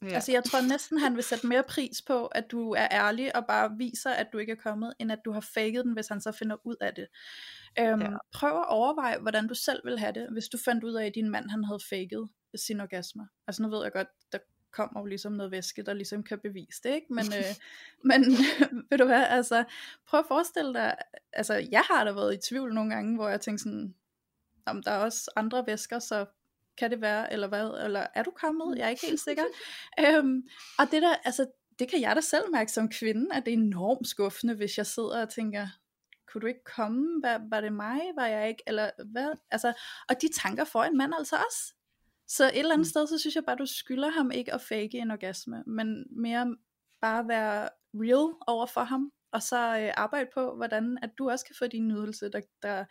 Ja. 0.02 0.08
Altså 0.08 0.32
jeg 0.32 0.44
tror 0.44 0.68
næsten, 0.68 0.98
han 0.98 1.16
vil 1.16 1.24
sætte 1.24 1.46
mere 1.46 1.62
pris 1.62 2.02
på, 2.06 2.26
at 2.26 2.50
du 2.50 2.70
er 2.70 2.88
ærlig 2.90 3.36
og 3.36 3.46
bare 3.46 3.70
viser, 3.78 4.10
at 4.10 4.26
du 4.32 4.38
ikke 4.38 4.52
er 4.52 4.62
kommet, 4.62 4.94
end 4.98 5.12
at 5.12 5.18
du 5.24 5.32
har 5.32 5.40
faked 5.40 5.84
den, 5.84 5.92
hvis 5.92 6.08
han 6.08 6.20
så 6.20 6.32
finder 6.32 6.56
ud 6.66 6.76
af 6.80 6.94
det. 6.94 7.06
Øhm, 7.78 8.02
ja. 8.02 8.08
Prøv 8.34 8.58
at 8.58 8.68
overveje, 8.68 9.18
hvordan 9.18 9.48
du 9.48 9.54
selv 9.54 9.80
vil 9.84 9.98
have 9.98 10.12
det, 10.12 10.28
hvis 10.32 10.48
du 10.48 10.58
fandt 10.58 10.84
ud 10.84 10.94
af, 10.94 11.06
at 11.06 11.14
din 11.14 11.30
mand 11.30 11.50
han 11.50 11.64
havde 11.64 11.80
faked 11.90 12.28
sin 12.54 12.80
orgasmer. 12.80 13.26
Altså 13.46 13.62
nu 13.62 13.68
ved 13.68 13.82
jeg 13.82 13.92
godt, 13.92 14.08
der 14.32 14.38
kommer 14.70 15.00
jo 15.00 15.06
ligesom 15.06 15.32
noget 15.32 15.52
væske, 15.52 15.82
der 15.82 15.92
ligesom 15.92 16.22
kan 16.22 16.38
bevise 16.38 16.82
det, 16.84 16.94
ikke? 16.94 17.06
Men, 17.10 17.24
øh, 17.26 17.54
men 18.10 18.24
ved 18.90 18.98
du 18.98 19.04
hvad, 19.04 19.26
altså 19.28 19.64
prøv 20.06 20.20
at 20.20 20.26
forestille 20.28 20.74
dig, 20.74 20.96
altså 21.32 21.54
jeg 21.54 21.82
har 21.90 22.04
da 22.04 22.12
været 22.12 22.34
i 22.34 22.48
tvivl 22.48 22.74
nogle 22.74 22.94
gange, 22.94 23.16
hvor 23.16 23.28
jeg 23.28 23.40
tænkte 23.40 23.62
sådan, 23.62 23.94
om 24.66 24.82
der 24.82 24.90
er 24.90 24.98
også 24.98 25.30
andre 25.36 25.66
væsker, 25.66 25.98
så 25.98 26.26
kan 26.78 26.90
det 26.90 27.00
være, 27.00 27.32
eller 27.32 27.48
hvad, 27.48 27.84
eller 27.84 28.06
er 28.14 28.22
du 28.22 28.30
kommet? 28.30 28.78
Jeg 28.78 28.84
er 28.84 28.88
ikke 28.88 29.06
helt 29.06 29.20
sikker. 29.20 29.44
øhm, 30.06 30.42
og 30.78 30.90
det 30.90 31.02
der, 31.02 31.14
altså, 31.24 31.46
det 31.78 31.88
kan 31.88 32.00
jeg 32.00 32.16
da 32.16 32.20
selv 32.20 32.44
mærke 32.52 32.72
som 32.72 32.88
kvinde, 32.88 33.34
at 33.34 33.46
det 33.46 33.54
er 33.54 33.58
enormt 33.58 34.08
skuffende, 34.08 34.54
hvis 34.54 34.78
jeg 34.78 34.86
sidder 34.86 35.22
og 35.22 35.28
tænker, 35.28 35.66
kunne 36.32 36.40
du 36.40 36.46
ikke 36.46 36.64
komme? 36.64 37.22
Var, 37.22 37.42
var 37.50 37.60
det 37.60 37.72
mig? 37.72 38.00
Var 38.16 38.26
jeg 38.26 38.48
ikke? 38.48 38.62
Eller 38.66 38.90
hvad? 39.12 39.32
Altså, 39.50 39.72
og 40.08 40.22
de 40.22 40.28
tanker 40.42 40.64
får 40.64 40.84
en 40.84 40.96
mand 40.96 41.12
altså 41.18 41.36
også. 41.36 41.74
Så 42.30 42.44
et 42.44 42.58
eller 42.58 42.72
andet 42.72 42.86
mm. 42.86 42.90
sted, 42.90 43.06
så 43.06 43.18
synes 43.18 43.34
jeg 43.34 43.44
bare, 43.44 43.56
du 43.56 43.66
skylder 43.66 44.10
ham 44.10 44.30
ikke 44.30 44.54
at 44.54 44.60
fake 44.60 44.98
en 44.98 45.10
orgasme, 45.10 45.64
men 45.66 46.06
mere 46.10 46.56
bare 47.00 47.28
være 47.28 47.68
real 47.94 48.34
over 48.46 48.66
for 48.66 48.80
ham, 48.80 49.12
og 49.30 49.42
så 49.42 49.78
øh, 49.78 49.92
arbejde 49.96 50.30
på, 50.34 50.56
hvordan 50.56 50.98
at 51.02 51.10
du 51.18 51.30
også 51.30 51.44
kan 51.44 51.54
få 51.58 51.66
din 51.66 51.88
nydelse, 51.88 52.28
der, 52.28 52.40
der 52.62 52.84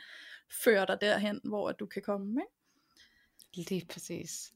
fører 0.63 0.85
dig 0.85 0.97
derhen, 1.01 1.41
hvor 1.43 1.71
du 1.71 1.85
kan 1.85 2.01
komme. 2.01 2.41
Ikke? 2.41 3.69
Lige 3.69 3.85
præcis. 3.85 4.53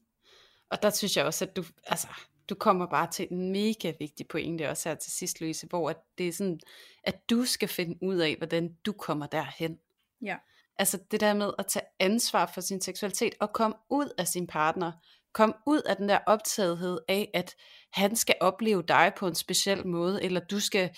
Og 0.70 0.82
der 0.82 0.90
synes 0.90 1.16
jeg 1.16 1.24
også, 1.24 1.44
at 1.44 1.56
du, 1.56 1.64
altså, 1.84 2.08
du 2.48 2.54
kommer 2.54 2.86
bare 2.86 3.10
til 3.10 3.28
en 3.30 3.52
mega 3.52 3.92
vigtig 3.98 4.28
pointe 4.28 4.70
også 4.70 4.88
her 4.88 4.96
til 4.96 5.12
sidst, 5.12 5.40
Louise, 5.40 5.66
hvor 5.66 5.90
at 5.90 5.96
det 6.18 6.28
er 6.28 6.32
sådan, 6.32 6.60
at 7.02 7.30
du 7.30 7.44
skal 7.44 7.68
finde 7.68 7.98
ud 8.02 8.16
af, 8.16 8.36
hvordan 8.36 8.76
du 8.86 8.92
kommer 8.92 9.26
derhen. 9.26 9.78
Ja. 10.22 10.36
Altså 10.78 10.98
det 11.10 11.20
der 11.20 11.34
med 11.34 11.52
at 11.58 11.66
tage 11.66 11.84
ansvar 12.00 12.50
for 12.54 12.60
sin 12.60 12.80
seksualitet 12.80 13.34
og 13.40 13.52
komme 13.52 13.76
ud 13.90 14.08
af 14.18 14.28
sin 14.28 14.46
partner. 14.46 14.92
Kom 15.32 15.54
ud 15.66 15.82
af 15.82 15.96
den 15.96 16.08
der 16.08 16.18
optagethed 16.26 16.98
af, 17.08 17.30
at 17.34 17.54
han 17.92 18.16
skal 18.16 18.34
opleve 18.40 18.82
dig 18.82 19.12
på 19.16 19.26
en 19.26 19.34
speciel 19.34 19.86
måde, 19.86 20.22
eller 20.22 20.40
du 20.40 20.60
skal 20.60 20.90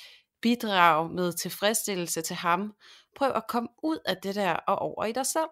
bidrage 0.43 1.09
med 1.09 1.33
tilfredsstillelse 1.33 2.23
til 2.23 2.37
ham. 2.37 2.73
Prøv 3.17 3.33
at 3.35 3.47
komme 3.49 3.69
ud 3.83 3.99
af 4.07 4.17
det 4.23 4.35
der 4.35 4.53
og 4.53 4.79
over 4.79 5.05
i 5.05 5.13
dig 5.13 5.27
selv. 5.27 5.49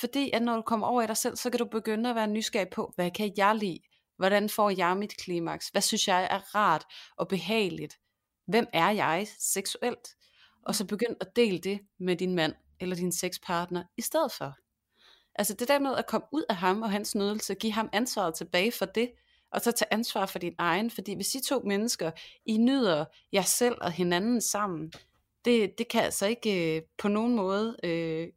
Fordi 0.00 0.30
at 0.30 0.42
når 0.42 0.56
du 0.56 0.62
kommer 0.62 0.86
over 0.86 1.02
i 1.02 1.06
dig 1.06 1.16
selv, 1.16 1.36
så 1.36 1.50
kan 1.50 1.58
du 1.58 1.64
begynde 1.64 2.10
at 2.10 2.16
være 2.16 2.26
nysgerrig 2.26 2.68
på, 2.68 2.92
hvad 2.94 3.10
kan 3.10 3.32
jeg 3.36 3.56
lide? 3.56 3.78
Hvordan 4.16 4.48
får 4.48 4.70
jeg 4.70 4.96
mit 4.96 5.16
klimaks? 5.16 5.68
Hvad 5.68 5.82
synes 5.82 6.08
jeg 6.08 6.28
er 6.30 6.54
rart 6.54 6.84
og 7.16 7.28
behageligt? 7.28 7.98
Hvem 8.46 8.66
er 8.72 8.90
jeg 8.90 9.26
seksuelt? 9.38 10.08
Og 10.66 10.74
så 10.74 10.86
begynd 10.86 11.16
at 11.20 11.36
dele 11.36 11.58
det 11.58 11.80
med 12.00 12.16
din 12.16 12.34
mand 12.34 12.54
eller 12.82 12.96
din 12.96 13.12
sexpartner 13.12 13.84
i 13.96 14.02
stedet 14.02 14.32
for. 14.32 14.56
Altså 15.34 15.54
det 15.54 15.68
der 15.68 15.78
med 15.78 15.96
at 15.96 16.06
komme 16.06 16.26
ud 16.32 16.44
af 16.48 16.56
ham 16.56 16.82
og 16.82 16.90
hans 16.90 17.14
nydelse, 17.14 17.54
give 17.54 17.72
ham 17.72 17.88
ansvaret 17.92 18.34
tilbage 18.34 18.72
for 18.72 18.84
det, 18.84 19.10
og 19.52 19.60
så 19.60 19.72
tage 19.72 19.92
ansvar 19.92 20.26
for 20.26 20.38
din 20.38 20.54
egen, 20.58 20.90
fordi 20.90 21.14
hvis 21.14 21.34
I 21.34 21.40
to 21.40 21.60
mennesker, 21.60 22.10
I 22.46 22.56
nyder 22.56 23.04
jer 23.32 23.42
selv 23.42 23.76
og 23.80 23.92
hinanden 23.92 24.40
sammen, 24.40 24.92
det, 25.44 25.78
det 25.78 25.88
kan 25.88 26.02
altså 26.02 26.26
ikke 26.26 26.76
øh, 26.76 26.82
på 26.98 27.08
nogen 27.08 27.36
måde 27.36 27.76
øh, 27.84 28.28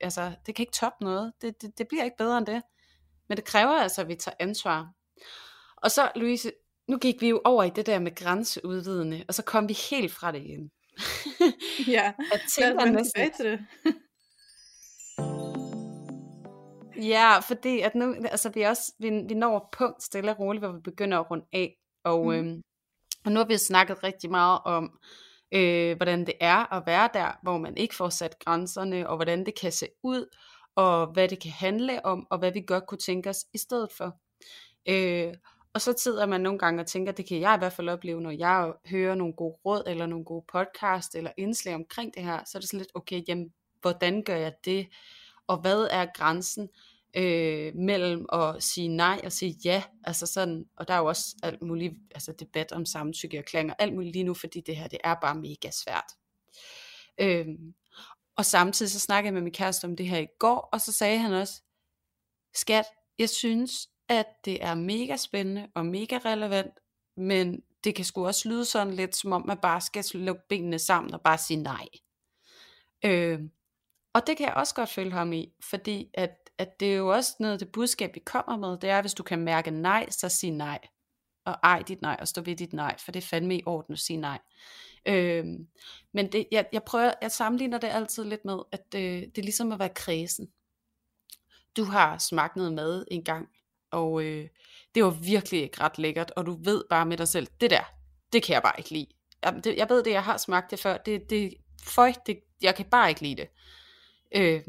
altså, 0.00 0.32
det 0.46 0.54
kan 0.54 0.62
ikke 0.62 0.72
toppe 0.72 1.04
noget. 1.04 1.32
Det, 1.42 1.62
det, 1.62 1.78
det 1.78 1.88
bliver 1.88 2.04
ikke 2.04 2.16
bedre 2.16 2.38
end 2.38 2.46
det. 2.46 2.62
Men 3.28 3.36
det 3.36 3.44
kræver 3.44 3.72
altså, 3.72 4.00
at 4.00 4.08
vi 4.08 4.14
tager 4.14 4.36
ansvar. 4.40 4.92
Og 5.76 5.90
så, 5.90 6.12
Louise, 6.16 6.52
nu 6.88 6.98
gik 6.98 7.20
vi 7.20 7.28
jo 7.28 7.40
over 7.44 7.64
i 7.64 7.70
det 7.70 7.86
der 7.86 7.98
med 7.98 8.14
grænseudvidende, 8.14 9.24
og 9.28 9.34
så 9.34 9.42
kom 9.42 9.68
vi 9.68 9.76
helt 9.90 10.12
fra 10.12 10.32
det 10.32 10.42
igen 10.42 10.70
ja, 11.96 12.12
jeg 12.32 12.40
tænker 12.56 12.84
næsten... 12.84 13.32
til 13.36 13.44
det. 13.44 13.60
ja, 17.08 17.38
fordi 17.38 17.80
at 17.80 17.94
nu, 17.94 18.14
altså 18.30 18.50
vi, 18.54 18.62
også, 18.62 18.92
vi, 18.98 19.10
vi 19.28 19.34
når 19.34 19.56
et 19.56 19.62
punkt 19.72 20.02
stille 20.02 20.30
og 20.30 20.38
roligt, 20.38 20.64
hvor 20.64 20.72
vi 20.72 20.80
begynder 20.80 21.18
at 21.18 21.30
runde 21.30 21.44
af. 21.52 21.76
Og, 22.04 22.24
mm. 22.24 22.32
øhm, 22.32 22.62
og 23.24 23.32
nu 23.32 23.38
har 23.38 23.46
vi 23.46 23.56
snakket 23.56 24.04
rigtig 24.04 24.30
meget 24.30 24.60
om, 24.64 24.98
øh, 25.54 25.96
hvordan 25.96 26.26
det 26.26 26.34
er 26.40 26.72
at 26.72 26.82
være 26.86 27.08
der, 27.14 27.38
hvor 27.42 27.58
man 27.58 27.76
ikke 27.76 27.94
får 27.94 28.08
sat 28.08 28.38
grænserne, 28.38 29.08
og 29.08 29.16
hvordan 29.16 29.46
det 29.46 29.60
kan 29.60 29.72
se 29.72 29.86
ud, 30.02 30.36
og 30.76 31.12
hvad 31.12 31.28
det 31.28 31.42
kan 31.42 31.50
handle 31.50 32.06
om, 32.06 32.26
og 32.30 32.38
hvad 32.38 32.52
vi 32.52 32.64
godt 32.66 32.86
kunne 32.86 32.98
tænke 32.98 33.30
os 33.30 33.44
i 33.54 33.58
stedet 33.58 33.88
for. 33.96 34.16
Øh, 34.88 35.34
og 35.74 35.80
så 35.80 35.94
sidder 35.98 36.26
man 36.26 36.40
nogle 36.40 36.58
gange 36.58 36.80
og 36.80 36.86
tænker, 36.86 37.12
det 37.12 37.26
kan 37.26 37.40
jeg 37.40 37.54
i 37.54 37.58
hvert 37.58 37.72
fald 37.72 37.88
opleve, 37.88 38.20
når 38.20 38.30
jeg 38.30 38.72
hører 38.86 39.14
nogle 39.14 39.32
gode 39.32 39.56
råd, 39.64 39.82
eller 39.86 40.06
nogle 40.06 40.24
gode 40.24 40.44
podcast, 40.52 41.14
eller 41.14 41.30
indslag 41.36 41.74
omkring 41.74 42.14
det 42.14 42.22
her, 42.22 42.44
så 42.44 42.58
er 42.58 42.60
det 42.60 42.68
sådan 42.68 42.78
lidt, 42.78 42.92
okay, 42.94 43.22
jamen, 43.28 43.52
hvordan 43.80 44.22
gør 44.22 44.36
jeg 44.36 44.52
det? 44.64 44.88
Og 45.46 45.60
hvad 45.60 45.88
er 45.90 46.06
grænsen? 46.14 46.68
øh, 47.16 47.74
mellem 47.74 48.26
at 48.32 48.62
sige 48.62 48.88
nej 48.88 49.20
og 49.24 49.32
sige 49.32 49.56
ja, 49.64 49.82
altså 50.04 50.26
sådan, 50.26 50.66
og 50.76 50.88
der 50.88 50.94
er 50.94 50.98
jo 50.98 51.06
også 51.06 51.36
alt 51.42 51.62
muligt, 51.62 51.94
altså 52.14 52.32
debat 52.32 52.72
om 52.72 52.86
samtykke 52.86 53.36
og 53.36 53.38
erklæringer, 53.38 53.74
alt 53.78 53.94
muligt 53.94 54.12
lige 54.12 54.24
nu, 54.24 54.34
fordi 54.34 54.60
det 54.60 54.76
her, 54.76 54.88
det 54.88 54.98
er 55.04 55.14
bare 55.14 55.34
mega 55.34 55.70
svært. 55.70 56.12
Øh, 57.18 57.46
og 58.36 58.44
samtidig 58.44 58.92
så 58.92 59.00
snakkede 59.00 59.26
jeg 59.26 59.34
med 59.34 59.42
min 59.42 59.52
kæreste 59.52 59.84
om 59.84 59.96
det 59.96 60.06
her 60.06 60.18
i 60.18 60.26
går, 60.38 60.68
og 60.72 60.80
så 60.80 60.92
sagde 60.92 61.18
han 61.18 61.32
også, 61.32 61.62
skat, 62.54 62.84
jeg 63.18 63.28
synes, 63.28 63.88
at 64.18 64.44
det 64.44 64.64
er 64.64 64.74
mega 64.74 65.16
spændende 65.16 65.68
og 65.74 65.86
mega 65.86 66.18
relevant, 66.24 66.72
men 67.16 67.62
det 67.84 67.94
kan 67.94 68.04
sgu 68.04 68.26
også 68.26 68.48
lyde 68.48 68.64
sådan 68.64 68.94
lidt, 68.94 69.16
som 69.16 69.32
om 69.32 69.46
man 69.46 69.58
bare 69.58 69.80
skal 69.80 70.04
lukke 70.14 70.42
benene 70.48 70.78
sammen 70.78 71.14
og 71.14 71.20
bare 71.20 71.38
sige 71.38 71.62
nej. 71.62 71.86
Øh, 73.04 73.40
og 74.14 74.26
det 74.26 74.36
kan 74.36 74.46
jeg 74.46 74.54
også 74.54 74.74
godt 74.74 74.88
følge 74.88 75.12
ham 75.12 75.32
i, 75.32 75.52
fordi 75.60 76.10
at 76.14 76.42
at 76.58 76.80
det 76.80 76.92
er 76.92 76.96
jo 76.96 77.08
også 77.08 77.36
noget 77.40 77.52
af 77.52 77.58
det 77.58 77.72
budskab, 77.72 78.14
vi 78.14 78.20
kommer 78.20 78.56
med, 78.56 78.78
det 78.78 78.90
er, 78.90 79.00
hvis 79.00 79.14
du 79.14 79.22
kan 79.22 79.38
mærke 79.38 79.70
nej, 79.70 80.10
så 80.10 80.28
sig 80.28 80.50
nej. 80.50 80.78
Og 81.44 81.56
ej 81.62 81.82
dit 81.88 82.02
nej, 82.02 82.16
og 82.20 82.28
stå 82.28 82.40
ved 82.42 82.56
dit 82.56 82.72
nej, 82.72 82.98
for 82.98 83.12
det 83.12 83.22
er 83.22 83.26
fandme 83.26 83.56
i 83.56 83.62
orden 83.66 83.92
at 83.92 83.98
sige 83.98 84.16
nej. 84.16 84.38
Øh, 85.06 85.44
men 86.12 86.32
det, 86.32 86.46
jeg, 86.52 86.66
jeg 86.72 86.82
prøver, 86.82 87.12
jeg 87.22 87.32
sammenligner 87.32 87.78
det 87.78 87.88
altid 87.88 88.24
lidt 88.24 88.44
med, 88.44 88.58
at 88.72 88.92
det, 88.92 89.36
det 89.36 89.38
er 89.38 89.42
ligesom 89.42 89.72
at 89.72 89.78
være 89.78 89.88
kredsen. 89.88 90.48
Du 91.76 91.84
har 91.84 92.18
smagt 92.18 92.56
noget 92.56 92.72
mad 92.72 93.04
en 93.10 93.24
gang, 93.24 93.48
og 93.92 94.22
øh, 94.22 94.48
det 94.94 95.04
var 95.04 95.10
virkelig 95.10 95.62
ikke 95.62 95.80
ret 95.80 95.98
lækkert, 95.98 96.30
og 96.30 96.46
du 96.46 96.58
ved 96.64 96.84
bare 96.90 97.06
med 97.06 97.16
dig 97.16 97.28
selv, 97.28 97.46
det 97.60 97.70
der, 97.70 97.84
det 98.32 98.42
kan 98.42 98.54
jeg 98.54 98.62
bare 98.62 98.74
ikke 98.78 98.90
lide. 98.90 99.06
Jeg, 99.42 99.60
det, 99.64 99.76
jeg 99.76 99.88
ved 99.88 100.04
det, 100.04 100.10
jeg 100.10 100.24
har 100.24 100.36
smagt 100.36 100.70
det 100.70 100.78
før, 100.78 100.96
det, 100.96 101.30
det, 101.30 101.54
føj, 101.82 102.12
det, 102.26 102.40
jeg 102.62 102.74
kan 102.74 102.86
bare 102.86 103.08
ikke 103.08 103.22
lide 103.22 103.36
det. 103.36 103.48
Øh, 104.34 104.62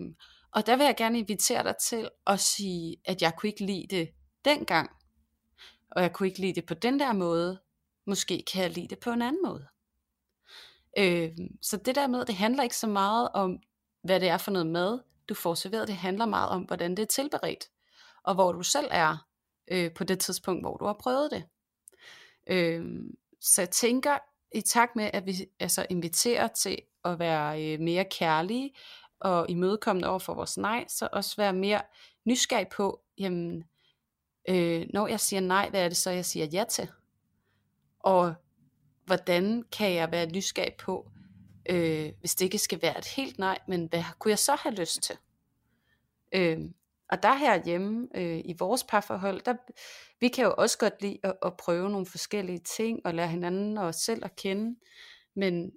og 0.51 0.65
der 0.65 0.75
vil 0.75 0.85
jeg 0.85 0.95
gerne 0.97 1.19
invitere 1.19 1.63
dig 1.63 1.75
til 1.77 2.09
at 2.27 2.39
sige, 2.39 2.97
at 3.05 3.21
jeg 3.21 3.35
kunne 3.37 3.49
ikke 3.49 3.65
lide 3.65 3.87
det 3.89 4.09
dengang. 4.45 4.89
Og 5.91 6.01
jeg 6.01 6.13
kunne 6.13 6.27
ikke 6.27 6.39
lide 6.39 6.53
det 6.53 6.65
på 6.65 6.73
den 6.73 6.99
der 6.99 7.13
måde. 7.13 7.59
Måske 8.07 8.43
kan 8.53 8.63
jeg 8.63 8.71
lide 8.71 8.87
det 8.87 8.99
på 8.99 9.09
en 9.09 9.21
anden 9.21 9.41
måde. 9.45 9.67
Øh, 10.97 11.31
så 11.61 11.77
det 11.77 11.95
der 11.95 12.07
med, 12.07 12.25
det 12.25 12.35
handler 12.35 12.63
ikke 12.63 12.77
så 12.77 12.87
meget 12.87 13.29
om, 13.33 13.59
hvad 14.03 14.19
det 14.19 14.29
er 14.29 14.37
for 14.37 14.51
noget 14.51 14.67
mad, 14.67 14.99
du 15.29 15.33
får 15.33 15.53
serveret. 15.53 15.87
Det 15.87 15.95
handler 15.95 16.25
meget 16.25 16.49
om, 16.49 16.61
hvordan 16.61 16.91
det 16.91 17.03
er 17.03 17.07
tilberedt. 17.07 17.69
Og 18.23 18.33
hvor 18.33 18.51
du 18.51 18.63
selv 18.63 18.87
er 18.91 19.27
øh, 19.67 19.93
på 19.93 20.03
det 20.03 20.19
tidspunkt, 20.19 20.63
hvor 20.63 20.77
du 20.77 20.85
har 20.85 20.93
prøvet 20.93 21.31
det. 21.31 21.43
Øh, 22.47 23.01
så 23.41 23.61
jeg 23.61 23.69
tænker, 23.69 24.17
i 24.53 24.61
takt 24.61 24.95
med, 24.95 25.09
at 25.13 25.25
vi 25.25 25.33
altså 25.59 25.85
inviterer 25.89 26.47
til 26.47 26.79
at 27.05 27.19
være 27.19 27.73
øh, 27.73 27.79
mere 27.79 28.05
kærlige, 28.05 28.73
og 29.19 29.49
imødekommende 29.49 30.09
over 30.09 30.19
for 30.19 30.33
vores 30.33 30.57
nej, 30.57 30.85
så 30.87 31.09
også 31.11 31.35
være 31.37 31.53
mere 31.53 31.81
nysgerrig 32.25 32.67
på, 32.67 33.01
jamen, 33.17 33.63
øh, 34.49 34.87
når 34.93 35.07
jeg 35.07 35.19
siger 35.19 35.39
nej, 35.39 35.69
hvad 35.69 35.85
er 35.85 35.87
det 35.87 35.97
så, 35.97 36.11
jeg 36.11 36.25
siger 36.25 36.45
ja 36.45 36.63
til? 36.69 36.91
Og 37.99 38.33
hvordan 39.05 39.63
kan 39.71 39.93
jeg 39.93 40.11
være 40.11 40.25
nysgerrig 40.25 40.73
på, 40.73 41.11
øh, 41.69 42.11
hvis 42.19 42.35
det 42.35 42.45
ikke 42.45 42.57
skal 42.57 42.81
være 42.81 42.97
et 42.97 43.07
helt 43.07 43.39
nej, 43.39 43.59
men 43.67 43.85
hvad 43.85 44.03
kunne 44.19 44.29
jeg 44.29 44.39
så 44.39 44.55
have 44.55 44.75
lyst 44.75 45.01
til? 45.01 45.17
Øh, 46.31 46.59
og 47.13 47.23
der 47.23 47.33
herhjemme 47.33 48.07
øh, 48.15 48.41
i 48.45 48.55
vores 48.59 48.83
parforhold, 48.83 49.41
der, 49.41 49.53
vi 50.19 50.27
kan 50.27 50.45
jo 50.45 50.53
også 50.57 50.77
godt 50.77 51.01
lide 51.01 51.19
at, 51.23 51.35
at 51.45 51.57
prøve 51.57 51.89
nogle 51.89 52.05
forskellige 52.05 52.59
ting, 52.59 52.99
og 53.05 53.13
lære 53.13 53.27
hinanden 53.27 53.77
og 53.77 53.85
os 53.85 53.95
selv 53.95 54.25
at 54.25 54.35
kende. 54.35 54.79
Men, 55.35 55.71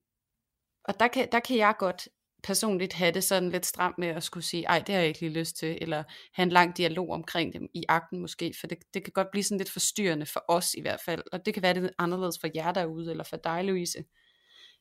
og 0.84 1.00
der 1.00 1.08
kan, 1.08 1.28
der 1.32 1.40
kan 1.40 1.56
jeg 1.56 1.74
godt 1.78 2.08
personligt 2.42 2.92
have 2.92 3.12
det 3.12 3.24
sådan 3.24 3.50
lidt 3.50 3.66
stramt 3.66 3.98
med 3.98 4.08
at 4.08 4.22
skulle 4.22 4.44
sige, 4.44 4.64
ej, 4.64 4.78
det 4.78 4.94
har 4.94 5.00
jeg 5.00 5.08
ikke 5.08 5.20
lige 5.20 5.38
lyst 5.38 5.56
til, 5.56 5.78
eller 5.80 6.04
have 6.34 6.44
en 6.44 6.52
lang 6.52 6.76
dialog 6.76 7.10
omkring 7.10 7.52
dem 7.52 7.68
i 7.74 7.84
akten 7.88 8.20
måske, 8.20 8.54
for 8.60 8.66
det, 8.66 8.78
det 8.94 9.04
kan 9.04 9.12
godt 9.12 9.30
blive 9.30 9.44
sådan 9.44 9.58
lidt 9.58 9.70
forstyrrende 9.70 10.26
for 10.26 10.44
os 10.48 10.74
i 10.74 10.80
hvert 10.80 11.00
fald, 11.04 11.22
og 11.32 11.46
det 11.46 11.54
kan 11.54 11.62
være 11.62 11.74
lidt 11.74 11.94
anderledes 11.98 12.38
for 12.40 12.48
jer 12.54 12.72
derude, 12.72 13.10
eller 13.10 13.24
for 13.24 13.36
dig, 13.36 13.64
Louise. 13.64 14.04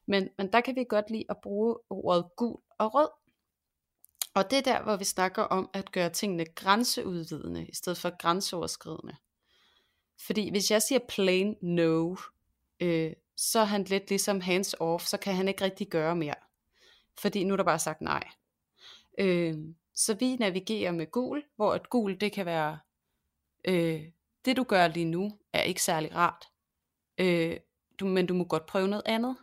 Men, 0.08 0.30
men 0.38 0.54
der 0.54 0.62
kan 0.62 0.76
vi 0.76 0.86
godt 0.90 1.10
lide 1.10 1.26
at 1.30 1.38
bruge 1.44 1.76
ordet 1.90 2.26
gul 2.38 2.58
og 2.80 2.94
rød. 2.94 3.25
Og 4.36 4.52
det 4.52 4.58
er 4.58 4.62
der, 4.62 4.84
hvor 4.84 4.96
vi 4.96 5.06
snakker 5.06 5.44
om 5.44 5.70
at 5.74 5.92
gøre 5.92 6.10
tingene 6.10 6.46
grænseudvidende, 6.46 7.66
i 7.68 7.76
stedet 7.76 7.98
for 7.98 8.18
grænseoverskridende. 8.18 9.16
Fordi 10.26 10.50
hvis 10.50 10.72
jeg 10.72 10.82
siger 10.82 11.00
plain 11.10 11.56
no, 11.62 12.16
øh, 12.80 13.14
så 13.38 13.60
er 13.60 13.66
han 13.66 13.84
lidt 13.84 14.10
ligesom 14.10 14.42
hands 14.42 14.74
off, 14.74 15.06
så 15.06 15.18
kan 15.18 15.36
han 15.36 15.48
ikke 15.48 15.64
rigtig 15.64 15.88
gøre 15.88 16.16
mere 16.16 16.36
fordi 17.18 17.44
nu 17.44 17.54
er 17.54 17.58
der 17.58 17.64
bare 17.64 17.80
sagt 17.80 18.02
nej. 18.02 18.24
Øh, 19.18 19.56
så 19.94 20.14
vi 20.14 20.36
navigerer 20.36 20.92
med 20.92 21.12
gul, 21.12 21.44
hvor 21.56 21.76
et 21.76 21.90
gul 21.90 22.20
det 22.20 22.32
kan 22.32 22.46
være, 22.46 22.80
øh, 23.66 24.04
det 24.46 24.58
du 24.58 24.64
gør 24.64 24.88
lige 24.88 25.06
nu 25.06 25.40
er 25.54 25.62
ikke 25.62 25.84
særlig 25.84 26.16
rart, 26.16 26.46
øh, 27.18 27.58
du, 28.00 28.06
men 28.06 28.26
du 28.26 28.34
må 28.34 28.44
godt 28.44 28.66
prøve 28.66 28.88
noget 28.88 29.04
andet. 29.06 29.38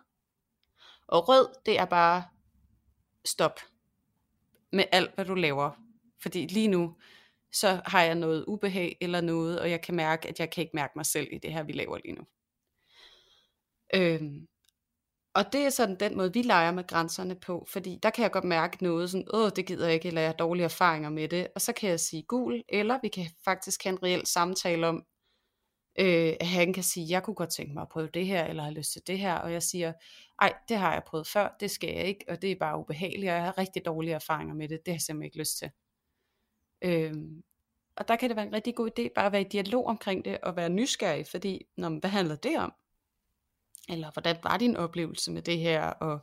Og 1.07 1.29
rød, 1.29 1.49
det 1.67 1.79
er 1.79 1.85
bare 1.85 2.25
stop 3.25 3.61
med 4.73 4.85
alt, 4.93 5.15
hvad 5.15 5.25
du 5.25 5.35
laver. 5.35 5.71
Fordi 6.23 6.47
lige 6.47 6.69
nu, 6.69 6.95
så 7.53 7.81
har 7.85 8.03
jeg 8.03 8.15
noget 8.15 8.45
ubehag 8.49 8.97
eller 9.01 9.21
noget, 9.21 9.61
og 9.61 9.71
jeg 9.71 9.81
kan 9.81 9.95
mærke, 9.95 10.29
at 10.29 10.41
jeg 10.41 10.51
kan 10.51 10.63
ikke 10.63 10.77
mærke 10.77 10.93
mig 10.97 11.07
selv 11.07 11.29
i 11.33 11.39
det 11.39 11.53
her, 11.53 11.63
vi 11.63 11.73
laver 11.73 11.99
lige 12.05 12.15
nu. 12.15 12.25
Øhm, 13.95 14.47
og 15.35 15.53
det 15.53 15.61
er 15.61 15.71
sådan 15.71 15.97
den 16.01 16.17
måde, 16.17 16.33
vi 16.33 16.43
leger 16.43 16.73
med 16.73 16.87
grænserne 16.87 17.35
på, 17.35 17.67
fordi 17.69 17.99
der 18.03 18.11
kan 18.11 18.23
jeg 18.23 18.31
godt 18.31 18.45
mærke 18.45 18.83
noget, 18.83 19.11
sådan, 19.11 19.27
åh, 19.35 19.51
det 19.57 19.67
gider 19.67 19.87
jeg 19.87 19.95
ikke, 19.95 20.09
eller 20.09 20.21
jeg 20.21 20.29
har 20.29 20.37
dårlige 20.37 20.65
erfaringer 20.65 21.11
med 21.11 21.29
det, 21.29 21.49
og 21.55 21.61
så 21.61 21.73
kan 21.73 21.91
jeg 21.91 22.01
sige 22.01 22.23
gul, 22.23 22.63
eller 22.69 22.99
vi 23.03 23.09
kan 23.09 23.27
faktisk 23.45 23.85
have 23.85 23.93
en 23.93 24.03
reel 24.03 24.27
samtale 24.27 24.87
om, 24.87 25.05
øh, 25.99 26.35
at 26.41 26.47
han 26.47 26.73
kan 26.73 26.83
sige, 26.83 27.07
jeg 27.11 27.23
kunne 27.23 27.35
godt 27.35 27.51
tænke 27.51 27.75
mig 27.75 27.83
at 27.83 27.89
prøve 27.89 28.09
det 28.15 28.27
her, 28.27 28.45
eller 28.45 28.63
har 28.63 28.71
lyst 28.71 28.93
til 28.93 29.03
det 29.07 29.19
her, 29.19 29.35
og 29.35 29.53
jeg 29.53 29.63
siger, 29.63 29.93
ej, 30.43 30.55
det 30.69 30.77
har 30.77 30.93
jeg 30.93 31.03
prøvet 31.07 31.27
før, 31.27 31.57
det 31.61 31.71
skal 31.71 31.95
jeg 31.95 32.05
ikke, 32.05 32.25
og 32.29 32.43
det 32.43 32.53
er 32.53 32.57
bare 32.57 32.79
ubehageligt, 32.79 33.31
og 33.31 33.37
jeg 33.37 33.45
har 33.45 33.59
rigtig 33.59 33.85
dårlige 33.85 34.15
erfaringer 34.15 34.55
med 34.55 34.69
det, 34.69 34.79
det 34.87 34.93
har 34.93 34.95
jeg 34.95 35.01
simpelthen 35.01 35.27
ikke 35.27 35.39
lyst 35.39 35.59
til. 35.59 35.71
Øhm, 36.83 37.43
og 37.97 38.09
der 38.09 38.17
kan 38.17 38.29
det 38.29 38.37
være 38.37 38.47
en 38.47 38.53
rigtig 38.53 38.75
god 38.75 38.91
idé, 38.91 39.09
bare 39.15 39.27
at 39.27 39.33
være 39.33 39.41
i 39.41 39.49
dialog 39.49 39.87
omkring 39.87 40.25
det, 40.25 40.39
og 40.41 40.57
være 40.57 40.69
nysgerrig, 40.69 41.27
fordi, 41.27 41.67
når, 41.77 42.01
hvad 42.01 42.11
handler 42.11 42.37
det 42.37 42.59
om? 42.59 42.73
Eller 43.89 44.11
hvordan 44.13 44.37
var 44.43 44.57
din 44.57 44.77
oplevelse 44.77 45.33
med 45.33 45.43
det 45.43 45.59
her, 45.59 45.85
og 45.85 46.21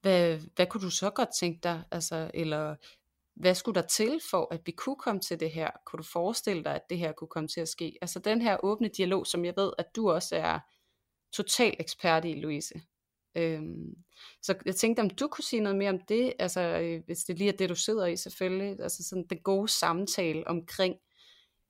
hvad, 0.00 0.38
hvad 0.56 0.66
kunne 0.66 0.84
du 0.84 0.90
så 0.90 1.10
godt 1.10 1.28
tænke 1.40 1.60
dig, 1.62 1.82
altså, 1.90 2.30
eller 2.34 2.76
hvad 3.34 3.54
skulle 3.54 3.80
der 3.80 3.86
til 3.86 4.20
for, 4.30 4.54
at 4.54 4.60
vi 4.66 4.72
kunne 4.72 4.96
komme 4.96 5.20
til 5.20 5.40
det 5.40 5.50
her? 5.50 5.70
Kunne 5.86 5.98
du 5.98 6.08
forestille 6.12 6.64
dig, 6.64 6.74
at 6.74 6.90
det 6.90 6.98
her 6.98 7.12
kunne 7.12 7.28
komme 7.28 7.48
til 7.48 7.60
at 7.60 7.68
ske? 7.68 7.98
Altså 8.02 8.18
den 8.18 8.42
her 8.42 8.56
åbne 8.64 8.88
dialog, 8.88 9.26
som 9.26 9.44
jeg 9.44 9.54
ved, 9.56 9.72
at 9.78 9.96
du 9.96 10.10
også 10.10 10.36
er 10.36 10.58
total 11.32 11.76
ekspert 11.78 12.24
i, 12.24 12.34
Louise. 12.34 12.74
Øhm, 13.36 13.94
så 14.42 14.54
jeg 14.66 14.76
tænkte, 14.76 15.00
om 15.00 15.10
du 15.10 15.28
kunne 15.28 15.44
sige 15.44 15.60
noget 15.60 15.78
mere 15.78 15.90
om 15.90 16.00
det, 16.00 16.32
altså 16.38 16.60
øh, 16.60 17.02
hvis 17.06 17.24
det 17.24 17.38
lige 17.38 17.52
er 17.52 17.56
det, 17.56 17.68
du 17.68 17.74
sidder 17.74 18.06
i 18.06 18.16
selvfølgelig, 18.16 18.80
altså 18.80 19.04
sådan 19.04 19.26
den 19.30 19.38
gode 19.38 19.68
samtale 19.68 20.48
omkring 20.48 20.96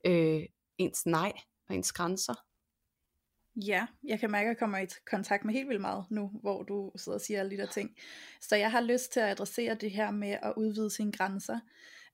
øh, 0.05 0.43
ens 0.77 1.05
nej 1.05 1.31
og 1.69 1.75
ens 1.75 1.91
grænser. 1.91 2.33
Ja, 3.55 3.87
jeg 4.03 4.19
kan 4.19 4.31
mærke, 4.31 4.45
at 4.45 4.49
jeg 4.49 4.57
kommer 4.57 4.77
i 4.77 4.87
kontakt 5.05 5.45
med 5.45 5.53
helt 5.53 5.67
vildt 5.69 5.81
meget 5.81 6.05
nu, 6.09 6.31
hvor 6.41 6.63
du 6.63 6.91
sidder 6.95 7.17
og 7.17 7.21
siger 7.21 7.39
alle 7.39 7.51
de 7.51 7.61
der 7.61 7.65
ting. 7.65 7.95
Så 8.41 8.55
jeg 8.55 8.71
har 8.71 8.81
lyst 8.81 9.11
til 9.13 9.19
at 9.19 9.29
adressere 9.29 9.75
det 9.75 9.91
her 9.91 10.11
med 10.11 10.37
at 10.41 10.53
udvide 10.57 10.89
sine 10.89 11.11
grænser. 11.11 11.59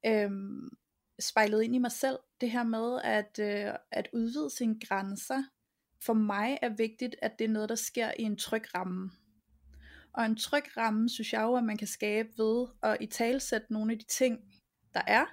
Øhm, 0.05 0.69
spejlet 1.19 1.61
ind 1.61 1.75
i 1.75 1.77
mig 1.77 1.91
selv, 1.91 2.19
det 2.41 2.51
her 2.51 2.63
med 2.63 3.01
at, 3.03 3.39
øh, 3.39 3.73
at 3.91 4.09
udvide 4.13 4.49
sine 4.49 4.79
grænser, 4.87 5.43
for 6.01 6.13
mig 6.13 6.57
er 6.61 6.69
vigtigt, 6.69 7.15
at 7.21 7.39
det 7.39 7.45
er 7.45 7.49
noget, 7.49 7.69
der 7.69 7.75
sker 7.75 8.11
i 8.19 8.23
en 8.23 8.37
tryg 8.37 8.75
ramme. 8.75 9.11
Og 10.13 10.25
en 10.25 10.35
tryg 10.35 10.77
ramme, 10.77 11.09
synes 11.09 11.33
jeg 11.33 11.41
jo, 11.41 11.55
at 11.55 11.63
man 11.63 11.77
kan 11.77 11.87
skabe 11.87 12.29
ved 12.37 12.67
at 12.83 12.97
i 13.01 13.05
talsætte 13.05 13.73
nogle 13.73 13.91
af 13.91 13.99
de 13.99 14.05
ting, 14.05 14.39
der 14.93 15.01
er, 15.07 15.25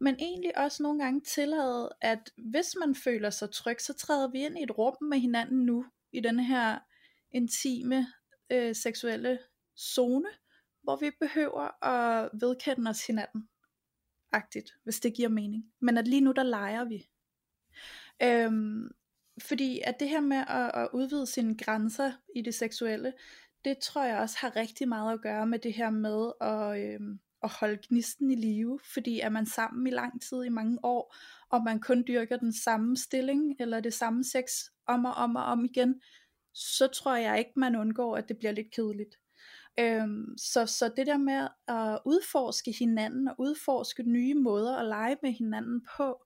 men 0.00 0.14
egentlig 0.18 0.58
også 0.58 0.82
nogle 0.82 1.02
gange 1.02 1.20
tillade, 1.20 1.90
at 2.00 2.30
hvis 2.50 2.76
man 2.80 2.94
føler 2.94 3.30
sig 3.30 3.50
tryg, 3.50 3.80
så 3.80 3.92
træder 3.92 4.30
vi 4.30 4.44
ind 4.44 4.58
i 4.58 4.62
et 4.62 4.78
rum 4.78 4.96
med 5.00 5.18
hinanden 5.18 5.66
nu, 5.66 5.86
i 6.12 6.20
den 6.20 6.40
her 6.40 6.78
intime 7.30 8.06
øh, 8.52 8.74
seksuelle 8.74 9.38
zone, 9.78 10.28
hvor 10.82 10.96
vi 10.96 11.10
behøver 11.20 11.84
at 11.84 12.30
vedkende 12.40 12.90
os 12.90 13.06
hinanden, 13.06 13.48
agtigt, 14.32 14.70
hvis 14.84 15.00
det 15.00 15.14
giver 15.14 15.28
mening. 15.28 15.64
Men 15.80 15.98
at 15.98 16.08
lige 16.08 16.20
nu, 16.20 16.32
der 16.32 16.42
leger 16.42 16.84
vi. 16.84 17.08
Øhm, 18.22 18.90
fordi 19.42 19.80
at 19.84 20.00
det 20.00 20.08
her 20.08 20.20
med 20.20 20.36
at, 20.36 20.70
at 20.74 20.88
udvide 20.92 21.26
sine 21.26 21.56
grænser 21.58 22.12
i 22.36 22.42
det 22.42 22.54
seksuelle, 22.54 23.12
det 23.64 23.78
tror 23.78 24.04
jeg 24.04 24.18
også 24.18 24.36
har 24.38 24.56
rigtig 24.56 24.88
meget 24.88 25.12
at 25.12 25.20
gøre 25.20 25.46
med 25.46 25.58
det 25.58 25.72
her 25.72 25.90
med 25.90 26.32
at, 26.40 26.84
øh, 26.84 27.00
at 27.42 27.50
holde 27.60 27.78
gnisten 27.88 28.30
i 28.30 28.34
live, 28.34 28.80
fordi 28.94 29.20
er 29.20 29.28
man 29.28 29.46
sammen 29.46 29.86
i 29.86 29.90
lang 29.90 30.22
tid, 30.22 30.44
i 30.44 30.48
mange 30.48 30.78
år, 30.82 31.14
og 31.48 31.62
man 31.64 31.80
kun 31.80 32.04
dyrker 32.08 32.36
den 32.36 32.52
samme 32.52 32.96
stilling, 32.96 33.56
eller 33.60 33.80
det 33.80 33.94
samme 33.94 34.24
sex 34.24 34.44
om 34.86 35.04
og 35.04 35.12
om 35.12 35.36
og 35.36 35.44
om 35.44 35.64
igen, 35.64 36.00
så 36.54 36.86
tror 36.86 37.16
jeg 37.16 37.38
ikke, 37.38 37.52
man 37.56 37.76
undgår, 37.76 38.16
at 38.16 38.28
det 38.28 38.38
bliver 38.38 38.52
lidt 38.52 38.74
kedeligt. 38.74 39.16
Øhm, 39.78 40.38
så, 40.38 40.66
så 40.66 40.92
det 40.96 41.06
der 41.06 41.18
med 41.18 41.48
at 41.68 41.98
udforske 42.04 42.72
hinanden, 42.78 43.28
og 43.28 43.34
udforske 43.38 44.02
nye 44.02 44.34
måder 44.34 44.76
at 44.76 44.86
lege 44.86 45.16
med 45.22 45.32
hinanden 45.32 45.86
på, 45.96 46.22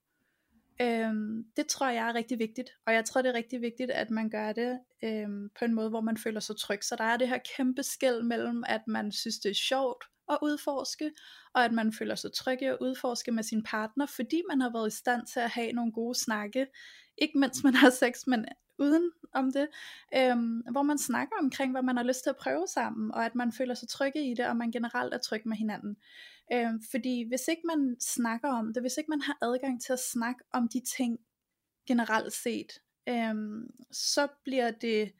øhm, 0.81 1.45
det 1.57 1.67
tror 1.67 1.89
jeg 1.89 2.09
er 2.09 2.15
rigtig 2.15 2.39
vigtigt. 2.39 2.71
Og 2.87 2.95
jeg 2.95 3.05
tror, 3.05 3.23
det 3.23 3.29
er 3.29 3.35
rigtig 3.35 3.61
vigtigt, 3.61 3.91
at 3.91 4.11
man 4.11 4.31
gør 4.31 4.53
det 4.53 4.79
øhm, 5.05 5.49
på 5.59 5.65
en 5.65 5.75
måde, 5.75 5.89
hvor 5.89 6.01
man 6.01 6.17
føler 6.17 6.41
sig 6.41 6.57
tryg. 6.57 6.85
Så 6.85 6.97
der 6.97 7.05
er 7.05 7.17
det 7.17 7.29
her 7.29 7.39
kæmpe 7.57 7.83
skæld 7.83 8.23
mellem, 8.23 8.65
at 8.67 8.81
man 8.87 9.13
synes, 9.13 9.39
det 9.39 9.51
er 9.51 9.55
sjovt 9.55 10.05
at 10.31 10.39
udforske, 10.43 11.11
og 11.55 11.65
at 11.65 11.73
man 11.73 11.93
føler 11.93 12.15
sig 12.15 12.33
tryg 12.33 12.63
i 12.63 12.65
at 12.65 12.77
udforske 12.81 13.33
med 13.33 13.43
sin 13.43 13.63
partner, 13.63 14.07
fordi 14.07 14.43
man 14.49 14.61
har 14.61 14.73
været 14.73 14.89
i 14.89 14.97
stand 14.97 15.27
til 15.27 15.41
at 15.41 15.51
have 15.51 15.73
nogle 15.73 15.93
gode 15.93 16.15
snakke, 16.15 16.67
ikke 17.19 17.39
mens 17.39 17.65
man 17.65 17.75
har 17.75 17.91
sex, 17.91 18.27
men 18.27 18.45
uden 18.79 19.11
om 19.35 19.53
det, 19.53 19.69
øhm, 20.17 20.63
hvor 20.71 20.83
man 20.83 20.99
snakker 20.99 21.37
omkring, 21.41 21.73
hvad 21.73 21.83
man 21.83 21.97
har 21.97 22.05
lyst 22.05 22.23
til 22.23 22.31
at 22.31 22.37
prøve 22.37 22.67
sammen, 22.67 23.13
og 23.15 23.25
at 23.25 23.35
man 23.35 23.53
føler 23.53 23.75
sig 23.75 23.89
trygge 23.89 24.31
i 24.31 24.35
det, 24.35 24.47
og 24.47 24.57
man 24.57 24.71
generelt 24.71 25.15
er 25.15 25.19
tryg 25.19 25.43
med 25.45 25.57
hinanden. 25.57 25.97
Øh, 26.53 26.71
fordi 26.91 27.29
hvis 27.29 27.49
ikke 27.49 27.63
man 27.65 27.97
snakker 28.01 28.49
om 28.49 28.73
det, 28.75 28.83
hvis 28.83 28.97
ikke 28.99 29.11
man 29.11 29.21
har 29.21 29.39
adgang 29.43 29.83
til 29.83 29.93
at 29.93 29.99
snakke 30.13 30.45
om 30.53 30.69
de 30.69 30.81
ting 30.97 31.19
generelt 31.87 32.33
set, 32.33 32.73
øh, 33.09 33.35
så 33.93 34.29
bliver 34.45 34.71
det 34.71 35.13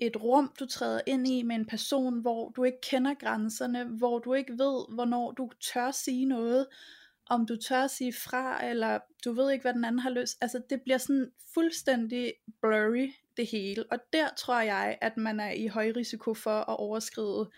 et 0.00 0.22
rum, 0.22 0.52
du 0.60 0.66
træder 0.66 1.00
ind 1.06 1.28
i 1.28 1.42
med 1.42 1.56
en 1.56 1.66
person, 1.66 2.20
hvor 2.20 2.48
du 2.48 2.64
ikke 2.64 2.80
kender 2.80 3.14
grænserne, 3.14 3.84
hvor 3.84 4.18
du 4.18 4.34
ikke 4.34 4.52
ved, 4.52 4.94
hvornår 4.94 5.32
du 5.32 5.50
tør 5.72 5.90
sige 5.90 6.24
noget, 6.24 6.66
om 7.26 7.46
du 7.46 7.56
tør 7.56 7.86
sige 7.86 8.12
fra, 8.12 8.66
eller 8.66 8.98
du 9.24 9.32
ved 9.32 9.50
ikke, 9.50 9.62
hvad 9.62 9.74
den 9.74 9.84
anden 9.84 9.98
har 9.98 10.10
lyst. 10.10 10.38
Altså 10.40 10.62
det 10.70 10.82
bliver 10.82 10.98
sådan 10.98 11.30
fuldstændig 11.54 12.32
blurry, 12.60 13.10
det 13.36 13.46
hele. 13.46 13.84
Og 13.92 13.98
der 14.12 14.28
tror 14.36 14.60
jeg, 14.60 14.98
at 15.00 15.16
man 15.16 15.40
er 15.40 15.50
i 15.50 15.66
høj 15.66 15.92
risiko 15.96 16.34
for 16.34 16.70
at 16.70 16.76
overskride 16.76 17.50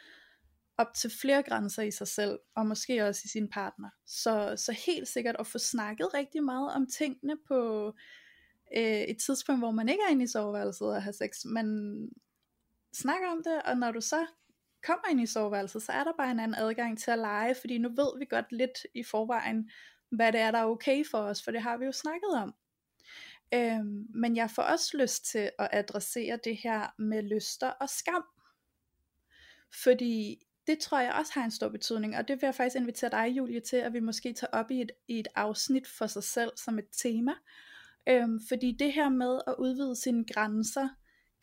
op 0.78 0.94
til 0.94 1.10
flere 1.20 1.42
grænser 1.42 1.82
i 1.82 1.90
sig 1.90 2.08
selv, 2.08 2.38
og 2.54 2.66
måske 2.66 3.04
også 3.04 3.22
i 3.24 3.28
sin 3.28 3.48
partner. 3.48 3.88
Så, 4.06 4.54
så 4.56 4.72
helt 4.86 5.08
sikkert 5.08 5.36
at 5.38 5.46
få 5.46 5.58
snakket 5.58 6.14
rigtig 6.14 6.44
meget 6.44 6.74
om 6.74 6.86
tingene 6.86 7.36
på 7.48 7.86
øh, 8.76 9.00
et 9.02 9.16
tidspunkt, 9.26 9.60
hvor 9.60 9.70
man 9.70 9.88
ikke 9.88 10.02
er 10.08 10.10
inde 10.10 10.24
i 10.24 10.26
soveværelset 10.26 10.88
og 10.88 11.02
har 11.02 11.12
sex, 11.12 11.44
men 11.44 11.66
snakker 12.92 13.28
om 13.28 13.42
det, 13.44 13.62
og 13.62 13.76
når 13.76 13.92
du 13.92 14.00
så 14.00 14.26
kommer 14.82 15.08
ind 15.10 15.20
i 15.20 15.26
soveværelset, 15.26 15.82
så 15.82 15.92
er 15.92 16.04
der 16.04 16.12
bare 16.18 16.30
en 16.30 16.40
anden 16.40 16.58
adgang 16.58 16.98
til 16.98 17.10
at 17.10 17.18
lege, 17.18 17.54
fordi 17.60 17.78
nu 17.78 17.88
ved 17.88 18.18
vi 18.18 18.24
godt 18.24 18.52
lidt 18.52 18.86
i 18.94 19.02
forvejen, 19.02 19.70
hvad 20.10 20.32
det 20.32 20.40
er, 20.40 20.50
der 20.50 20.58
er 20.58 20.66
okay 20.66 21.04
for 21.10 21.18
os, 21.18 21.44
for 21.44 21.50
det 21.50 21.62
har 21.62 21.76
vi 21.76 21.84
jo 21.84 21.92
snakket 21.92 22.30
om. 22.30 22.54
Øhm, 23.54 24.06
men 24.14 24.36
jeg 24.36 24.50
får 24.50 24.62
også 24.62 24.96
lyst 24.96 25.24
til 25.24 25.50
at 25.58 25.68
adressere 25.72 26.38
det 26.44 26.56
her 26.56 27.02
med 27.02 27.22
lyster 27.22 27.68
og 27.68 27.88
skam. 27.88 28.24
Fordi 29.82 30.38
det 30.66 30.78
tror 30.78 31.00
jeg 31.00 31.12
også 31.12 31.32
har 31.34 31.44
en 31.44 31.50
stor 31.50 31.68
betydning, 31.68 32.16
og 32.16 32.28
det 32.28 32.36
vil 32.42 32.46
jeg 32.46 32.54
faktisk 32.54 32.76
invitere 32.76 33.10
dig, 33.10 33.28
Julie, 33.28 33.60
til, 33.60 33.76
at 33.76 33.92
vi 33.92 34.00
måske 34.00 34.32
tager 34.32 34.50
op 34.52 34.70
i 34.70 34.80
et, 34.80 34.90
i 35.08 35.18
et 35.18 35.28
afsnit 35.34 35.86
for 35.86 36.06
sig 36.06 36.22
selv 36.22 36.50
som 36.56 36.78
et 36.78 36.88
tema. 36.92 37.32
Øhm, 38.08 38.40
fordi 38.48 38.76
det 38.78 38.92
her 38.92 39.08
med 39.08 39.40
at 39.46 39.54
udvide 39.58 39.96
sine 39.96 40.24
grænser, 40.24 40.88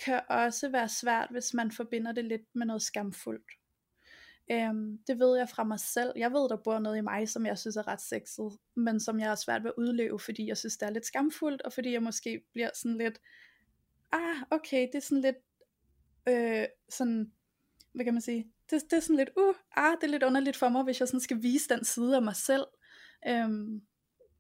kan 0.05 0.22
også 0.30 0.70
være 0.70 0.89
svært, 0.89 1.28
hvis 1.32 1.53
man 1.53 1.72
forbinder 1.72 2.11
det 2.11 2.26
lidt 2.26 2.55
med 2.55 2.65
noget 2.65 2.82
skamfuldt. 2.82 3.51
Øhm, 4.51 4.97
det 5.07 5.20
ved 5.20 5.38
jeg 5.38 5.49
fra 5.49 5.63
mig 5.63 5.80
selv. 5.80 6.11
Jeg 6.15 6.32
ved, 6.32 6.49
der 6.49 6.57
bor 6.63 6.80
noget 6.80 6.97
i 6.97 7.01
mig, 7.01 7.30
som 7.30 7.45
jeg 7.45 7.57
synes 7.57 7.76
er 7.76 7.88
ret 7.88 8.01
sexet, 8.01 8.51
men 8.76 8.99
som 8.99 9.20
jeg 9.20 9.32
er 9.32 9.36
svært 9.36 9.63
ved 9.63 9.72
at 9.78 9.82
udleve, 9.82 10.20
fordi 10.20 10.47
jeg 10.47 10.57
synes, 10.57 10.78
det 10.78 10.86
er 10.86 10.91
lidt 10.91 11.05
skamfuldt, 11.05 11.61
og 11.61 11.74
fordi 11.74 11.91
jeg 11.91 12.03
måske 12.03 12.41
bliver 12.53 12.70
sådan 12.74 12.97
lidt, 12.97 13.20
ah, 14.11 14.36
okay, 14.51 14.88
det 14.88 14.95
er 14.95 14.99
sådan 14.99 15.22
lidt, 15.22 15.38
øh, 16.30 16.67
sådan, 16.89 17.32
hvad 17.93 18.05
kan 18.05 18.13
man 18.13 18.22
sige, 18.22 18.51
det, 18.70 18.84
det 18.91 18.97
er 18.97 18.99
sådan 18.99 19.15
lidt, 19.15 19.30
uh, 19.38 19.55
ah, 19.76 19.97
det 20.01 20.07
er 20.07 20.11
lidt 20.11 20.24
underligt 20.24 20.57
for 20.57 20.70
mig, 20.70 20.84
hvis 20.84 20.99
jeg 20.99 21.07
sådan 21.07 21.20
skal 21.20 21.43
vise 21.43 21.70
den 21.70 21.86
side 21.86 22.15
af 22.15 22.22
mig 22.22 22.36
selv. 22.36 22.65
Øhm, 23.28 23.82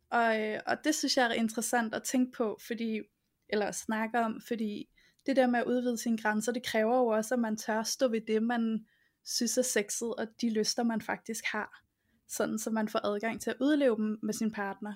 og, 0.09 0.41
øh, 0.41 0.59
og 0.65 0.83
det 0.83 0.95
synes 0.95 1.17
jeg 1.17 1.25
er 1.25 1.33
interessant 1.33 1.95
at 1.95 2.03
tænke 2.03 2.31
på, 2.31 2.57
fordi, 2.67 3.01
eller 3.49 3.65
at 3.65 3.75
snakke 3.75 4.19
om, 4.19 4.41
fordi 4.47 4.89
det 5.25 5.35
der 5.35 5.47
med 5.47 5.59
at 5.59 5.65
udvide 5.65 5.97
sine 5.97 6.17
grænser, 6.17 6.51
det 6.51 6.63
kræver 6.63 6.97
jo 6.97 7.07
også, 7.07 7.35
at 7.35 7.39
man 7.39 7.57
tør 7.57 7.83
stå 7.83 8.07
ved 8.07 8.21
det, 8.21 8.43
man 8.43 8.85
synes 9.25 9.57
er 9.57 9.61
sexet, 9.61 10.15
og 10.15 10.27
de 10.41 10.49
lyster, 10.53 10.83
man 10.83 11.01
faktisk 11.01 11.43
har. 11.45 11.83
Sådan, 12.27 12.59
så 12.59 12.69
man 12.69 12.87
får 12.87 13.05
adgang 13.05 13.41
til 13.41 13.49
at 13.49 13.57
udleve 13.61 13.95
dem 13.95 14.19
med 14.23 14.33
sin 14.33 14.51
partner, 14.51 14.93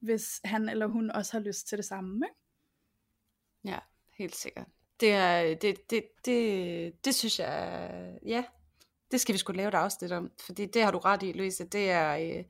hvis 0.00 0.40
han 0.44 0.68
eller 0.68 0.86
hun 0.86 1.10
også 1.10 1.32
har 1.32 1.40
lyst 1.40 1.68
til 1.68 1.78
det 1.78 1.84
samme. 1.84 2.26
Ikke? 2.26 2.38
Ja, 3.64 3.78
helt 4.18 4.36
sikkert. 4.36 4.66
Det, 5.00 5.12
er, 5.12 5.44
øh, 5.44 5.56
det, 5.62 5.90
det, 5.90 6.04
det, 6.24 7.04
det 7.04 7.14
synes 7.14 7.38
jeg, 7.38 8.18
ja, 8.26 8.44
det 9.12 9.20
skal 9.20 9.32
vi 9.32 9.38
skulle 9.38 9.56
lave 9.56 9.68
et 9.68 9.74
afsnit 9.74 10.12
om, 10.12 10.30
fordi 10.46 10.66
det 10.66 10.82
har 10.82 10.90
du 10.90 10.98
ret 10.98 11.22
i, 11.22 11.32
Louise, 11.32 11.64
det 11.64 11.90
er, 11.90 12.16
øh, 12.16 12.44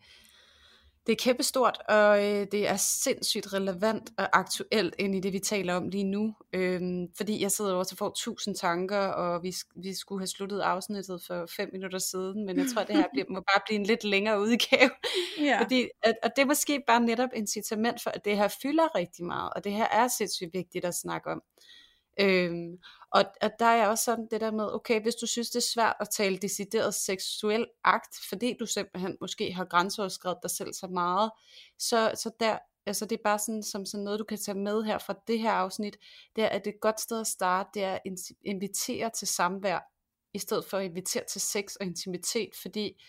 det 1.07 1.13
er 1.13 1.17
kæmpestort, 1.17 1.79
og 1.89 2.25
øh, 2.25 2.47
det 2.53 2.69
er 2.69 2.77
sindssygt 2.77 3.53
relevant 3.53 4.11
og 4.19 4.39
aktuelt 4.39 4.95
ind 4.99 5.15
i 5.15 5.21
det, 5.21 5.33
vi 5.33 5.39
taler 5.39 5.75
om 5.75 5.89
lige 5.89 6.05
nu. 6.05 6.35
Øhm, 6.53 7.09
fordi 7.17 7.43
jeg 7.43 7.51
sidder 7.51 7.75
også 7.75 7.95
og 7.95 7.99
får 7.99 8.13
tusind 8.17 8.57
tanker, 8.57 8.99
og 8.99 9.43
vi, 9.43 9.55
vi 9.77 9.95
skulle 9.95 10.21
have 10.21 10.27
sluttet 10.27 10.61
afsnittet 10.61 11.23
for 11.27 11.47
fem 11.57 11.71
minutter 11.73 11.99
siden, 11.99 12.47
men 12.47 12.59
jeg 12.59 12.67
tror, 12.75 12.85
det 12.85 12.97
her 12.97 13.07
bliver, 13.13 13.27
må 13.35 13.41
bare 13.41 13.63
blive 13.67 13.81
en 13.81 13.87
lidt 13.87 14.05
længere 14.05 14.41
udgave. 14.41 14.91
Ja. 15.41 15.63
Fordi, 15.63 15.89
at, 16.03 16.15
og 16.23 16.31
det 16.37 16.43
er 16.43 16.47
måske 16.47 16.83
bare 16.87 17.01
netop 17.01 17.31
incitament 17.35 18.03
for, 18.03 18.11
at 18.11 18.25
det 18.25 18.37
her 18.37 18.49
fylder 18.63 18.95
rigtig 18.95 19.25
meget, 19.25 19.51
og 19.57 19.65
det 19.65 19.73
her 19.73 19.87
er 19.93 20.09
sindssygt 20.09 20.55
vigtigt 20.55 20.85
at 20.85 20.95
snakke 20.95 21.31
om. 21.31 21.43
Øhm, 22.21 22.79
og, 23.15 23.25
og 23.43 23.51
der 23.59 23.67
er 23.67 23.89
også 23.89 24.05
sådan 24.05 24.29
det 24.31 24.41
der 24.41 24.51
med, 24.51 24.75
okay, 24.75 25.03
hvis 25.03 25.15
du 25.15 25.27
synes 25.27 25.51
det 25.51 25.57
er 25.57 25.71
svært 25.75 25.97
at 26.01 26.09
tale 26.11 26.39
decideret 26.39 26.95
seksuel 26.95 27.67
akt, 27.85 28.17
fordi 28.29 28.57
du 28.61 28.67
simpelthen 28.67 29.17
måske 29.21 29.53
har 29.53 29.65
grænseoverskrevet 29.65 30.39
dig 30.43 30.51
selv 30.51 30.73
så 30.73 30.87
meget, 30.87 31.31
så, 31.79 32.13
så 32.15 32.31
der, 32.41 32.59
altså 32.87 33.07
det 33.07 33.19
er 33.19 33.23
bare 33.25 33.39
sådan, 33.39 33.63
som 33.63 33.87
sådan 33.87 34.05
noget, 34.05 34.19
du 34.19 34.25
kan 34.25 34.39
tage 34.39 34.59
med 34.59 34.83
her 34.83 34.99
fra 34.99 35.15
det 35.27 35.39
her 35.39 35.53
afsnit, 35.53 35.97
det 36.37 36.45
er, 36.45 36.49
at 36.49 36.65
det 36.65 36.75
et 36.75 36.81
godt 36.81 37.01
sted 37.01 37.21
at 37.21 37.27
starte, 37.27 37.71
det 37.75 37.85
er 37.85 37.93
at 37.93 38.01
invitere 38.45 39.11
til 39.11 39.29
samvær, 39.29 39.93
i 40.35 40.39
stedet 40.39 40.65
for 40.65 40.79
at 40.79 40.85
invitere 40.85 41.25
til 41.29 41.41
sex 41.41 41.75
og 41.77 41.87
intimitet, 41.87 42.51
fordi 42.63 43.03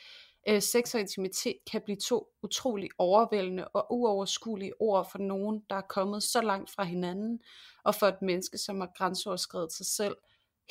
øh, 0.48 0.62
sex 0.62 0.96
og 0.96 1.02
intimitet 1.02 1.58
kan 1.72 1.82
blive 1.82 1.98
to 1.98 2.28
utrolig 2.44 2.90
overvældende 2.98 3.68
og 3.68 3.88
uoverskuelige 3.90 4.82
ord 4.82 5.12
for 5.12 5.20
nogen, 5.20 5.64
der 5.70 5.76
er 5.76 5.82
kommet 5.82 6.24
så 6.24 6.42
langt 6.42 6.70
fra 6.70 6.84
hinanden, 6.84 7.40
og 7.84 7.96
for 7.96 8.08
et 8.08 8.22
menneske, 8.22 8.58
som 8.58 8.80
har 8.80 8.92
grænseoverskrevet 8.98 9.74
sig 9.74 9.86
selv 9.86 10.16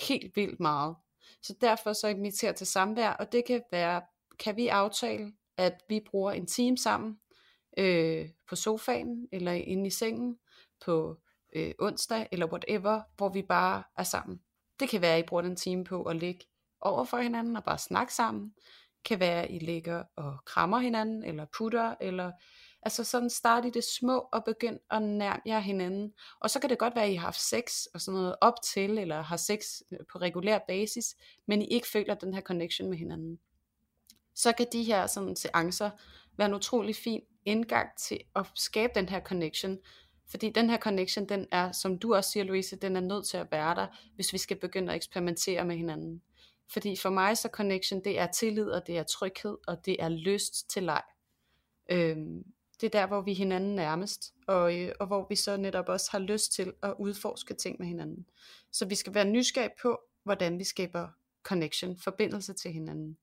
helt 0.09 0.37
vildt 0.37 0.61
meget. 0.61 0.97
Så 1.43 1.55
derfor 1.61 1.93
så 1.93 2.09
inviterer 2.09 2.53
til 2.53 2.67
samvær, 2.67 3.11
og 3.11 3.33
det 3.33 3.45
kan 3.45 3.63
være, 3.71 4.03
kan 4.39 4.57
vi 4.57 4.69
aftale, 4.69 5.33
at 5.57 5.83
vi 5.89 6.01
bruger 6.11 6.33
en 6.33 6.47
time 6.47 6.79
sammen 6.79 7.21
øh, 7.79 8.29
på 8.49 8.57
sofaen, 8.57 9.29
eller 9.33 9.53
inde 9.53 9.87
i 9.87 9.91
sengen, 9.91 10.39
på 10.85 11.17
øh, 11.57 11.75
onsdag, 11.79 12.29
eller 12.33 12.47
whatever, 12.47 13.01
hvor 13.17 13.29
vi 13.29 13.43
bare 13.43 13.83
er 13.99 14.03
sammen. 14.03 14.41
Det 14.81 14.89
kan 14.89 15.03
være, 15.03 15.17
at 15.17 15.25
I 15.25 15.27
bruger 15.27 15.43
en 15.43 15.57
time 15.57 15.85
på 15.85 16.03
at 16.03 16.17
ligge 16.17 16.45
over 16.81 17.05
for 17.05 17.17
hinanden 17.17 17.57
og 17.57 17.65
bare 17.65 17.79
snakke 17.79 18.15
sammen 18.15 18.55
kan 19.05 19.21
være, 19.21 19.43
at 19.43 19.51
I 19.51 19.59
ligger 19.59 20.03
og 20.17 20.39
krammer 20.47 20.79
hinanden, 20.79 21.25
eller 21.25 21.47
putter, 21.57 21.95
eller 22.01 22.33
altså 22.83 23.05
sådan 23.05 23.31
start 23.31 23.65
i 23.65 23.71
det 23.71 23.85
små 23.85 24.29
og 24.33 24.45
begynd 24.45 24.79
at 24.91 25.03
nærme 25.03 25.43
jer 25.47 25.59
hinanden. 25.59 26.13
Og 26.41 26.51
så 26.51 26.61
kan 26.61 26.71
det 26.71 26.79
godt 26.79 26.95
være, 26.95 27.05
at 27.05 27.11
I 27.11 27.15
har 27.15 27.25
haft 27.25 27.41
sex 27.41 27.85
og 27.95 28.01
sådan 28.01 28.21
noget 28.21 28.37
op 28.41 28.55
til, 28.65 28.99
eller 28.99 29.23
har 29.23 29.37
sex 29.37 29.65
øh, 29.93 29.99
på 30.13 30.19
regulær 30.19 30.59
basis, 30.69 31.17
men 31.47 31.63
I 31.63 31.67
ikke 31.67 31.89
føler 31.89 32.15
den 32.15 32.35
her 32.35 32.41
connection 32.41 32.89
med 32.91 32.99
hinanden. 32.99 33.39
Så 34.35 34.53
kan 34.53 34.67
de 34.73 34.83
her 34.83 35.07
sådan 35.07 35.37
seancer 35.37 35.91
være 36.37 36.49
en 36.49 36.55
utrolig 36.55 36.97
fin 36.97 37.21
indgang 37.45 37.89
til 37.99 38.21
at 38.37 38.47
skabe 38.55 38.93
den 38.95 39.09
her 39.09 39.21
connection, 39.21 39.79
fordi 40.31 40.51
den 40.51 40.71
her 40.71 40.79
connection, 40.79 41.29
den 41.29 41.47
er, 41.51 41.73
som 41.73 41.99
du 41.99 42.15
også 42.15 42.31
siger, 42.31 42.45
Louise, 42.45 42.77
den 42.77 42.97
er 42.97 43.01
nødt 43.01 43.27
til 43.27 43.37
at 43.37 43.47
være 43.51 43.75
der, 43.75 43.87
hvis 44.15 44.33
vi 44.33 44.39
skal 44.39 44.57
begynde 44.57 44.93
at 44.93 44.97
eksperimentere 44.97 45.65
med 45.65 45.77
hinanden. 45.77 46.23
Fordi 46.71 46.97
for 46.97 47.11
mig 47.11 47.39
så 47.39 47.49
connection, 47.53 48.05
det 48.05 48.19
er 48.19 48.27
tillid, 48.27 48.71
og 48.71 48.87
det 48.87 48.99
er 48.99 49.03
tryghed, 49.03 49.57
og 49.67 49.87
det 49.87 49.97
er 49.99 50.09
lyst 50.09 50.71
til 50.71 50.83
leg. 50.83 51.03
Øhm, 51.91 52.45
det 52.81 52.87
er 52.95 53.01
der, 53.01 53.07
hvor 53.07 53.21
vi 53.21 53.31
er 53.31 53.37
hinanden 53.37 53.75
nærmest, 53.75 54.35
og, 54.47 54.79
øh, 54.79 54.93
og 55.01 55.07
hvor 55.07 55.27
vi 55.29 55.37
så 55.37 55.57
netop 55.57 55.89
også 55.89 56.09
har 56.11 56.19
lyst 56.19 56.53
til 56.53 56.73
at 56.83 56.95
udforske 56.99 57.55
ting 57.55 57.77
med 57.79 57.87
hinanden. 57.87 58.27
Så 58.73 58.87
vi 58.87 58.95
skal 58.95 59.15
være 59.15 59.25
nysgerrige 59.25 59.75
på, 59.83 60.01
hvordan 60.25 60.59
vi 60.59 60.65
skaber 60.65 61.09
connection, 61.43 61.99
forbindelse 61.99 62.53
til 62.53 62.73
hinanden. 62.73 63.19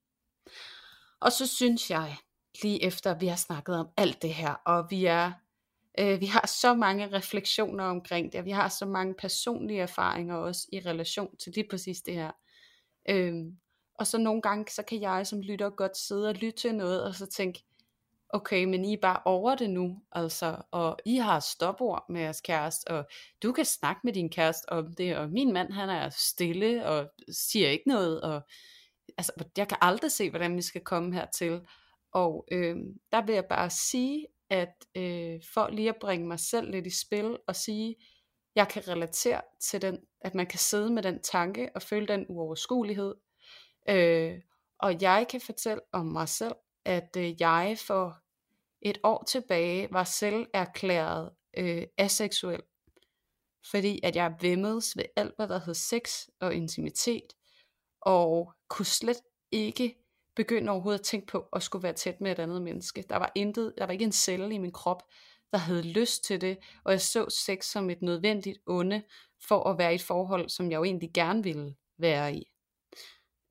Og 1.20 1.32
så 1.32 1.48
synes 1.48 1.92
jeg, 1.92 2.18
lige 2.64 2.84
efter 2.84 3.14
vi 3.14 3.28
har 3.28 3.36
snakket 3.36 3.76
om 3.76 3.88
alt 3.98 4.22
det 4.22 4.34
her, 4.34 4.54
og 4.54 4.88
vi 4.90 5.06
er 5.06 5.32
øh, 6.00 6.20
vi 6.20 6.26
har 6.26 6.48
så 6.48 6.74
mange 6.74 7.18
refleksioner 7.18 7.84
omkring 7.84 8.32
det, 8.32 8.40
og 8.40 8.46
vi 8.46 8.52
har 8.52 8.70
så 8.70 8.86
mange 8.86 9.14
personlige 9.14 9.82
erfaringer 9.82 10.36
også 10.36 10.68
i 10.74 10.80
relation 10.80 11.38
til 11.38 11.54
lige 11.56 11.68
præcis 11.70 12.02
det 12.02 12.14
her, 12.14 12.32
Øhm, 13.10 13.58
og 13.96 14.08
så 14.08 14.18
nogle 14.18 14.42
gange, 14.42 14.72
så 14.72 14.84
kan 14.84 15.02
jeg 15.02 15.28
som 15.28 15.42
lytter 15.42 15.70
godt 15.70 15.98
sidde 15.98 16.30
og 16.30 16.36
lytte 16.36 16.60
til 16.60 16.76
noget, 16.76 17.04
og 17.04 17.16
så 17.16 17.26
tænke, 17.26 17.64
okay, 18.30 18.64
men 18.64 18.86
I 18.86 18.94
er 18.94 18.98
bare 19.02 19.22
over 19.26 19.56
det 19.56 19.70
nu, 19.70 20.02
altså, 20.12 20.62
og 20.72 21.00
I 21.06 21.16
har 21.16 21.40
stopord 21.40 22.06
med 22.10 22.22
jeres 22.22 22.42
kæreste, 22.42 22.88
og 22.88 23.06
du 23.44 23.52
kan 23.52 23.66
snakke 23.66 24.02
med 24.04 24.14
din 24.14 24.30
kæreste 24.30 24.70
om 24.70 24.94
det, 24.94 25.18
og 25.18 25.30
min 25.30 25.54
mand, 25.54 25.72
han 25.72 25.90
er 25.90 26.10
stille, 26.10 26.86
og 26.86 27.12
siger 27.32 27.70
ikke 27.70 27.88
noget, 27.88 28.22
og 28.22 28.42
altså, 29.18 29.32
jeg 29.58 29.68
kan 29.68 29.78
aldrig 29.82 30.12
se, 30.12 30.30
hvordan 30.30 30.56
vi 30.56 30.62
skal 30.62 30.82
komme 30.82 31.14
hertil, 31.14 31.62
og 32.12 32.48
øh, 32.52 32.76
der 33.12 33.26
vil 33.26 33.36
jeg 33.36 33.46
bare 33.46 33.70
sige, 33.70 34.28
at 34.50 34.86
øh, 34.96 35.42
for 35.54 35.70
lige 35.70 35.90
at 35.90 36.00
bringe 36.02 36.28
mig 36.28 36.40
selv 36.40 36.72
lidt 36.72 36.88
i 36.88 37.00
spil, 37.06 37.38
og 37.48 37.56
sige, 37.56 37.96
jeg 38.56 38.68
kan 38.68 38.88
relatere 38.88 39.42
til 39.60 39.82
den, 39.82 40.00
at 40.22 40.36
man 40.36 40.48
kan 40.48 40.60
sidde 40.60 40.90
med 40.90 41.04
den 41.04 41.22
tanke 41.22 41.70
og 41.76 41.82
føle 41.82 42.08
den 42.08 42.26
uoverskuelighed. 42.30 43.16
Øh, 43.90 44.42
og 44.80 45.02
jeg 45.02 45.28
kan 45.30 45.42
fortælle 45.42 45.82
om 45.92 46.06
mig 46.06 46.30
selv, 46.30 46.56
at 46.86 47.16
øh, 47.18 47.42
jeg 47.42 47.78
for 47.88 48.18
et 48.82 48.98
år 49.04 49.24
tilbage 49.24 49.88
var 49.92 50.04
selv 50.04 50.48
erklæret 50.54 51.30
øh, 51.58 51.84
aseksuel. 51.98 52.62
Fordi 53.72 54.00
at 54.04 54.16
jeg 54.16 54.36
vemmedes 54.42 54.98
ved 54.98 55.06
alt, 55.16 55.36
hvad 55.36 55.48
der 55.48 55.60
hed 55.66 55.74
sex 55.74 56.28
og 56.40 56.54
intimitet, 56.54 57.34
og 58.02 58.54
kunne 58.68 58.86
slet 58.86 59.22
ikke 59.52 59.96
begynde 60.36 60.72
overhovedet 60.72 61.00
at 61.00 61.06
tænke 61.06 61.28
på 61.28 61.48
at 61.54 61.64
skulle 61.64 61.84
være 61.84 61.94
tæt 61.94 62.22
med 62.22 62.32
et 62.32 62.40
andet 62.40 62.62
menneske. 62.62 63.04
Der 63.10 63.18
var 63.18 63.32
intet, 63.36 63.74
der 63.78 63.86
var 63.86 63.94
ikke 63.94 64.06
en 64.06 64.12
celle 64.12 64.56
i 64.56 64.58
min 64.58 64.72
krop, 64.72 65.04
der 65.52 65.58
havde 65.58 65.82
lyst 65.82 66.24
til 66.24 66.42
det, 66.42 66.58
og 66.84 66.92
jeg 66.92 67.02
så 67.02 67.30
sex 67.30 67.66
som 67.66 67.90
et 67.90 68.02
nødvendigt 68.02 68.58
onde, 68.66 69.04
for 69.48 69.64
at 69.64 69.78
være 69.78 69.92
i 69.92 69.96
et 69.96 70.02
forhold, 70.02 70.50
som 70.50 70.72
jeg 70.72 70.78
jo 70.78 70.84
egentlig 70.84 71.12
gerne 71.14 71.44
ville 71.44 71.76
være 71.98 72.36
i. 72.36 72.52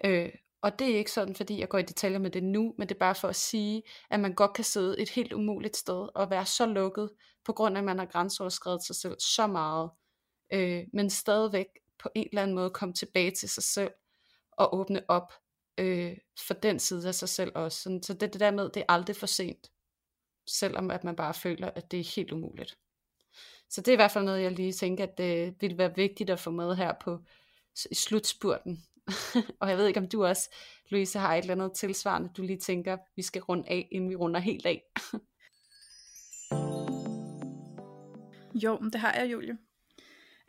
Øh, 0.05 0.33
og 0.63 0.79
det 0.79 0.91
er 0.91 0.97
ikke 0.99 1.13
sådan, 1.13 1.35
fordi 1.35 1.61
jeg 1.61 1.69
går 1.69 1.79
i 1.79 1.83
detaljer 1.83 2.19
med 2.19 2.31
det 2.31 2.45
nu, 2.45 2.75
men 2.79 2.89
det 2.89 2.95
er 2.95 2.99
bare 2.99 3.15
for 3.15 3.29
at 3.29 3.37
sige, 3.37 3.83
at 4.11 4.21
man 4.21 4.35
godt 4.35 4.55
kan 4.55 4.65
sidde 4.65 5.01
et 5.01 5.11
helt 5.11 5.33
umuligt 5.33 5.77
sted 5.77 6.09
og 6.15 6.31
være 6.31 6.47
så 6.47 6.67
lukket, 6.67 7.11
på 7.45 7.53
grund 7.53 7.77
af, 7.77 7.81
at 7.81 7.85
man 7.85 7.99
har 7.99 8.07
grænseoverskrevet 8.07 8.85
sig 8.85 8.97
selv 8.97 9.17
så 9.21 9.47
meget, 9.47 9.91
øh, 10.53 10.85
men 10.93 11.11
stadigvæk 11.11 11.67
på 11.99 12.09
en 12.15 12.29
eller 12.33 12.43
anden 12.43 12.55
måde 12.55 12.71
komme 12.71 12.95
tilbage 12.95 13.31
til 13.31 13.49
sig 13.49 13.63
selv 13.63 13.91
og 14.53 14.75
åbne 14.75 15.03
op 15.09 15.33
øh, 15.79 16.17
for 16.47 16.55
den 16.55 16.79
side 16.79 17.09
af 17.09 17.15
sig 17.15 17.29
selv 17.29 17.53
også. 17.55 17.99
Så 18.03 18.13
det, 18.15 18.33
det 18.33 18.41
der 18.41 18.51
med, 18.51 18.71
det 18.75 18.81
er 18.81 18.93
aldrig 18.93 19.17
for 19.17 19.27
sent 19.27 19.71
selvom 20.49 20.91
at 20.91 21.05
man 21.05 21.17
bare 21.17 21.35
føler, 21.35 21.71
at 21.75 21.91
det 21.91 22.01
er 22.01 22.13
helt 22.17 22.33
umuligt. 22.33 22.79
Så 23.71 23.81
det 23.81 23.89
er 23.89 23.93
i 23.93 23.97
hvert 23.97 24.11
fald 24.11 24.25
noget, 24.25 24.43
jeg 24.43 24.53
lige 24.53 24.73
tænker, 24.73 25.05
at 25.05 25.19
det 25.19 25.55
ville 25.61 25.79
være 25.79 25.95
vigtigt 25.95 26.31
at 26.31 26.41
få 26.41 26.51
med 26.51 26.77
her 26.77 26.93
på 27.01 27.19
i 27.91 27.95
slutspurten. 27.95 28.85
og 29.61 29.69
jeg 29.69 29.79
ved 29.79 29.87
ikke, 29.87 30.01
om 30.01 30.09
du 30.09 30.25
også, 30.25 30.51
Louise, 30.89 31.19
har 31.19 31.35
et 31.35 31.39
eller 31.39 31.55
andet 31.55 31.73
tilsvarende, 31.73 32.31
du 32.37 32.43
lige 32.43 32.59
tænker, 32.59 32.97
vi 33.17 33.23
skal 33.23 33.43
runde 33.43 33.69
af, 33.69 33.89
inden 33.91 34.11
vi 34.11 34.17
runder 34.17 34.41
helt 34.41 34.67
af. 34.67 34.83
jo, 38.65 38.79
men 38.79 38.93
det 38.93 39.01
har 39.01 39.15
jeg, 39.15 39.33
Julie. 39.33 39.59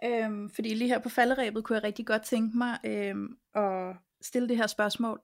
Øhm, 0.04 0.50
fordi 0.50 0.74
lige 0.74 0.88
her 0.88 1.00
på 1.00 1.10
falderæbet 1.10 1.64
kunne 1.64 1.76
jeg 1.76 1.84
rigtig 1.84 2.08
godt 2.08 2.24
tænke 2.24 2.58
mig 2.58 2.80
øhm, 2.86 3.38
at 3.56 3.96
stille 4.22 4.50
det 4.50 4.58
her 4.58 4.68
spørgsmål. 4.68 5.22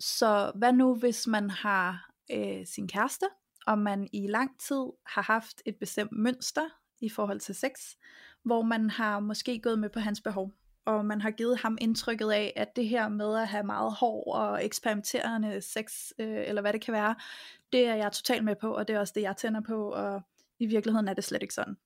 Så 0.00 0.52
hvad 0.54 0.72
nu, 0.72 0.94
hvis 0.94 1.26
man 1.26 1.50
har 1.50 2.10
øh, 2.32 2.66
sin 2.66 2.88
kæreste, 2.88 3.26
om 3.66 3.78
man 3.78 4.08
i 4.12 4.26
lang 4.26 4.60
tid 4.60 4.84
har 5.06 5.22
haft 5.22 5.62
et 5.66 5.76
bestemt 5.76 6.12
mønster 6.12 6.68
i 7.00 7.08
forhold 7.08 7.40
til 7.40 7.54
sex, 7.54 7.70
hvor 8.42 8.62
man 8.62 8.90
har 8.90 9.20
måske 9.20 9.60
gået 9.60 9.78
med 9.78 9.88
på 9.90 10.00
hans 10.00 10.20
behov. 10.20 10.52
og 10.84 11.04
man 11.04 11.20
har 11.20 11.30
givet 11.30 11.58
ham 11.58 11.78
indtrykket 11.80 12.30
af, 12.30 12.52
at 12.56 12.76
det 12.76 12.88
her 12.88 13.08
med 13.08 13.38
at 13.38 13.48
have 13.48 13.64
meget 13.64 13.92
hård 13.92 14.36
og 14.36 14.64
eksperimenterende 14.64 15.60
sex, 15.60 16.10
øh, 16.18 16.42
eller 16.46 16.62
hvad 16.62 16.72
det 16.72 16.80
kan 16.80 16.94
være, 16.94 17.14
det 17.72 17.86
er 17.86 17.94
jeg 17.94 18.12
totalt 18.12 18.44
med 18.44 18.56
på, 18.56 18.74
og 18.74 18.88
det 18.88 18.96
er 18.96 19.00
også 19.00 19.12
det, 19.16 19.22
jeg 19.22 19.36
tænder 19.36 19.60
på, 19.60 19.92
og 19.92 20.22
i 20.58 20.66
virkeligheden 20.66 21.08
er 21.08 21.14
det 21.14 21.24
slet 21.24 21.42
ikke 21.42 21.54
sådan. 21.54 21.76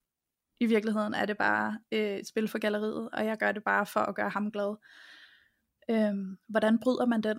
I 0.61 0.66
virkeligheden 0.66 1.14
er 1.14 1.27
det 1.27 1.39
bare 1.39 1.79
øh, 1.93 2.16
et 2.16 2.27
spil 2.27 2.49
for 2.49 2.59
galleriet, 2.59 3.11
og 3.12 3.27
jeg 3.27 3.39
gør 3.39 3.53
det 3.53 3.64
bare 3.64 3.87
for 3.87 4.01
at 4.01 4.14
gøre 4.14 4.31
ham 4.31 4.51
glad. 4.53 4.77
Øhm, 5.91 6.39
hvordan 6.49 6.79
bryder 6.79 7.07
man 7.07 7.20
den? 7.20 7.39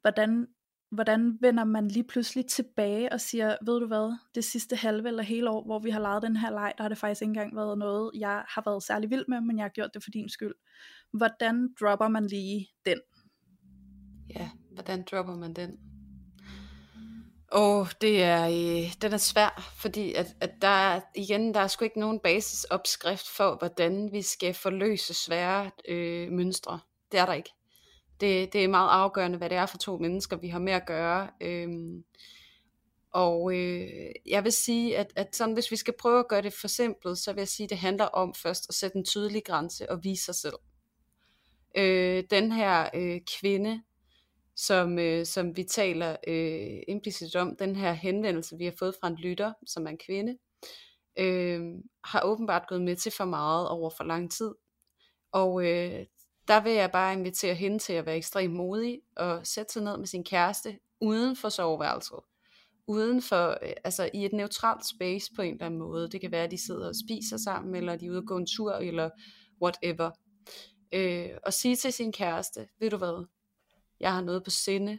Hvordan, 0.00 0.48
hvordan 0.90 1.38
vender 1.40 1.64
man 1.64 1.88
lige 1.88 2.04
pludselig 2.04 2.46
tilbage 2.46 3.12
og 3.12 3.20
siger, 3.20 3.56
ved 3.66 3.80
du 3.80 3.86
hvad, 3.86 4.18
det 4.34 4.44
sidste 4.44 4.76
halve 4.76 5.08
eller 5.08 5.22
hele 5.22 5.50
år, 5.50 5.64
hvor 5.64 5.78
vi 5.78 5.90
har 5.90 6.00
lejet 6.00 6.22
den 6.22 6.36
her 6.36 6.50
leg, 6.50 6.72
der 6.76 6.84
har 6.84 6.88
det 6.88 6.98
faktisk 6.98 7.22
ikke 7.22 7.30
engang 7.30 7.56
været 7.56 7.78
noget, 7.78 8.10
jeg 8.14 8.44
har 8.48 8.62
været 8.66 8.82
særlig 8.82 9.10
vild 9.10 9.24
med, 9.28 9.40
men 9.40 9.56
jeg 9.56 9.64
har 9.64 9.68
gjort 9.68 9.90
det 9.94 10.02
for 10.04 10.10
din 10.10 10.28
skyld. 10.28 10.54
Hvordan 11.12 11.74
dropper 11.80 12.08
man 12.08 12.26
lige 12.26 12.68
den? 12.86 13.00
Ja, 14.36 14.50
hvordan 14.74 15.04
dropper 15.10 15.36
man 15.36 15.54
den? 15.54 15.78
Og 17.52 17.86
det 18.00 18.22
er, 18.22 18.46
øh, 18.46 18.92
den 19.02 19.12
er 19.12 19.16
svær, 19.16 19.74
fordi 19.76 20.14
at, 20.14 20.36
at 20.40 20.50
der 20.62 21.00
igen, 21.16 21.54
der 21.54 21.60
er 21.60 21.66
sgu 21.66 21.84
ikke 21.84 22.00
nogen 22.00 22.20
basisopskrift 22.20 23.28
for, 23.36 23.56
hvordan 23.58 24.12
vi 24.12 24.22
skal 24.22 24.54
forløse 24.54 25.14
svære 25.14 25.70
øh, 25.88 26.32
mønstre. 26.32 26.80
Det 27.12 27.20
er 27.20 27.26
der 27.26 27.32
ikke. 27.32 27.50
Det, 28.20 28.52
det 28.52 28.64
er 28.64 28.68
meget 28.68 28.88
afgørende, 28.90 29.38
hvad 29.38 29.50
det 29.50 29.58
er 29.58 29.66
for 29.66 29.78
to 29.78 29.98
mennesker, 29.98 30.36
vi 30.36 30.48
har 30.48 30.58
med 30.58 30.72
at 30.72 30.86
gøre. 30.86 31.30
Øhm, 31.40 32.04
og 33.12 33.54
øh, 33.54 34.10
jeg 34.26 34.44
vil 34.44 34.52
sige, 34.52 34.98
at, 34.98 35.12
at 35.16 35.36
sådan, 35.36 35.54
hvis 35.54 35.70
vi 35.70 35.76
skal 35.76 35.94
prøve 35.98 36.18
at 36.18 36.28
gøre 36.28 36.42
det 36.42 36.52
for 36.52 36.68
simpelt, 36.68 37.18
så 37.18 37.32
vil 37.32 37.40
jeg 37.40 37.48
sige, 37.48 37.64
at 37.64 37.70
det 37.70 37.78
handler 37.78 38.04
om 38.04 38.34
først 38.34 38.66
at 38.68 38.74
sætte 38.74 38.96
en 38.96 39.04
tydelig 39.04 39.44
grænse 39.44 39.90
og 39.90 40.04
vise 40.04 40.24
sig 40.24 40.34
selv. 40.34 40.54
Øh, 41.76 42.24
den 42.30 42.52
her 42.52 42.88
øh, 42.94 43.20
kvinde, 43.40 43.82
som, 44.56 44.98
øh, 44.98 45.26
som 45.26 45.56
vi 45.56 45.64
taler 45.64 46.16
øh, 46.28 46.78
implicit 46.88 47.36
om, 47.36 47.56
den 47.56 47.76
her 47.76 47.92
henvendelse, 47.92 48.56
vi 48.58 48.64
har 48.64 48.74
fået 48.78 48.94
fra 49.00 49.08
en 49.08 49.14
lytter, 49.14 49.52
som 49.66 49.86
er 49.86 49.90
en 49.90 49.98
kvinde, 50.06 50.38
øh, 51.18 51.60
har 52.04 52.22
åbenbart 52.24 52.68
gået 52.68 52.82
med 52.82 52.96
til 52.96 53.12
for 53.12 53.24
meget 53.24 53.68
over 53.68 53.90
for 53.90 54.04
lang 54.04 54.32
tid. 54.32 54.54
Og 55.32 55.66
øh, 55.66 56.06
der 56.50 56.60
vil 56.60 56.72
jeg 56.72 56.90
bare 56.90 57.12
invitere 57.12 57.54
hende 57.54 57.78
til 57.78 57.92
at 57.92 58.06
være 58.06 58.16
ekstremt 58.16 58.54
modig 58.54 59.00
og 59.16 59.46
sætte 59.46 59.72
sig 59.72 59.82
ned 59.82 59.96
med 59.96 60.06
sin 60.06 60.24
kæreste 60.24 60.78
uden 61.00 61.36
for 61.36 61.48
soveværelset. 61.48 62.18
Uden 62.86 63.22
for, 63.22 63.58
øh, 63.62 63.72
altså 63.84 64.10
i 64.14 64.24
et 64.24 64.32
neutralt 64.32 64.86
space 64.86 65.30
på 65.36 65.42
en 65.42 65.52
eller 65.52 65.66
anden 65.66 65.78
måde. 65.78 66.10
Det 66.10 66.20
kan 66.20 66.30
være, 66.30 66.44
at 66.44 66.50
de 66.50 66.64
sidder 66.64 66.88
og 66.88 66.94
spiser 67.06 67.36
sammen, 67.36 67.74
eller 67.74 67.96
de 67.96 68.06
er 68.06 68.10
ude 68.10 68.18
og 68.18 68.26
gå 68.26 68.36
en 68.36 68.46
tur, 68.46 68.72
eller 68.72 69.10
whatever. 69.62 70.10
Øh, 70.92 71.30
og 71.46 71.52
sige 71.52 71.76
til 71.76 71.92
sin 71.92 72.12
kæreste, 72.12 72.68
ved 72.80 72.90
du 72.90 72.96
hvad, 72.96 73.26
jeg 74.00 74.14
har 74.14 74.20
noget 74.20 74.44
på 74.44 74.50
sinde, 74.50 74.98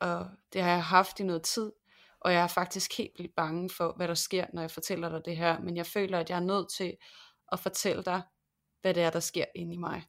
og 0.00 0.26
det 0.52 0.62
har 0.62 0.70
jeg 0.70 0.84
haft 0.84 1.20
i 1.20 1.22
noget 1.22 1.42
tid, 1.42 1.72
og 2.20 2.32
jeg 2.32 2.42
er 2.42 2.46
faktisk 2.46 2.98
helt 2.98 3.12
vildt 3.18 3.34
bange 3.36 3.70
for, 3.70 3.92
hvad 3.96 4.08
der 4.08 4.14
sker, 4.14 4.46
når 4.52 4.62
jeg 4.62 4.70
fortæller 4.70 5.08
dig 5.08 5.20
det 5.24 5.36
her, 5.36 5.60
men 5.60 5.76
jeg 5.76 5.86
føler, 5.86 6.18
at 6.18 6.30
jeg 6.30 6.36
er 6.36 6.44
nødt 6.44 6.72
til 6.76 6.96
at 7.52 7.60
fortælle 7.60 8.02
dig, 8.02 8.22
hvad 8.80 8.94
det 8.94 9.02
er, 9.02 9.10
der 9.10 9.20
sker 9.20 9.44
inde 9.54 9.74
i 9.74 9.78
mig. 9.78 10.04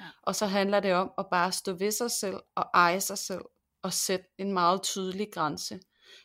Ja. 0.00 0.04
Og 0.22 0.34
så 0.34 0.46
handler 0.46 0.80
det 0.80 0.94
om 0.94 1.10
at 1.18 1.26
bare 1.30 1.52
stå 1.52 1.72
ved 1.72 1.90
sig 1.90 2.10
selv 2.10 2.36
og 2.54 2.66
eje 2.74 3.00
sig 3.00 3.18
selv 3.18 3.42
og 3.82 3.92
sætte 3.92 4.26
en 4.38 4.52
meget 4.52 4.82
tydelig 4.82 5.28
grænse. 5.32 5.80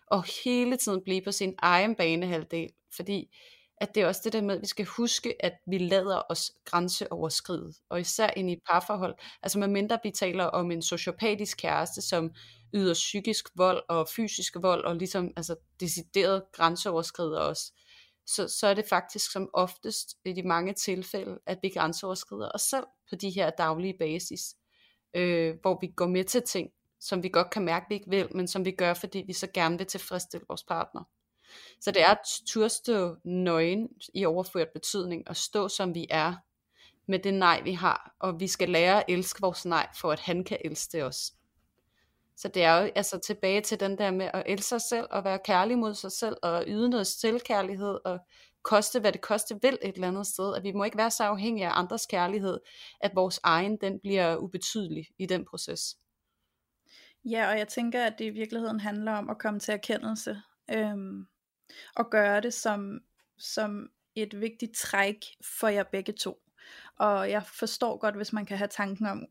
Og 0.07 0.26
hele 0.43 0.78
tiden 0.78 1.03
blive 1.03 1.22
på 1.22 1.32
sin 1.32 1.55
egen 1.57 1.95
banehalvdel. 1.95 2.69
Fordi 2.95 3.36
at 3.82 3.95
det 3.95 4.03
er 4.03 4.07
også 4.07 4.22
det 4.24 4.34
der 4.34 4.41
med, 4.41 4.55
at 4.55 4.61
vi 4.61 4.67
skal 4.67 4.86
huske, 4.86 5.45
at 5.45 5.53
vi 5.67 5.78
lader 5.78 6.22
os 6.30 6.51
grænseoverskride. 6.65 7.74
Og 7.89 8.01
især 8.01 8.30
ind 8.36 8.49
i 8.49 8.53
et 8.53 8.59
parforhold. 8.69 9.15
Altså 9.43 9.59
med 9.59 9.67
mindre 9.67 9.99
vi 10.03 10.11
taler 10.11 10.43
om 10.43 10.72
en 10.72 10.82
sociopatisk 10.82 11.57
kæreste, 11.57 12.01
som 12.01 12.32
yder 12.74 12.93
psykisk 12.93 13.45
vold 13.55 13.84
og 13.89 14.07
fysisk 14.09 14.55
vold, 14.61 14.86
og 14.86 14.95
ligesom 14.95 15.32
altså, 15.38 15.55
decideret 15.80 16.43
grænseoverskrider 16.53 17.39
os 17.39 17.72
så, 18.28 18.47
så 18.47 18.67
er 18.67 18.74
det 18.74 18.86
faktisk 18.89 19.32
som 19.32 19.49
oftest 19.53 20.15
i 20.26 20.34
de 20.34 20.43
mange 20.43 20.74
tilfælde, 20.74 21.39
at 21.45 21.59
vi 21.61 21.69
grænseoverskrider 21.69 22.51
os 22.53 22.61
selv 22.61 22.86
på 23.09 23.15
de 23.15 23.30
her 23.30 23.49
daglige 23.49 23.95
basis, 23.99 24.55
øh, 25.13 25.55
hvor 25.61 25.78
vi 25.82 25.88
går 25.95 26.07
med 26.07 26.24
til 26.24 26.41
ting, 26.41 26.69
som 26.99 27.24
vi 27.24 27.30
godt 27.30 27.49
kan 27.49 27.65
mærke, 27.65 27.86
vi 27.89 27.95
ikke 27.95 28.09
vil, 28.09 28.36
men 28.36 28.47
som 28.47 28.65
vi 28.65 28.72
gør, 28.72 28.93
fordi 28.93 29.24
vi 29.28 29.34
så 29.34 29.47
gerne 29.53 29.78
vil 29.78 29.88
tilfredsstille 29.88 30.45
vores 30.49 30.63
partner. 30.63 31.03
Så 31.82 31.91
det 31.91 32.01
er 32.01 32.11
at 32.11 32.28
turstå 32.47 33.15
nøgen 33.26 33.89
i 34.13 34.26
overført 34.26 34.69
betydning, 34.74 35.28
og 35.28 35.38
stå 35.38 35.67
som 35.67 35.95
vi 35.95 36.07
er, 36.09 36.36
med 37.07 37.19
det 37.19 37.34
nej 37.34 37.61
vi 37.63 37.72
har, 37.72 38.15
og 38.19 38.39
vi 38.39 38.47
skal 38.47 38.69
lære 38.69 38.97
at 38.97 39.05
elske 39.07 39.41
vores 39.41 39.65
nej, 39.65 39.89
for 40.01 40.11
at 40.11 40.19
han 40.19 40.43
kan 40.43 40.57
elske 40.65 41.05
os. 41.05 41.34
Så 42.42 42.48
det 42.48 42.64
er 42.64 42.82
jo 42.82 42.92
altså 42.96 43.20
tilbage 43.20 43.62
til 43.62 43.80
den 43.80 43.98
der 43.98 44.12
med 44.12 44.30
at 44.34 44.44
elske 44.46 44.68
sig 44.68 44.82
selv, 44.82 45.08
og 45.12 45.24
være 45.24 45.39
kærlig 45.46 45.78
mod 45.78 45.94
sig 45.94 46.12
selv, 46.12 46.36
og 46.44 46.64
yde 46.68 46.89
noget 46.89 47.08
selvkærlighed, 47.08 48.00
og 48.06 48.20
koste 48.64 49.00
hvad 49.00 49.12
det 49.12 49.22
koste 49.22 49.60
vil 49.62 49.78
et 49.82 49.96
eller 49.96 50.08
andet 50.08 50.28
sted, 50.28 50.56
at 50.56 50.64
vi 50.64 50.72
må 50.72 50.84
ikke 50.84 50.98
være 50.98 51.12
så 51.12 51.24
afhængige 51.24 51.68
af 51.68 51.80
andres 51.80 52.06
kærlighed, 52.06 52.60
at 53.02 53.12
vores 53.16 53.39
egen 53.44 53.78
den 53.82 54.00
bliver 54.00 54.38
ubetydelig 54.38 55.06
i 55.20 55.26
den 55.26 55.46
proces. 55.46 55.96
Ja, 57.26 57.50
og 57.50 57.58
jeg 57.58 57.68
tænker, 57.68 58.06
at 58.06 58.16
det 58.20 58.26
i 58.26 58.30
virkeligheden 58.30 58.80
handler 58.80 59.12
om 59.12 59.30
at 59.30 59.38
komme 59.38 59.60
til 59.60 59.74
erkendelse, 59.74 60.42
øhm, 60.72 61.28
og 61.96 62.10
gøre 62.12 62.42
det 62.42 62.54
som, 62.54 63.00
som 63.38 63.89
et 64.16 64.42
vigtigt 64.42 64.76
træk 64.76 65.18
for 65.60 65.68
jer 65.68 65.84
begge 65.84 66.14
to. 66.14 66.38
Og 67.00 67.30
jeg 67.30 67.44
forstår 67.46 67.98
godt, 67.98 68.16
hvis 68.16 68.34
man 68.34 68.46
kan 68.46 68.58
have 68.58 68.68
tanken 68.68 69.06
om, 69.06 69.26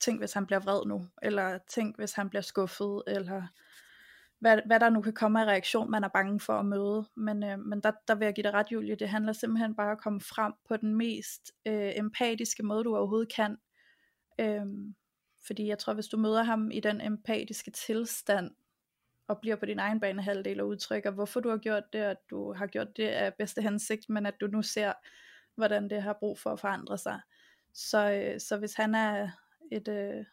tænk 0.00 0.20
hvis 0.20 0.32
han 0.32 0.46
bliver 0.46 0.60
vred 0.60 0.86
nu, 0.86 1.06
eller 1.22 1.58
tænk 1.58 1.96
hvis 1.96 2.12
han 2.12 2.30
bliver 2.30 2.42
skuffet, 2.42 3.02
eller 3.06 3.42
hvad, 4.40 4.60
hvad 4.66 4.80
der 4.80 4.90
nu 4.90 5.02
kan 5.02 5.12
komme 5.12 5.40
af 5.40 5.46
reaktion, 5.46 5.90
man 5.90 6.04
er 6.04 6.08
bange 6.08 6.40
for 6.40 6.52
at 6.52 6.66
møde. 6.66 7.08
Men, 7.16 7.44
øh, 7.44 7.58
men 7.58 7.80
der, 7.80 7.92
der 8.08 8.14
vil 8.14 8.24
jeg 8.24 8.34
give 8.34 8.42
dig 8.42 8.52
ret, 8.52 8.72
Julie, 8.72 8.96
det 8.96 9.08
handler 9.08 9.32
simpelthen 9.32 9.74
bare 9.74 9.86
om 9.86 9.92
at 9.92 10.02
komme 10.02 10.20
frem 10.20 10.52
på 10.68 10.76
den 10.76 10.94
mest 10.94 11.52
øh, 11.66 11.92
empatiske 11.96 12.62
måde, 12.62 12.84
du 12.84 12.96
overhovedet 12.96 13.32
kan. 13.32 13.56
Øh, 14.40 14.66
fordi 15.46 15.66
jeg 15.66 15.78
tror, 15.78 15.94
hvis 15.94 16.06
du 16.06 16.16
møder 16.16 16.42
ham 16.42 16.70
i 16.70 16.80
den 16.80 17.00
empatiske 17.00 17.70
tilstand, 17.70 18.50
og 19.28 19.40
bliver 19.40 19.56
på 19.56 19.66
din 19.66 19.78
egen 19.78 20.00
banehalvdel 20.00 20.60
og 20.60 20.68
udtrykker, 20.68 21.10
hvorfor 21.10 21.40
du 21.40 21.50
har 21.50 21.56
gjort 21.56 21.92
det, 21.92 22.06
og 22.06 22.16
du 22.30 22.52
har 22.52 22.66
gjort 22.66 22.96
det 22.96 23.08
af 23.08 23.34
bedste 23.34 23.62
hensigt, 23.62 24.08
men 24.08 24.26
at 24.26 24.34
du 24.40 24.46
nu 24.46 24.62
ser, 24.62 24.92
hvordan 25.56 25.90
det 25.90 26.02
har 26.02 26.16
brug 26.20 26.38
for 26.38 26.50
at 26.50 26.60
forandre 26.60 26.98
sig. 26.98 27.20
Så, 27.74 28.12
øh, 28.12 28.40
så 28.40 28.56
hvis 28.56 28.74
han 28.74 28.94
er 28.94 29.30
et 29.72 29.88
øh, 29.88 30.24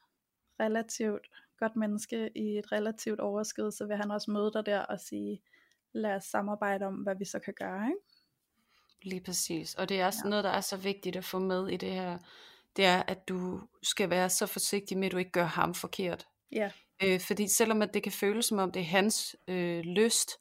relativt 0.60 1.28
godt 1.60 1.76
menneske 1.76 2.32
i 2.36 2.58
et 2.58 2.72
relativt 2.72 3.20
overskud, 3.20 3.72
så 3.72 3.86
vil 3.86 3.98
han 3.98 4.12
også 4.12 4.32
møde 4.32 4.52
dig 4.54 4.66
der 4.66 4.80
og 4.80 5.00
sige, 5.00 5.42
lad 5.94 6.16
os 6.16 6.24
samarbejde 6.24 6.86
om, 6.86 6.94
hvad 6.94 7.16
vi 7.16 7.26
så 7.26 7.40
kan 7.40 7.54
gøre. 7.54 7.88
Ikke? 7.88 8.00
Lige 9.04 9.22
præcis. 9.22 9.76
Og 9.76 9.90
det 9.90 10.02
er 10.02 10.06
også 10.06 10.22
ja. 10.24 10.30
noget, 10.30 10.44
der 10.44 10.50
er 10.50 10.62
så 10.62 10.78
vigtigt 10.78 11.16
at 11.16 11.26
få 11.26 11.40
med 11.40 11.68
i 11.68 11.78
det 11.78 11.92
her, 11.92 12.18
det 12.76 12.86
er, 12.86 13.04
at 13.08 13.30
du 13.30 13.62
skal 13.84 14.10
være 14.10 14.30
så 14.30 14.46
forsigtig 14.46 14.98
med, 14.98 15.06
at 15.06 15.12
du 15.12 15.18
ikke 15.18 15.32
gør 15.32 15.46
ham 15.46 15.74
forkert. 15.74 16.28
Ja. 16.52 16.72
Øh, 17.04 17.20
fordi 17.20 17.48
selvom 17.48 17.82
at 17.82 17.94
det 17.94 18.04
kan 18.04 18.12
føles 18.12 18.46
som 18.46 18.60
om 18.60 18.72
det 18.72 18.80
er 18.80 18.86
hans 18.86 19.36
øh, 19.48 19.80
lyst, 19.80 20.32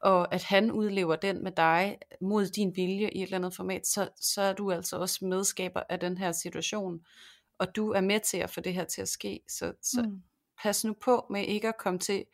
og 0.00 0.34
at 0.34 0.42
han 0.42 0.70
udlever 0.70 1.16
den 1.16 1.44
med 1.44 1.52
dig 1.52 1.98
mod 2.20 2.46
din 2.46 2.76
vilje 2.76 3.10
i 3.10 3.18
et 3.18 3.22
eller 3.22 3.38
andet 3.38 3.54
format, 3.54 3.86
så, 3.86 4.08
så 4.20 4.42
er 4.42 4.52
du 4.52 4.72
altså 4.72 4.96
også 4.96 5.24
medskaber 5.24 5.82
af 5.88 6.00
den 6.00 6.18
her 6.18 6.32
situation 6.32 7.00
og 7.58 7.76
du 7.76 7.90
er 7.90 8.00
med 8.00 8.20
til 8.20 8.38
at 8.38 8.50
få 8.50 8.60
det 8.60 8.74
her 8.74 8.84
til 8.84 9.02
at 9.02 9.08
ske. 9.08 9.40
Så, 9.48 9.72
så 9.82 10.02
mm. 10.02 10.22
pas 10.62 10.84
nu 10.84 10.94
på 11.00 11.26
med 11.30 11.44
ikke 11.44 11.68
at 11.68 11.78
komme 11.78 11.98
til 11.98 12.24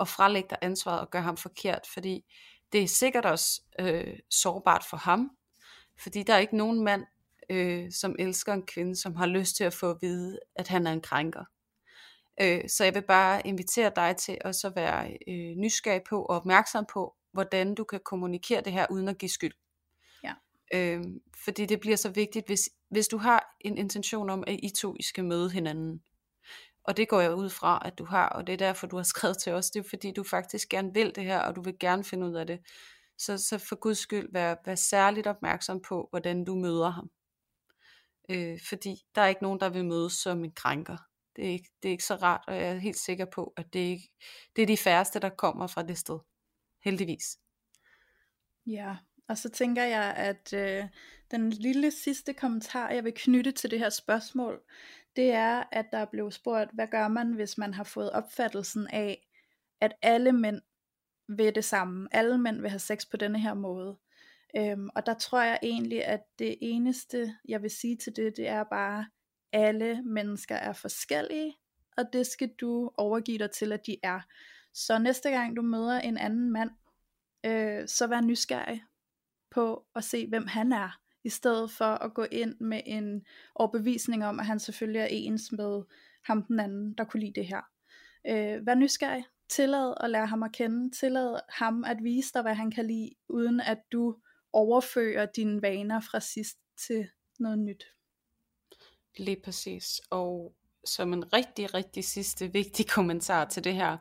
at 0.00 0.08
frelægge 0.08 0.48
dig 0.50 0.58
ansvaret 0.62 1.00
og 1.00 1.10
gøre 1.10 1.22
ham 1.22 1.36
forkert, 1.36 1.86
fordi 1.92 2.24
det 2.72 2.82
er 2.82 2.88
sikkert 2.88 3.26
også 3.26 3.62
øh, 3.80 4.18
sårbart 4.30 4.84
for 4.90 4.96
ham, 4.96 5.30
fordi 6.02 6.22
der 6.22 6.34
er 6.34 6.38
ikke 6.38 6.56
nogen 6.56 6.84
mand, 6.84 7.04
øh, 7.50 7.92
som 7.92 8.16
elsker 8.18 8.52
en 8.52 8.66
kvinde, 8.66 8.96
som 8.96 9.16
har 9.16 9.26
lyst 9.26 9.56
til 9.56 9.64
at 9.64 9.74
få 9.74 9.90
at 9.90 9.96
vide, 10.00 10.38
at 10.56 10.68
han 10.68 10.86
er 10.86 10.92
en 10.92 11.00
krænker. 11.00 11.44
Øh, 12.40 12.68
så 12.68 12.84
jeg 12.84 12.94
vil 12.94 13.02
bare 13.02 13.46
invitere 13.46 13.92
dig 13.96 14.16
til 14.16 14.38
at 14.40 14.54
så 14.54 14.72
være 14.74 15.10
øh, 15.28 15.56
nysgerrig 15.56 16.02
på 16.08 16.22
og 16.22 16.36
opmærksom 16.36 16.86
på, 16.92 17.14
hvordan 17.32 17.74
du 17.74 17.84
kan 17.84 18.00
kommunikere 18.04 18.60
det 18.60 18.72
her 18.72 18.86
uden 18.90 19.08
at 19.08 19.18
give 19.18 19.28
skyld. 19.28 19.52
Øh, 20.74 21.04
fordi 21.44 21.66
det 21.66 21.80
bliver 21.80 21.96
så 21.96 22.10
vigtigt, 22.10 22.46
hvis, 22.46 22.70
hvis 22.90 23.08
du 23.08 23.16
har 23.18 23.56
en 23.60 23.78
intention 23.78 24.30
om, 24.30 24.44
at 24.46 24.60
I 24.62 24.70
to 24.78 24.96
I 24.98 25.02
skal 25.02 25.24
møde 25.24 25.50
hinanden. 25.50 26.02
Og 26.84 26.96
det 26.96 27.08
går 27.08 27.20
jeg 27.20 27.34
ud 27.34 27.50
fra, 27.50 27.82
at 27.84 27.98
du 27.98 28.04
har, 28.04 28.28
og 28.28 28.46
det 28.46 28.52
er 28.52 28.56
derfor, 28.56 28.86
du 28.86 28.96
har 28.96 29.02
skrevet 29.14 29.38
til 29.38 29.52
os. 29.52 29.70
Det 29.70 29.80
er 29.80 29.88
fordi, 29.88 30.12
du 30.12 30.24
faktisk 30.24 30.68
gerne 30.68 30.94
vil 30.94 31.14
det 31.14 31.24
her, 31.24 31.40
og 31.40 31.56
du 31.56 31.62
vil 31.62 31.78
gerne 31.80 32.04
finde 32.04 32.26
ud 32.26 32.34
af 32.34 32.46
det. 32.46 32.60
Så, 33.18 33.38
så 33.38 33.58
for 33.58 33.76
guds 33.76 33.98
skyld, 33.98 34.32
vær, 34.32 34.54
vær 34.66 34.74
særligt 34.74 35.26
opmærksom 35.26 35.82
på, 35.88 36.06
hvordan 36.10 36.44
du 36.44 36.54
møder 36.54 36.90
ham. 36.90 37.10
Øh, 38.30 38.58
fordi 38.68 38.96
der 39.14 39.22
er 39.22 39.26
ikke 39.26 39.42
nogen, 39.42 39.60
der 39.60 39.68
vil 39.68 39.84
mødes 39.84 40.12
som 40.12 40.44
en 40.44 40.52
krænker. 40.52 40.96
Det 41.36 41.46
er, 41.46 41.50
ikke, 41.52 41.70
det 41.82 41.88
er 41.88 41.92
ikke 41.92 42.04
så 42.04 42.14
rart, 42.14 42.44
og 42.46 42.54
jeg 42.54 42.64
er 42.64 42.78
helt 42.78 42.98
sikker 42.98 43.24
på, 43.24 43.52
at 43.56 43.72
det, 43.72 43.80
ikke, 43.80 44.10
det 44.56 44.62
er 44.62 44.66
de 44.66 44.76
færreste, 44.76 45.20
der 45.20 45.28
kommer 45.28 45.66
fra 45.66 45.82
det 45.82 45.98
sted. 45.98 46.18
Heldigvis. 46.84 47.38
Ja, 48.66 48.96
og 49.30 49.38
så 49.38 49.48
tænker 49.48 49.84
jeg, 49.84 50.14
at 50.16 50.52
øh, 50.52 50.84
den 51.30 51.50
lille 51.50 51.90
sidste 51.90 52.32
kommentar, 52.32 52.90
jeg 52.90 53.04
vil 53.04 53.12
knytte 53.16 53.52
til 53.52 53.70
det 53.70 53.78
her 53.78 53.90
spørgsmål, 53.90 54.60
det 55.16 55.32
er, 55.32 55.64
at 55.72 55.86
der 55.92 56.04
blev 56.04 56.30
spurgt, 56.30 56.70
hvad 56.72 56.86
gør 56.86 57.08
man, 57.08 57.32
hvis 57.32 57.58
man 57.58 57.74
har 57.74 57.84
fået 57.84 58.12
opfattelsen 58.12 58.86
af, 58.86 59.28
at 59.80 59.92
alle 60.02 60.32
mænd 60.32 60.60
vil 61.28 61.54
det 61.54 61.64
samme. 61.64 62.08
Alle 62.10 62.38
mænd 62.38 62.60
vil 62.60 62.70
have 62.70 62.78
sex 62.78 63.10
på 63.10 63.16
denne 63.16 63.40
her 63.40 63.54
måde. 63.54 63.98
Øhm, 64.56 64.88
og 64.94 65.06
der 65.06 65.14
tror 65.14 65.42
jeg 65.42 65.58
egentlig, 65.62 66.04
at 66.04 66.20
det 66.38 66.56
eneste, 66.60 67.34
jeg 67.48 67.62
vil 67.62 67.70
sige 67.70 67.96
til 67.96 68.16
det, 68.16 68.36
det 68.36 68.48
er 68.48 68.64
bare, 68.64 69.06
alle 69.52 70.02
mennesker 70.02 70.56
er 70.56 70.72
forskellige, 70.72 71.56
og 71.96 72.04
det 72.12 72.26
skal 72.26 72.48
du 72.60 72.90
overgive 72.96 73.38
dig 73.38 73.50
til, 73.50 73.72
at 73.72 73.86
de 73.86 73.96
er. 74.02 74.20
Så 74.74 74.98
næste 74.98 75.30
gang 75.30 75.56
du 75.56 75.62
møder 75.62 76.00
en 76.00 76.18
anden 76.18 76.50
mand, 76.50 76.70
øh, 77.44 77.88
så 77.88 78.06
vær 78.06 78.20
nysgerrig 78.20 78.84
på 79.50 79.84
at 79.94 80.04
se, 80.04 80.26
hvem 80.26 80.46
han 80.46 80.72
er, 80.72 81.00
i 81.24 81.28
stedet 81.28 81.70
for 81.70 81.84
at 81.84 82.14
gå 82.14 82.26
ind 82.32 82.54
med 82.60 82.80
en 82.86 83.26
overbevisning 83.54 84.24
om, 84.24 84.40
at 84.40 84.46
han 84.46 84.60
selvfølgelig 84.60 85.00
er 85.00 85.06
ens 85.06 85.52
med 85.52 85.82
ham 86.24 86.42
den 86.42 86.60
anden, 86.60 86.94
der 86.98 87.04
kunne 87.04 87.20
lide 87.20 87.40
det 87.40 87.46
her. 87.46 87.60
Øh, 88.26 88.66
vær 88.66 88.74
nysgerrig, 88.74 89.24
tillad 89.48 89.94
at 90.00 90.10
lære 90.10 90.26
ham 90.26 90.42
at 90.42 90.52
kende, 90.52 90.96
tillad 90.96 91.40
ham 91.48 91.84
at 91.84 91.96
vise 92.02 92.32
dig, 92.34 92.42
hvad 92.42 92.54
han 92.54 92.70
kan 92.70 92.86
lide, 92.86 93.10
uden 93.28 93.60
at 93.60 93.78
du 93.92 94.16
overfører 94.52 95.26
dine 95.26 95.62
vaner 95.62 96.00
fra 96.00 96.20
sidst 96.20 96.56
til 96.86 97.08
noget 97.38 97.58
nyt. 97.58 97.84
Lige 99.18 99.40
præcis. 99.44 100.00
Og 100.10 100.54
som 100.84 101.12
en 101.12 101.32
rigtig, 101.32 101.74
rigtig 101.74 102.04
sidste 102.04 102.52
vigtig 102.52 102.88
kommentar 102.88 103.44
til 103.44 103.64
det 103.64 103.74
her, 103.74 103.96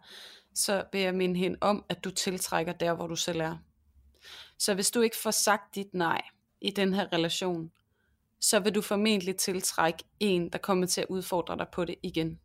så 0.56 0.84
vil 0.91 1.02
jeg 1.02 1.16
minde 1.16 1.39
hende 1.39 1.58
om, 1.62 1.86
at 1.89 2.04
du 2.04 2.12
tiltrækker 2.12 2.74
der, 2.74 2.93
hvor 2.93 3.08
du 3.08 3.16
selv 3.16 3.39
er. 3.39 3.58
Så 4.60 4.74
hvis 4.74 4.91
du 4.91 5.01
ikke 5.01 5.18
får 5.18 5.32
sagt 5.32 5.76
dit 5.76 5.93
nej 5.93 6.22
i 6.62 6.70
den 6.72 6.93
her 6.93 7.14
relation, 7.14 7.72
så 8.39 8.60
vil 8.60 8.76
du 8.76 8.82
formentlig 8.82 9.36
tiltrække 9.36 10.03
en, 10.20 10.49
der 10.49 10.57
kommer 10.57 10.88
til 10.88 11.01
at 11.01 11.07
udfordre 11.10 11.57
dig 11.57 11.68
på 11.72 11.86
det 11.86 11.95
igen. 12.03 12.39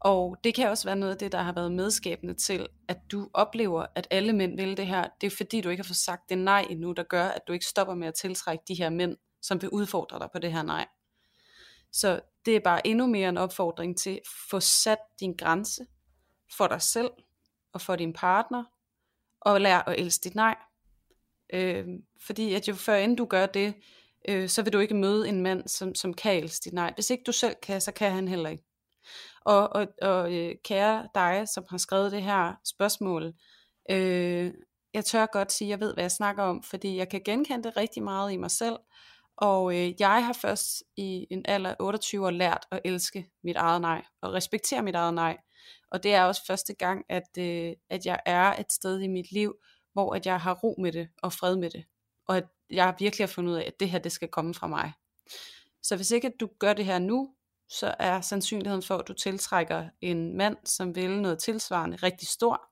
Og 0.00 0.36
det 0.44 0.54
kan 0.54 0.68
også 0.68 0.88
være 0.88 0.96
noget 0.96 1.12
af 1.12 1.18
det, 1.18 1.32
der 1.32 1.42
har 1.42 1.52
været 1.52 1.72
medskabende 1.72 2.34
til, 2.34 2.68
at 2.88 2.98
du 3.12 3.30
oplever, 3.34 3.86
at 3.94 4.06
alle 4.10 4.32
mænd 4.32 4.56
vil 4.56 4.76
det 4.76 4.86
her. 4.86 5.08
Det 5.20 5.26
er 5.26 5.36
fordi, 5.36 5.60
du 5.60 5.68
ikke 5.68 5.82
har 5.82 5.88
fået 5.88 5.96
sagt 5.96 6.28
det 6.28 6.38
nej 6.38 6.66
endnu, 6.70 6.92
der 6.92 7.02
gør, 7.02 7.24
at 7.24 7.42
du 7.48 7.52
ikke 7.52 7.66
stopper 7.66 7.94
med 7.94 8.08
at 8.08 8.14
tiltrække 8.14 8.64
de 8.68 8.74
her 8.74 8.90
mænd, 8.90 9.16
som 9.42 9.62
vil 9.62 9.70
udfordre 9.70 10.18
dig 10.18 10.28
på 10.32 10.38
det 10.38 10.52
her 10.52 10.62
nej. 10.62 10.86
Så 11.92 12.20
det 12.46 12.56
er 12.56 12.60
bare 12.60 12.86
endnu 12.86 13.06
mere 13.06 13.28
en 13.28 13.36
opfordring 13.36 13.98
til 13.98 14.10
at 14.10 14.28
få 14.50 14.60
sat 14.60 14.98
din 15.20 15.36
grænse 15.36 15.86
for 16.56 16.66
dig 16.66 16.82
selv 16.82 17.10
og 17.72 17.80
for 17.80 17.96
din 17.96 18.12
partner, 18.12 18.64
og 19.40 19.60
lær 19.60 19.78
at 19.78 20.00
elske 20.00 20.24
dit 20.24 20.34
nej. 20.34 20.56
Øh, 21.52 21.84
fordi 22.26 22.54
at 22.54 22.68
jo 22.68 22.74
før 22.74 22.96
end 22.96 23.16
du 23.16 23.24
gør 23.24 23.46
det, 23.46 23.74
øh, 24.28 24.48
så 24.48 24.62
vil 24.62 24.72
du 24.72 24.78
ikke 24.78 24.94
møde 24.94 25.28
en 25.28 25.42
mand, 25.42 25.68
som, 25.68 25.94
som 25.94 26.14
kan 26.14 26.36
elske 26.36 26.64
dit 26.64 26.72
nej. 26.72 26.92
Hvis 26.94 27.10
ikke 27.10 27.24
du 27.24 27.32
selv 27.32 27.54
kan, 27.62 27.80
så 27.80 27.92
kan 27.92 28.12
han 28.12 28.28
heller 28.28 28.50
ikke. 28.50 28.64
Og, 29.40 29.72
og, 29.72 29.86
og 30.02 30.34
øh, 30.34 30.54
kære 30.64 31.08
dig, 31.14 31.48
som 31.48 31.64
har 31.70 31.78
skrevet 31.78 32.12
det 32.12 32.22
her 32.22 32.54
spørgsmål, 32.64 33.32
øh, 33.90 34.52
jeg 34.94 35.04
tør 35.04 35.26
godt 35.26 35.52
sige, 35.52 35.68
at 35.68 35.70
jeg 35.70 35.80
ved, 35.80 35.94
hvad 35.94 36.04
jeg 36.04 36.10
snakker 36.10 36.42
om, 36.42 36.62
fordi 36.62 36.96
jeg 36.96 37.08
kan 37.08 37.22
genkende 37.24 37.62
det 37.62 37.76
rigtig 37.76 38.02
meget 38.02 38.32
i 38.32 38.36
mig 38.36 38.50
selv, 38.50 38.76
og 39.36 39.76
øh, 39.76 40.00
jeg 40.00 40.26
har 40.26 40.32
først 40.32 40.82
i 40.96 41.26
en 41.30 41.42
alder 41.48 41.74
28 41.80 42.26
år 42.26 42.30
lært 42.30 42.66
at 42.70 42.80
elske 42.84 43.26
mit 43.44 43.56
eget 43.56 43.80
nej, 43.80 44.04
og 44.22 44.32
respektere 44.32 44.82
mit 44.82 44.94
eget 44.94 45.14
nej. 45.14 45.36
Og 45.90 46.02
det 46.02 46.14
er 46.14 46.24
også 46.24 46.42
første 46.46 46.74
gang, 46.74 47.04
at, 47.08 47.38
øh, 47.38 47.72
at 47.90 48.06
jeg 48.06 48.20
er 48.26 48.52
et 48.60 48.72
sted 48.72 49.00
i 49.00 49.06
mit 49.06 49.32
liv, 49.32 49.54
hvor 49.92 50.14
at 50.14 50.26
jeg 50.26 50.40
har 50.40 50.54
ro 50.54 50.74
med 50.78 50.92
det 50.92 51.08
og 51.22 51.32
fred 51.32 51.56
med 51.56 51.70
det. 51.70 51.84
Og 52.28 52.36
at 52.36 52.44
jeg 52.70 52.94
virkelig 52.98 53.26
har 53.26 53.32
fundet 53.32 53.52
ud 53.52 53.56
af, 53.56 53.64
at 53.66 53.80
det 53.80 53.90
her, 53.90 53.98
det 53.98 54.12
skal 54.12 54.28
komme 54.28 54.54
fra 54.54 54.66
mig. 54.66 54.92
Så 55.82 55.96
hvis 55.96 56.10
ikke 56.10 56.26
at 56.26 56.34
du 56.40 56.48
gør 56.58 56.72
det 56.72 56.84
her 56.84 56.98
nu, 56.98 57.34
så 57.68 57.94
er 57.98 58.20
sandsynligheden 58.20 58.82
for, 58.82 58.96
at 58.96 59.08
du 59.08 59.12
tiltrækker 59.12 59.88
en 60.00 60.36
mand, 60.36 60.56
som 60.64 60.94
vil 60.94 61.22
noget 61.22 61.38
tilsvarende, 61.38 61.96
rigtig 61.96 62.28
stor. 62.28 62.70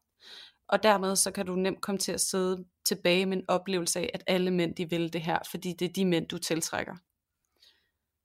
Og 0.69 0.83
dermed 0.83 1.17
så 1.17 1.31
kan 1.31 1.47
du 1.47 1.55
nemt 1.55 1.81
komme 1.81 1.99
til 1.99 2.13
at 2.13 2.21
sidde 2.21 2.65
tilbage 2.85 3.27
med 3.27 3.37
en 3.37 3.45
oplevelse 3.49 4.01
af, 4.01 4.11
at 4.15 4.25
alle 4.27 4.51
mænd 4.51 4.75
de 4.75 4.91
vil 4.91 5.13
det 5.13 5.21
her, 5.21 5.39
fordi 5.51 5.73
det 5.73 5.89
er 5.89 5.93
de 5.93 6.05
mænd, 6.05 6.29
du 6.29 6.39
tiltrækker. 6.39 6.97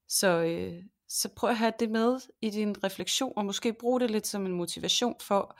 Så, 0.07 0.27
øh, 0.27 0.83
så 1.09 1.29
prøv 1.35 1.49
at 1.49 1.57
have 1.57 1.73
det 1.79 1.89
med 1.89 2.19
i 2.41 2.49
din 2.49 2.83
refleksion, 2.83 3.33
og 3.35 3.45
måske 3.45 3.73
bruge 3.73 3.99
det 3.99 4.11
lidt 4.11 4.27
som 4.27 4.45
en 4.45 4.51
motivation 4.51 5.15
for, 5.21 5.59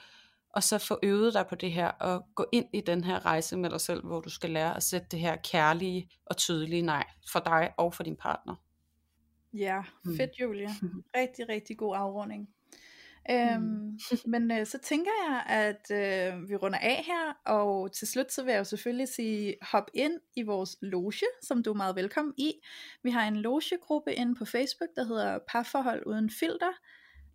og 0.54 0.62
så 0.62 0.78
få 0.78 0.98
øvet 1.02 1.34
dig 1.34 1.46
på 1.46 1.54
det 1.54 1.72
her, 1.72 1.88
og 1.88 2.26
gå 2.34 2.46
ind 2.52 2.66
i 2.72 2.80
den 2.80 3.04
her 3.04 3.26
rejse 3.26 3.56
med 3.56 3.70
dig 3.70 3.80
selv, 3.80 4.06
hvor 4.06 4.20
du 4.20 4.30
skal 4.30 4.50
lære 4.50 4.76
at 4.76 4.82
sætte 4.82 5.06
det 5.10 5.20
her 5.20 5.36
kærlige 5.36 6.08
og 6.26 6.36
tydelige 6.36 6.82
nej 6.82 7.04
for 7.32 7.40
dig 7.40 7.70
og 7.78 7.94
for 7.94 8.02
din 8.02 8.16
partner. 8.16 8.54
Ja, 9.52 9.82
mm. 10.04 10.16
fedt 10.16 10.30
Julie. 10.40 10.68
Rigtig, 11.16 11.48
rigtig 11.48 11.78
god 11.78 11.96
afrunding. 11.96 12.48
Øhm, 13.30 13.62
mm. 13.62 13.98
men 14.26 14.50
øh, 14.50 14.66
så 14.66 14.78
tænker 14.78 15.10
jeg, 15.28 15.42
at 15.46 15.90
øh, 15.90 16.48
vi 16.48 16.56
runder 16.56 16.78
af 16.78 17.04
her, 17.06 17.54
og 17.54 17.92
til 17.92 18.08
slut 18.08 18.32
så 18.32 18.44
vil 18.44 18.52
jeg 18.52 18.58
jo 18.58 18.64
selvfølgelig 18.64 19.08
sige, 19.08 19.54
hop 19.62 19.90
ind 19.94 20.20
i 20.36 20.42
vores 20.42 20.76
loge, 20.82 21.26
som 21.42 21.62
du 21.62 21.70
er 21.70 21.74
meget 21.74 21.96
velkommen 21.96 22.34
i. 22.38 22.52
Vi 23.02 23.10
har 23.10 23.28
en 23.28 23.36
logegruppe 23.36 24.14
inde 24.14 24.34
på 24.34 24.44
Facebook, 24.44 24.90
der 24.96 25.04
hedder 25.04 25.38
Parforhold 25.48 26.02
Uden 26.06 26.30
Filter, 26.30 26.72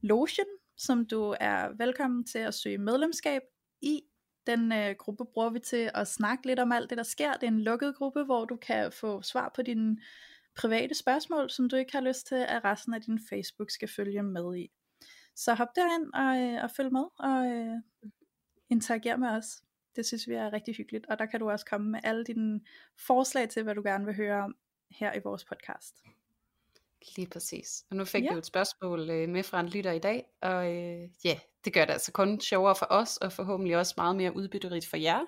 Logen, 0.02 0.59
som 0.80 1.06
du 1.06 1.36
er 1.40 1.70
velkommen 1.78 2.24
til 2.24 2.40
at 2.40 2.54
søge 2.54 2.78
medlemskab 2.78 3.42
i. 3.82 4.02
Den 4.48 4.72
øh, 4.72 4.96
gruppe 4.96 5.26
bruger 5.26 5.50
vi 5.50 5.60
til 5.60 5.92
at 5.94 6.08
snakke 6.08 6.48
lidt 6.48 6.60
om 6.60 6.72
alt 6.72 6.90
det, 6.90 6.98
der 6.98 7.04
sker. 7.04 7.34
Det 7.34 7.44
er 7.44 7.52
en 7.52 7.62
lukket 7.62 7.96
gruppe, 7.96 8.24
hvor 8.24 8.46
du 8.46 8.56
kan 8.56 8.92
få 8.92 9.22
svar 9.22 9.52
på 9.56 9.62
dine 9.62 9.98
private 10.56 10.96
spørgsmål, 10.96 11.50
som 11.50 11.70
du 11.70 11.76
ikke 11.76 11.94
har 11.94 12.02
lyst 12.02 12.28
til, 12.28 12.36
at 12.36 12.64
resten 12.64 12.94
af 12.94 13.02
din 13.02 13.20
Facebook 13.30 13.72
skal 13.72 13.88
følge 13.88 14.24
med 14.24 14.58
i. 14.58 14.72
Så 15.36 15.54
hop 15.54 15.76
derind 15.76 16.14
og, 16.14 16.40
øh, 16.42 16.64
og 16.64 16.72
følg 16.72 16.92
med 16.92 17.06
og 17.20 17.46
øh, 17.46 17.78
interager 18.70 19.18
med 19.18 19.30
os. 19.30 19.62
Det 19.96 20.06
synes 20.06 20.28
vi 20.28 20.34
er 20.34 20.54
rigtig 20.54 20.76
hyggeligt, 20.76 21.06
og 21.06 21.20
der 21.20 21.26
kan 21.26 21.40
du 21.40 21.50
også 21.50 21.66
komme 21.66 21.92
med 21.92 22.00
alle 22.04 22.24
dine 22.24 22.62
forslag 22.98 23.50
til, 23.50 23.64
hvad 23.64 23.76
du 23.76 23.82
gerne 23.82 24.06
vil 24.06 24.16
høre 24.16 24.44
om 24.44 24.56
her 24.92 25.14
i 25.14 25.20
vores 25.24 25.46
podcast. 25.46 25.96
Lige 27.16 27.28
præcis. 27.28 27.84
Og 27.90 27.96
nu 27.96 28.06
fik 28.06 28.24
ja. 28.24 28.30
vi 28.30 28.34
jo 28.34 28.38
et 28.38 28.46
spørgsmål 28.46 29.10
øh, 29.10 29.30
med 29.30 29.44
fra 29.44 29.60
en 29.60 29.70
lytter 29.70 29.92
i 29.92 30.00
dag, 30.00 30.26
og 30.42 30.72
øh, 30.74 31.10
ja, 31.26 31.40
det 31.66 31.74
gør 31.74 31.86
det 31.86 31.94
altså 31.94 32.12
kun 32.12 32.42
sjovere 32.42 32.76
for 32.76 32.88
os, 32.90 33.18
og 33.18 33.34
forhåbentlig 33.34 33.78
også 33.78 33.94
meget 33.98 34.16
mere 34.16 34.36
udbytterigt 34.36 34.88
for 34.88 34.98
jer. 34.98 35.26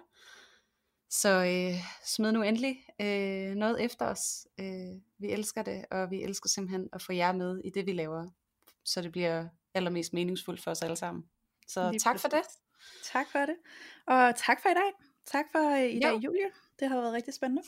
Så 1.10 1.30
øh, 1.30 1.84
smid 2.06 2.32
nu 2.32 2.42
endelig 2.42 2.86
øh, 3.02 3.56
noget 3.56 3.84
efter 3.84 4.06
os. 4.06 4.48
Øh, 4.60 5.02
vi 5.18 5.32
elsker 5.32 5.64
det, 5.64 5.86
og 5.92 6.12
vi 6.12 6.24
elsker 6.24 6.50
simpelthen 6.50 6.90
at 6.94 7.02
få 7.02 7.14
jer 7.14 7.32
med 7.32 7.62
i 7.64 7.70
det, 7.70 7.86
vi 7.86 7.92
laver, 7.92 8.30
så 8.84 9.02
det 9.02 9.12
bliver 9.12 9.48
allermest 9.74 10.14
meningsfuldt 10.14 10.64
for 10.64 10.72
os 10.72 10.82
alle 10.82 10.96
sammen. 10.96 11.24
Så 11.68 11.90
Lige 11.92 12.00
tak 12.00 12.20
for 12.20 12.28
det. 12.28 12.42
Tak 13.04 13.28
for 13.32 13.40
det. 13.40 13.56
Og 14.08 14.36
tak 14.36 14.62
for 14.62 14.70
i 14.70 14.74
dag. 14.74 14.92
Tak 15.26 15.46
for 15.52 15.72
øh, 15.72 15.86
i 15.86 15.96
jo. 15.96 16.10
dag, 16.10 16.24
Julie. 16.24 16.52
Det 16.80 16.90
har 16.90 17.02
været 17.02 17.14
rigtig 17.14 17.34
spændende. 17.34 17.64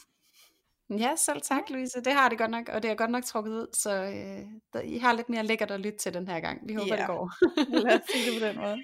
Ja, 0.89 1.09
selv 1.17 1.41
tak, 1.41 1.69
Louise. 1.69 2.01
Det 2.05 2.13
har 2.13 2.29
det 2.29 2.37
godt 2.37 2.51
nok, 2.51 2.69
og 2.69 2.83
det 2.83 2.91
er 2.91 2.95
godt 2.95 3.11
nok 3.11 3.23
trukket 3.23 3.51
ud, 3.51 3.67
så 3.73 4.03
øh, 4.03 4.45
der, 4.73 4.81
I 4.81 4.97
har 4.97 5.13
lidt 5.13 5.29
mere 5.29 5.43
lækkert 5.45 5.71
at 5.71 5.79
lytte 5.79 5.97
til 5.97 6.13
den 6.13 6.27
her 6.27 6.39
gang. 6.39 6.59
Vi 6.67 6.73
håber, 6.73 6.95
ja. 6.95 6.97
det 6.97 7.07
går. 7.07 7.31
Lad 7.85 7.93
os 7.93 8.01
sige 8.13 8.31
det 8.31 8.41
på 8.41 8.47
den 8.47 8.57
måde. 8.57 8.77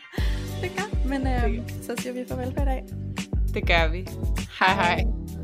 det 0.62 0.70
godt, 0.78 1.04
men 1.08 1.26
øh, 1.26 1.68
så 1.82 1.94
siger 1.98 2.12
vi 2.12 2.24
farvel 2.28 2.54
for 2.54 2.62
i 2.62 2.64
dag. 2.64 2.84
Det 3.54 3.66
gør 3.66 3.88
vi. 3.88 4.08
Hej 4.58 4.74
hej. 4.74 4.96
hej. 4.96 5.37